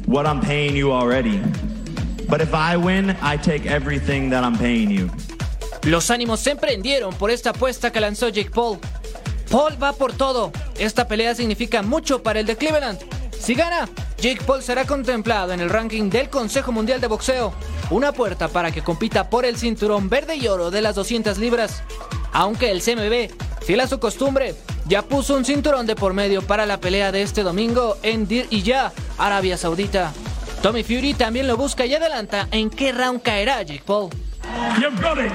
what 0.06 0.28
I'm 0.28 0.40
paying 0.40 0.76
you 0.76 0.92
already. 0.92 1.42
But 2.30 2.42
if 2.42 2.54
I 2.54 2.78
win, 2.78 3.18
I 3.24 3.38
take 3.38 3.66
everything 3.66 4.30
that 4.30 4.44
I'm 4.44 4.56
paying 4.56 4.92
you. 4.92 5.10
Los 5.84 6.12
ánimos 6.12 6.42
se 6.42 6.52
emprendieron 6.52 7.12
por 7.16 7.32
esta 7.32 7.50
apuesta 7.54 7.92
que 7.92 8.00
lanzó 8.00 8.30
Jake 8.30 8.52
Paul. 8.52 8.78
Paul 9.50 9.82
va 9.82 9.94
por 9.94 10.14
todo. 10.14 10.52
Esta 10.78 11.08
pelea 11.08 11.34
significa 11.34 11.82
mucho 11.82 12.22
para 12.22 12.40
el 12.40 12.46
de 12.46 12.56
Cleveland. 12.56 13.00
Si 13.32 13.56
gana, 13.56 13.90
Jake 14.22 14.44
Paul 14.46 14.62
será 14.62 14.86
contemplado 14.86 15.54
en 15.54 15.60
el 15.60 15.72
ranking 15.72 16.12
del 16.12 16.30
Consejo 16.30 16.72
Mundial 16.72 17.02
de 17.02 17.08
Boxeo. 17.08 17.52
Una 17.90 18.12
puerta 18.12 18.50
para 18.50 18.72
que 18.72 18.84
compita 18.84 19.30
por 19.30 19.46
el 19.46 19.58
cinturón 19.58 20.10
verde 20.10 20.36
y 20.36 20.48
oro 20.48 20.72
de 20.72 20.82
las 20.82 20.96
200 20.96 21.38
libras. 21.38 21.84
Aunque 22.34 22.72
el 22.72 22.82
CMB, 22.82 23.64
fiel 23.64 23.80
a 23.80 23.88
su 23.88 24.00
costumbre, 24.00 24.56
ya 24.86 25.02
puso 25.02 25.36
un 25.36 25.46
cinturón 25.46 25.86
de 25.86 25.96
por 25.96 26.14
medio 26.14 26.42
para 26.42 26.66
la 26.66 26.80
pelea 26.80 27.12
de 27.12 27.22
este 27.22 27.44
domingo 27.44 27.98
en 28.04 28.28
Dir 28.28 28.48
y 28.50 28.62
Ya, 28.62 28.92
Arabia 29.18 29.58
Saudita. 29.58 30.12
Tommy 30.62 30.84
Fury 30.84 31.14
también 31.14 31.48
lo 31.48 31.56
busca 31.56 31.86
y 31.86 31.94
adelanta 31.94 32.48
en 32.52 32.70
qué 32.70 32.92
round 32.92 33.22
caerá 33.22 33.62
Jake 33.62 33.84
Paul. 33.86 34.10
You've 34.82 35.02
got 35.02 35.18
it. 35.18 35.32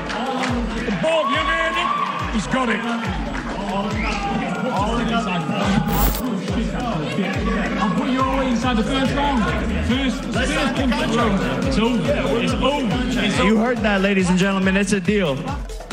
Inside 8.63 8.77
the 8.77 8.85
first 8.85 9.15
round. 9.17 9.43
First, 9.89 10.25
first 10.33 10.77
control. 10.77 11.33
It's 11.67 11.79
over. 11.79 12.43
It's 12.43 12.55
over. 12.55 13.27
It's 13.27 13.39
You 13.39 13.59
heard 13.59 13.79
that, 13.79 14.01
ladies 14.01 14.29
and 14.31 14.39
gentlemen. 14.39 14.77
It's 14.77 14.93
a 14.93 15.01
deal. 15.01 15.37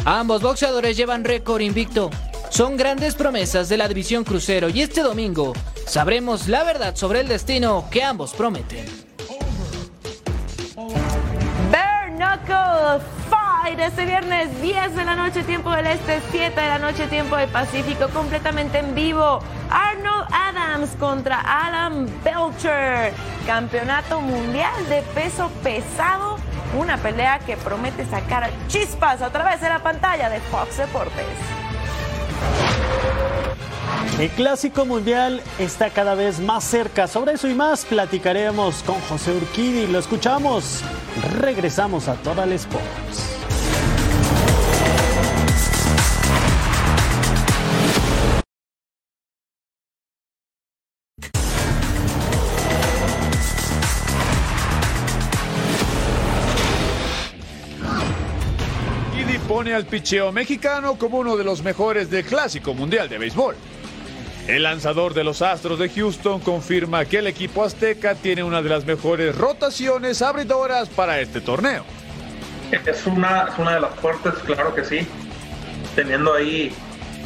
Ambos 0.06 0.42
boxeadores 0.42 0.96
llevan 0.96 1.24
récord 1.24 1.62
invicto. 1.62 2.10
Son 2.50 2.78
grandes 2.78 3.16
promesas 3.16 3.70
de 3.70 3.78
la 3.78 3.88
división 3.88 4.24
crucero 4.24 4.70
y 4.70 4.82
este 4.82 5.02
domingo 5.02 5.54
sabremos 5.86 6.48
la 6.48 6.64
verdad 6.64 6.96
sobre 6.96 7.22
el 7.22 7.28
destino 7.28 7.86
que 7.92 8.04
ambos 8.04 8.34
prometen. 8.34 8.86
Bare 11.72 12.12
Knuckle 12.16 13.04
Fight 13.30 13.80
este 13.80 14.06
viernes 14.06 14.62
10 14.62 14.96
de 14.96 15.06
la 15.06 15.16
noche 15.16 15.44
tiempo 15.44 15.72
del 15.72 15.88
este, 15.88 16.22
7 16.32 16.60
de 16.60 16.68
la 16.68 16.80
noche 16.80 17.08
tiempo 17.08 17.36
del 17.36 17.50
Pacífico, 17.50 18.10
completamente 18.10 18.80
en 18.80 18.96
vivo. 18.96 19.42
Arnold 19.70 20.28
Contra 21.00 21.42
Alan 21.42 22.08
Belcher, 22.24 23.12
campeonato 23.48 24.22
mundial 24.22 24.88
de 24.88 25.02
peso 25.16 25.50
pesado, 25.64 26.38
una 26.78 26.96
pelea 26.98 27.40
que 27.40 27.58
promete 27.58 28.06
sacar 28.06 28.52
chispas 28.68 29.24
a 29.24 29.32
través 29.32 29.62
de 29.62 29.70
la 29.70 29.80
pantalla 29.80 30.30
de 30.30 30.40
Fox 30.40 30.78
Deportes. 30.78 31.26
El 34.20 34.30
clásico 34.30 34.86
mundial 34.86 35.42
está 35.58 35.90
cada 35.90 36.14
vez 36.14 36.40
más 36.40 36.66
cerca. 36.66 37.08
Sobre 37.08 37.34
eso 37.34 37.48
y 37.48 37.56
más 37.56 37.84
platicaremos 37.84 38.84
con 38.84 39.02
José 39.02 39.32
Urquidi. 39.32 39.88
Lo 39.88 39.98
escuchamos. 39.98 40.84
Regresamos 41.40 42.08
a 42.08 42.14
Total 42.14 42.52
Sports. 42.54 43.39
Al 59.74 59.86
picheo 59.86 60.32
mexicano 60.32 60.98
como 60.98 61.20
uno 61.20 61.38
de 61.38 61.44
los 61.44 61.64
mejores 61.64 62.10
del 62.10 62.26
Clásico 62.26 62.74
Mundial 62.74 63.10
de 63.10 63.18
Béisbol. 63.18 63.56
El 64.48 64.64
lanzador 64.64 65.14
de 65.14 65.24
los 65.24 65.42
Astros 65.42 65.78
de 65.78 65.90
Houston 65.90 66.40
confirma 66.40 67.06
que 67.06 67.20
el 67.20 67.28
equipo 67.28 67.64
azteca 67.64 68.16
tiene 68.16 68.44
una 68.44 68.62
de 68.62 68.70
las 68.70 68.86
mejores 68.86 69.38
rotaciones 69.38 70.22
abridoras 70.24 70.90
para 70.90 71.20
este 71.20 71.40
torneo. 71.40 71.84
Es 72.72 73.06
una, 73.06 73.50
es 73.52 73.60
una 73.60 73.76
de 73.76 73.80
las 73.82 73.94
fuertes, 73.96 74.34
claro 74.46 74.74
que 74.74 74.84
sí. 74.84 75.08
Teniendo 75.96 76.34
ahí 76.34 76.74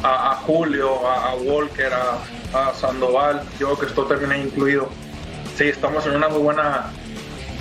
a, 0.02 0.36
Julio, 0.46 1.08
a, 1.08 1.34
Walker, 1.36 1.92
a, 1.94 2.74
Sandoval, 2.74 3.42
yo 3.58 3.78
que 3.78 3.86
estoy 3.86 4.06
también 4.06 4.42
incluido. 4.42 4.90
Sí, 5.56 5.64
estamos 5.64 6.06
en 6.06 6.16
una 6.16 6.28
muy 6.28 6.40
buena 6.40 6.90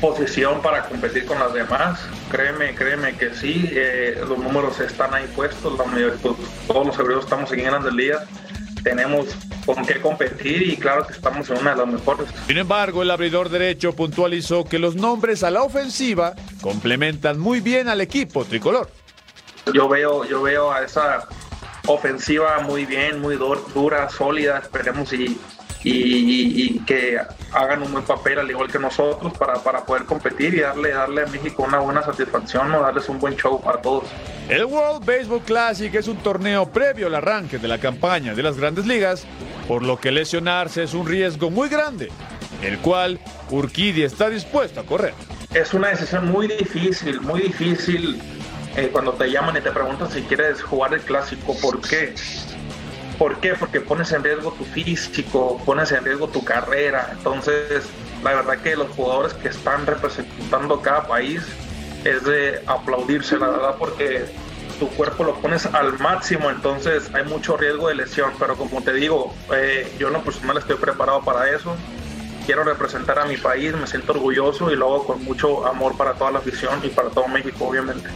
posición 0.03 0.61
para 0.61 0.83
competir 0.83 1.25
con 1.25 1.39
las 1.39 1.53
demás. 1.53 1.97
Créeme, 2.29 2.75
créeme 2.75 3.15
que 3.15 3.33
sí, 3.33 3.69
eh, 3.71 4.21
los 4.27 4.37
números 4.37 4.77
están 4.81 5.13
ahí 5.13 5.25
puestos, 5.33 5.77
la 5.77 5.85
mayoría, 5.85 6.19
pues, 6.21 6.35
todos 6.67 6.87
los 6.87 6.99
hebreos 6.99 7.23
estamos 7.23 7.49
en 7.53 7.63
grandes 7.63 7.93
ligas 7.93 8.27
tenemos 8.83 9.27
con 9.65 9.85
qué 9.85 10.01
competir 10.01 10.61
y 10.61 10.75
claro 10.75 11.07
que 11.07 11.13
estamos 11.13 11.49
en 11.49 11.57
una 11.59 11.71
de 11.71 11.77
las 11.77 11.87
mejores. 11.87 12.27
Sin 12.47 12.57
embargo, 12.57 13.01
el 13.01 13.11
abridor 13.11 13.47
derecho 13.47 13.95
puntualizó 13.95 14.65
que 14.65 14.77
los 14.77 14.95
nombres 14.95 15.41
a 15.41 15.51
la 15.51 15.63
ofensiva 15.63 16.33
complementan 16.61 17.39
muy 17.39 17.61
bien 17.61 17.87
al 17.87 18.01
equipo 18.01 18.43
tricolor. 18.43 18.89
Yo 19.73 19.87
veo, 19.87 20.25
yo 20.25 20.41
veo 20.41 20.69
a 20.69 20.83
esa 20.83 21.29
ofensiva 21.87 22.59
muy 22.59 22.85
bien, 22.85 23.21
muy 23.21 23.37
dura, 23.37 24.09
sólida, 24.09 24.57
esperemos 24.57 25.13
y 25.13 25.39
y, 25.83 26.79
que 26.85 27.17
hagan 27.51 27.81
un 27.83 27.91
buen 27.91 28.03
papel 28.03 28.39
al 28.39 28.49
igual 28.49 28.71
que 28.71 28.79
nosotros 28.79 29.33
para, 29.37 29.55
para 29.55 29.85
poder 29.85 30.05
competir 30.05 30.53
y 30.53 30.59
darle, 30.61 30.89
darle 30.89 31.23
a 31.23 31.25
México 31.27 31.63
una 31.63 31.79
buena 31.79 32.03
satisfacción, 32.03 32.69
¿no? 32.71 32.81
darles 32.81 33.07
un 33.09 33.19
buen 33.19 33.35
show 33.35 33.61
a 33.65 33.81
todos. 33.81 34.05
El 34.49 34.65
World 34.65 35.05
Baseball 35.05 35.41
Classic 35.41 35.93
es 35.93 36.07
un 36.07 36.17
torneo 36.17 36.69
previo 36.69 37.07
al 37.07 37.15
arranque 37.15 37.57
de 37.57 37.67
la 37.67 37.77
campaña 37.77 38.33
de 38.33 38.43
las 38.43 38.57
grandes 38.57 38.85
ligas, 38.85 39.25
por 39.67 39.83
lo 39.83 39.97
que 39.99 40.11
lesionarse 40.11 40.83
es 40.83 40.93
un 40.93 41.07
riesgo 41.07 41.49
muy 41.49 41.69
grande, 41.69 42.11
el 42.61 42.79
cual 42.79 43.19
Urquidi 43.49 44.03
está 44.03 44.29
dispuesto 44.29 44.79
a 44.81 44.85
correr. 44.85 45.13
Es 45.53 45.73
una 45.73 45.89
decisión 45.89 46.29
muy 46.29 46.47
difícil, 46.47 47.21
muy 47.21 47.41
difícil 47.41 48.19
eh, 48.75 48.89
cuando 48.91 49.13
te 49.13 49.29
llaman 49.29 49.55
y 49.55 49.61
te 49.61 49.71
preguntan 49.71 50.09
si 50.09 50.21
quieres 50.23 50.61
jugar 50.61 50.93
el 50.93 51.01
clásico, 51.01 51.55
¿por 51.61 51.79
qué? 51.79 52.15
¿Por 53.17 53.37
qué? 53.37 53.53
Porque 53.53 53.79
pones 53.79 54.11
en 54.11 54.23
riesgo 54.23 54.51
tu 54.53 54.65
físico, 54.65 55.61
pones 55.65 55.91
en 55.91 56.03
riesgo 56.03 56.27
tu 56.27 56.43
carrera. 56.43 57.09
Entonces, 57.11 57.85
la 58.23 58.33
verdad 58.33 58.57
que 58.59 58.75
los 58.75 58.89
jugadores 58.89 59.33
que 59.33 59.49
están 59.49 59.85
representando 59.85 60.81
cada 60.81 61.07
país 61.07 61.43
es 62.03 62.23
de 62.23 62.61
aplaudirse, 62.65 63.37
la 63.37 63.47
verdad, 63.47 63.75
porque 63.77 64.25
tu 64.79 64.87
cuerpo 64.89 65.23
lo 65.23 65.35
pones 65.35 65.65
al 65.67 65.97
máximo, 65.99 66.49
entonces 66.49 67.09
hay 67.13 67.23
mucho 67.23 67.55
riesgo 67.55 67.87
de 67.87 67.95
lesión. 67.95 68.31
Pero 68.39 68.55
como 68.55 68.81
te 68.81 68.93
digo, 68.93 69.33
eh, 69.53 69.91
yo 69.99 70.07
en 70.07 70.13
lo 70.13 70.21
personal 70.23 70.57
estoy 70.57 70.77
preparado 70.77 71.21
para 71.21 71.49
eso. 71.49 71.75
Quiero 72.45 72.63
representar 72.63 73.19
a 73.19 73.25
mi 73.25 73.37
país, 73.37 73.73
me 73.73 73.87
siento 73.87 74.11
orgulloso 74.11 74.69
y 74.71 74.75
lo 74.75 74.87
hago 74.87 75.07
con 75.07 75.23
mucho 75.23 75.65
amor 75.65 75.95
para 75.95 76.13
toda 76.13 76.31
la 76.31 76.39
afición 76.39 76.79
y 76.83 76.89
para 76.89 77.09
todo 77.09 77.27
México, 77.27 77.65
obviamente. 77.65 78.09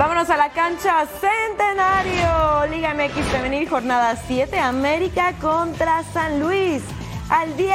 Vámonos 0.00 0.30
a 0.30 0.38
la 0.38 0.48
cancha 0.48 1.04
Centenario. 1.20 2.74
Liga 2.74 2.94
MX 2.94 3.22
Femenil, 3.26 3.68
jornada 3.68 4.16
7. 4.16 4.58
América 4.58 5.34
contra 5.38 6.02
San 6.14 6.40
Luis. 6.40 6.82
Al 7.28 7.54
10. 7.54 7.74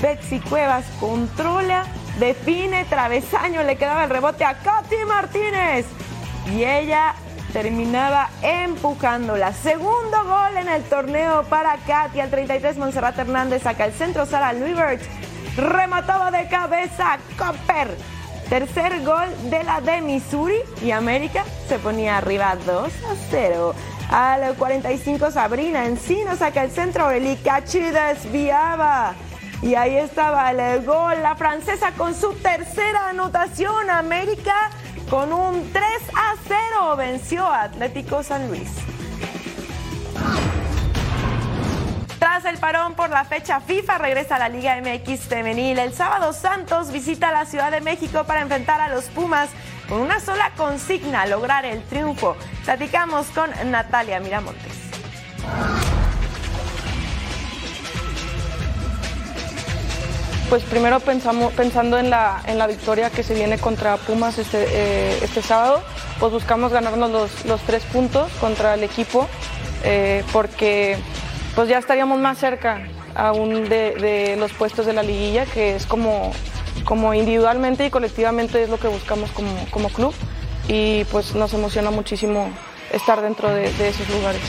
Betsy 0.00 0.38
Cuevas 0.38 0.84
controla, 1.00 1.84
define, 2.20 2.84
travesaño, 2.84 3.64
le 3.64 3.76
quedaba 3.76 4.04
el 4.04 4.10
rebote 4.10 4.44
a 4.44 4.54
Katy 4.54 5.04
Martínez. 5.04 5.86
Y 6.54 6.62
ella 6.62 7.16
terminaba 7.52 8.30
empujándola. 8.42 9.52
Segundo 9.52 10.24
gol 10.26 10.56
en 10.56 10.68
el 10.68 10.84
torneo 10.84 11.42
para 11.42 11.76
Katy. 11.88 12.20
Al 12.20 12.30
33, 12.30 12.78
Monserrat 12.78 13.18
Hernández 13.18 13.64
saca 13.64 13.84
el 13.84 13.92
centro. 13.94 14.26
Sara 14.26 14.52
Luibert 14.52 15.02
remataba 15.56 16.30
de 16.30 16.46
cabeza. 16.46 17.18
Copper 17.36 18.15
Tercer 18.48 19.04
gol 19.04 19.28
de 19.50 19.64
la 19.64 19.80
de 19.80 20.00
Missouri 20.00 20.58
y 20.80 20.92
América 20.92 21.44
se 21.68 21.80
ponía 21.80 22.18
arriba 22.18 22.56
2 22.64 22.86
a 22.86 23.14
0. 23.30 23.74
Al 24.08 24.54
45 24.54 25.32
Sabrina 25.32 25.84
Encino 25.84 26.36
saca 26.36 26.62
el 26.62 26.70
centro, 26.70 27.04
Aureli 27.04 27.36
Cachi 27.36 27.80
desviaba. 27.80 29.14
Y 29.62 29.74
ahí 29.74 29.96
estaba 29.96 30.50
el 30.52 30.84
gol, 30.84 31.22
la 31.22 31.34
francesa 31.34 31.90
con 31.92 32.14
su 32.14 32.34
tercera 32.34 33.08
anotación. 33.08 33.90
América 33.90 34.70
con 35.10 35.32
un 35.32 35.72
3 35.72 35.84
a 36.14 36.34
0 36.46 36.96
venció 36.96 37.44
a 37.44 37.62
Atlético 37.62 38.22
San 38.22 38.48
Luis. 38.48 38.68
Tras 42.38 42.52
el 42.52 42.60
parón 42.60 42.92
por 42.92 43.08
la 43.08 43.24
fecha 43.24 43.60
FIFA, 43.60 43.96
regresa 43.96 44.36
a 44.36 44.38
la 44.38 44.50
Liga 44.50 44.78
MX 44.78 45.20
femenil. 45.20 45.78
El 45.78 45.94
sábado 45.94 46.34
Santos 46.34 46.92
visita 46.92 47.32
la 47.32 47.46
Ciudad 47.46 47.70
de 47.70 47.80
México 47.80 48.24
para 48.24 48.42
enfrentar 48.42 48.78
a 48.78 48.90
los 48.90 49.04
Pumas 49.06 49.48
con 49.88 50.02
una 50.02 50.20
sola 50.20 50.52
consigna, 50.54 51.24
lograr 51.24 51.64
el 51.64 51.82
triunfo. 51.84 52.36
Platicamos 52.66 53.28
con 53.28 53.48
Natalia 53.70 54.20
Miramontes. 54.20 54.74
Pues 60.50 60.62
primero 60.64 61.00
pensamos, 61.00 61.54
pensando 61.54 61.96
en 61.96 62.10
la, 62.10 62.42
en 62.44 62.58
la 62.58 62.66
victoria 62.66 63.08
que 63.08 63.22
se 63.22 63.32
viene 63.32 63.56
contra 63.56 63.96
Pumas 63.96 64.36
este, 64.36 64.66
eh, 64.68 65.20
este 65.22 65.40
sábado, 65.40 65.82
pues 66.20 66.32
buscamos 66.32 66.70
ganarnos 66.70 67.10
los, 67.10 67.46
los, 67.46 67.62
tres 67.62 67.82
puntos 67.84 68.30
contra 68.40 68.74
el 68.74 68.84
equipo, 68.84 69.26
eh, 69.84 70.22
porque 70.34 70.98
pues 71.56 71.70
ya 71.70 71.78
estaríamos 71.78 72.20
más 72.20 72.36
cerca 72.36 72.86
aún 73.14 73.66
de, 73.70 74.36
los 74.38 74.52
puestos 74.52 74.84
de 74.84 74.92
la 74.92 75.02
liguilla, 75.02 75.46
que 75.46 75.74
es 75.74 75.86
como, 75.86 76.32
como 76.84 77.14
individualmente 77.14 77.86
y 77.86 77.90
colectivamente 77.90 78.62
es 78.62 78.68
lo 78.68 78.78
que 78.78 78.88
buscamos 78.88 79.30
como, 79.70 79.88
club 79.88 80.14
y 80.68 81.04
pues 81.04 81.34
nos 81.34 81.54
emociona 81.54 81.90
muchísimo 81.90 82.50
estar 82.92 83.22
dentro 83.22 83.48
de, 83.48 83.68
esos 83.68 84.08
lugares. 84.10 84.42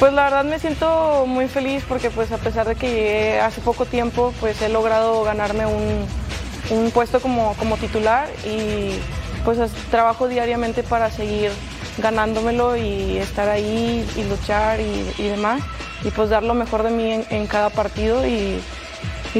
Pues 0.00 0.12
la 0.14 0.24
verdad 0.24 0.44
me 0.44 0.58
siento 0.58 1.26
muy 1.26 1.48
feliz 1.48 1.84
porque 1.86 2.08
pues 2.08 2.32
a 2.32 2.38
pesar 2.38 2.66
de 2.66 2.76
que 2.76 2.88
llegué 2.88 3.40
hace 3.40 3.60
poco 3.60 3.84
tiempo, 3.84 4.32
pues 4.40 4.62
he 4.62 4.70
logrado 4.70 5.22
ganarme 5.22 5.66
un, 5.66 6.90
puesto 6.92 7.20
como, 7.20 7.54
como 7.58 7.76
titular 7.76 8.26
y 8.46 9.00
pues 9.44 9.58
trabajo 9.90 10.28
diariamente 10.28 10.82
para 10.82 11.10
seguir 11.10 11.50
ganándomelo 11.98 12.76
y 12.76 13.16
estar 13.18 13.48
ahí 13.48 14.08
y 14.16 14.24
luchar 14.24 14.80
y, 14.80 15.28
demás 15.28 15.62
y 16.04 16.10
pues 16.10 16.30
dar 16.30 16.42
lo 16.42 16.54
mejor 16.54 16.82
de 16.82 16.90
mí 16.90 17.24
en, 17.28 17.46
cada 17.46 17.70
partido 17.70 18.26
y, 18.26 18.60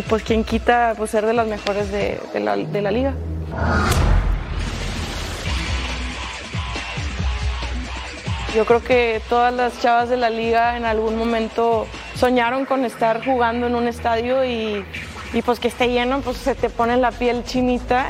pues 0.09 0.23
quien 0.23 0.45
quita 0.45 0.95
pues 0.97 1.11
ser 1.11 1.27
de 1.27 1.33
las 1.33 1.47
mejores 1.47 1.91
de, 1.91 2.21
la, 2.35 2.57
de 2.57 2.83
la 2.83 2.91
liga. 2.91 3.15
Yo 8.55 8.65
creo 8.65 8.83
que 8.83 9.21
todas 9.29 9.53
las 9.53 9.81
chavas 9.81 10.09
de 10.09 10.17
la 10.17 10.31
liga 10.31 10.77
en 10.77 10.85
algún 10.85 11.17
momento 11.17 11.87
soñaron 12.17 12.65
con 12.65 12.85
estar 12.85 13.25
jugando 13.25 13.67
en 13.67 13.75
un 13.75 13.87
estadio 13.87 14.45
y, 14.45 14.85
y 15.33 15.43
pues 15.43 15.61
que 15.61 15.69
esté 15.69 15.89
lleno, 15.89 16.21
pues 16.21 16.39
se 16.39 16.55
te 16.55 16.71
pone 16.71 16.97
la 16.97 17.11
piel 17.11 17.45
chinita. 17.45 18.07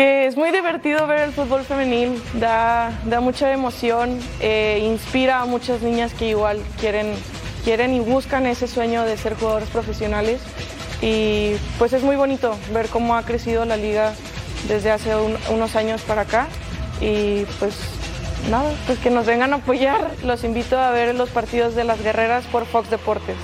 Que 0.00 0.26
es 0.26 0.34
muy 0.34 0.50
divertido 0.50 1.06
ver 1.06 1.18
el 1.18 1.32
fútbol 1.32 1.62
femenil, 1.62 2.22
da, 2.40 2.90
da 3.04 3.20
mucha 3.20 3.52
emoción, 3.52 4.18
eh, 4.40 4.80
inspira 4.82 5.42
a 5.42 5.44
muchas 5.44 5.82
niñas 5.82 6.14
que 6.14 6.30
igual 6.30 6.58
quieren, 6.80 7.12
quieren 7.64 7.92
y 7.92 8.00
buscan 8.00 8.46
ese 8.46 8.66
sueño 8.66 9.04
de 9.04 9.18
ser 9.18 9.34
jugadores 9.34 9.68
profesionales. 9.68 10.40
Y 11.02 11.52
pues 11.78 11.92
es 11.92 12.02
muy 12.02 12.16
bonito 12.16 12.56
ver 12.72 12.88
cómo 12.88 13.14
ha 13.14 13.24
crecido 13.24 13.66
la 13.66 13.76
liga 13.76 14.14
desde 14.68 14.90
hace 14.90 15.10
unos 15.50 15.76
años 15.76 16.00
para 16.00 16.22
acá. 16.22 16.46
Y 17.02 17.44
pues 17.58 17.74
nada, 18.50 18.72
pues 18.86 18.98
que 19.00 19.10
nos 19.10 19.26
vengan 19.26 19.52
a 19.52 19.56
apoyar, 19.56 20.12
los 20.24 20.44
invito 20.44 20.78
a 20.78 20.92
ver 20.92 21.14
los 21.14 21.28
partidos 21.28 21.74
de 21.74 21.84
las 21.84 22.02
guerreras 22.02 22.46
por 22.46 22.64
Fox 22.64 22.88
Deportes. 22.88 23.36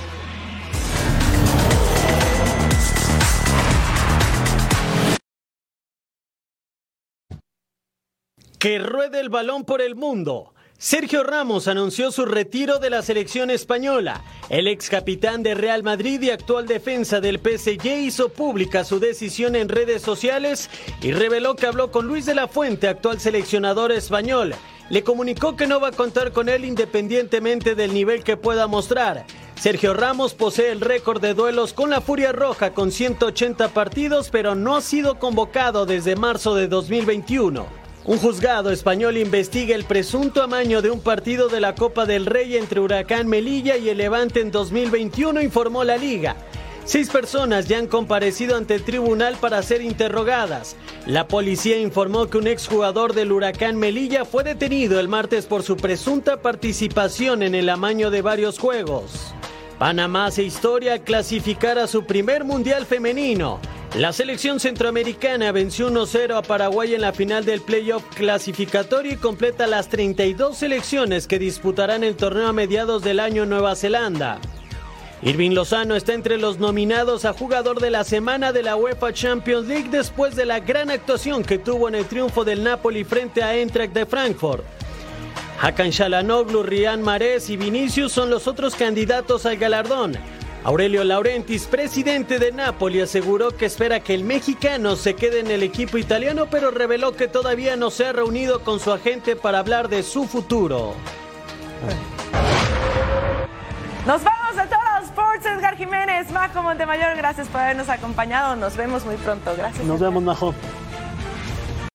Que 8.66 8.80
ruede 8.80 9.20
el 9.20 9.28
balón 9.28 9.62
por 9.62 9.80
el 9.80 9.94
mundo. 9.94 10.52
Sergio 10.76 11.22
Ramos 11.22 11.68
anunció 11.68 12.10
su 12.10 12.24
retiro 12.24 12.80
de 12.80 12.90
la 12.90 13.00
selección 13.00 13.48
española. 13.48 14.24
El 14.48 14.66
ex 14.66 14.90
capitán 14.90 15.44
de 15.44 15.54
Real 15.54 15.84
Madrid 15.84 16.20
y 16.22 16.30
actual 16.30 16.66
defensa 16.66 17.20
del 17.20 17.38
PSG 17.38 17.86
hizo 17.86 18.28
pública 18.28 18.82
su 18.82 18.98
decisión 18.98 19.54
en 19.54 19.68
redes 19.68 20.02
sociales 20.02 20.68
y 21.00 21.12
reveló 21.12 21.54
que 21.54 21.68
habló 21.68 21.92
con 21.92 22.08
Luis 22.08 22.26
de 22.26 22.34
la 22.34 22.48
Fuente, 22.48 22.88
actual 22.88 23.20
seleccionador 23.20 23.92
español, 23.92 24.52
le 24.90 25.04
comunicó 25.04 25.54
que 25.54 25.68
no 25.68 25.78
va 25.78 25.90
a 25.90 25.92
contar 25.92 26.32
con 26.32 26.48
él 26.48 26.64
independientemente 26.64 27.76
del 27.76 27.94
nivel 27.94 28.24
que 28.24 28.36
pueda 28.36 28.66
mostrar. 28.66 29.26
Sergio 29.54 29.94
Ramos 29.94 30.34
posee 30.34 30.72
el 30.72 30.80
récord 30.80 31.22
de 31.22 31.34
duelos 31.34 31.72
con 31.72 31.90
la 31.90 32.00
Furia 32.00 32.32
Roja 32.32 32.74
con 32.74 32.90
180 32.90 33.68
partidos, 33.68 34.28
pero 34.30 34.56
no 34.56 34.74
ha 34.74 34.80
sido 34.80 35.20
convocado 35.20 35.86
desde 35.86 36.16
marzo 36.16 36.56
de 36.56 36.66
2021. 36.66 37.85
Un 38.06 38.18
juzgado 38.18 38.70
español 38.70 39.16
investiga 39.16 39.74
el 39.74 39.84
presunto 39.84 40.40
amaño 40.40 40.80
de 40.80 40.92
un 40.92 41.00
partido 41.00 41.48
de 41.48 41.58
la 41.58 41.74
Copa 41.74 42.06
del 42.06 42.24
Rey 42.24 42.56
entre 42.56 42.78
Huracán 42.78 43.26
Melilla 43.26 43.76
y 43.76 43.88
el 43.88 43.98
Levante 43.98 44.40
en 44.40 44.52
2021, 44.52 45.42
informó 45.42 45.82
la 45.82 45.96
liga. 45.96 46.36
Seis 46.84 47.10
personas 47.10 47.66
ya 47.66 47.78
han 47.78 47.88
comparecido 47.88 48.56
ante 48.56 48.76
el 48.76 48.84
tribunal 48.84 49.34
para 49.40 49.60
ser 49.60 49.82
interrogadas. 49.82 50.76
La 51.04 51.26
policía 51.26 51.78
informó 51.78 52.28
que 52.28 52.38
un 52.38 52.46
exjugador 52.46 53.12
del 53.12 53.32
Huracán 53.32 53.76
Melilla 53.76 54.24
fue 54.24 54.44
detenido 54.44 55.00
el 55.00 55.08
martes 55.08 55.46
por 55.46 55.64
su 55.64 55.76
presunta 55.76 56.40
participación 56.40 57.42
en 57.42 57.56
el 57.56 57.68
amaño 57.68 58.12
de 58.12 58.22
varios 58.22 58.60
juegos. 58.60 59.34
Panamá 59.78 60.26
hace 60.26 60.42
historia 60.42 60.94
al 60.94 61.02
clasificar 61.02 61.78
a 61.78 61.86
su 61.86 62.04
primer 62.04 62.44
mundial 62.44 62.86
femenino. 62.86 63.60
La 63.94 64.12
selección 64.12 64.58
centroamericana 64.58 65.52
venció 65.52 65.90
1-0 65.90 66.36
a 66.36 66.42
Paraguay 66.42 66.94
en 66.94 67.02
la 67.02 67.12
final 67.12 67.44
del 67.44 67.60
playoff 67.60 68.02
clasificatorio 68.14 69.12
y 69.12 69.16
completa 69.16 69.66
las 69.66 69.88
32 69.88 70.56
selecciones 70.56 71.26
que 71.26 71.38
disputarán 71.38 72.04
el 72.04 72.16
torneo 72.16 72.48
a 72.48 72.52
mediados 72.54 73.02
del 73.02 73.20
año 73.20 73.42
en 73.42 73.50
Nueva 73.50 73.76
Zelanda. 73.76 74.38
Irving 75.22 75.52
Lozano 75.52 75.94
está 75.94 76.14
entre 76.14 76.38
los 76.38 76.58
nominados 76.58 77.26
a 77.26 77.34
jugador 77.34 77.80
de 77.80 77.90
la 77.90 78.04
semana 78.04 78.52
de 78.52 78.62
la 78.62 78.76
UEFA 78.76 79.12
Champions 79.12 79.66
League 79.66 79.88
después 79.90 80.36
de 80.36 80.46
la 80.46 80.60
gran 80.60 80.90
actuación 80.90 81.42
que 81.42 81.58
tuvo 81.58 81.88
en 81.88 81.96
el 81.96 82.06
triunfo 82.06 82.44
del 82.44 82.62
Napoli 82.62 83.04
frente 83.04 83.42
a 83.42 83.54
Eintracht 83.54 83.92
de 83.92 84.06
Frankfurt. 84.06 84.64
Hakan 85.60 85.90
Shalanoglu, 85.90 86.62
Rian 86.62 87.02
Mares 87.02 87.48
y 87.48 87.56
Vinicius 87.56 88.12
son 88.12 88.28
los 88.28 88.46
otros 88.46 88.74
candidatos 88.74 89.46
al 89.46 89.56
galardón. 89.56 90.12
Aurelio 90.64 91.04
Laurentis, 91.04 91.66
presidente 91.66 92.38
de 92.38 92.52
Napoli, 92.52 93.00
aseguró 93.00 93.56
que 93.56 93.66
espera 93.66 94.00
que 94.00 94.14
el 94.14 94.24
mexicano 94.24 94.96
se 94.96 95.14
quede 95.14 95.40
en 95.40 95.50
el 95.50 95.62
equipo 95.62 95.96
italiano, 95.96 96.46
pero 96.50 96.70
reveló 96.72 97.14
que 97.16 97.28
todavía 97.28 97.76
no 97.76 97.90
se 97.90 98.04
ha 98.04 98.12
reunido 98.12 98.60
con 98.60 98.80
su 98.80 98.92
agente 98.92 99.36
para 99.36 99.60
hablar 99.60 99.88
de 99.88 100.02
su 100.02 100.26
futuro. 100.26 100.94
Nos 104.06 104.22
vamos 104.22 104.58
a 104.58 104.66
todos 104.66 104.86
Sports, 105.04 105.46
Edgar 105.46 105.76
Jiménez, 105.76 106.30
Majo 106.30 106.62
Montemayor, 106.62 107.16
gracias 107.16 107.48
por 107.48 107.60
habernos 107.60 107.88
acompañado. 107.88 108.56
Nos 108.56 108.76
vemos 108.76 109.04
muy 109.04 109.16
pronto. 109.16 109.54
Gracias. 109.56 109.84
Nos 109.86 110.00
vemos, 110.00 110.22
Majo. 110.22 110.54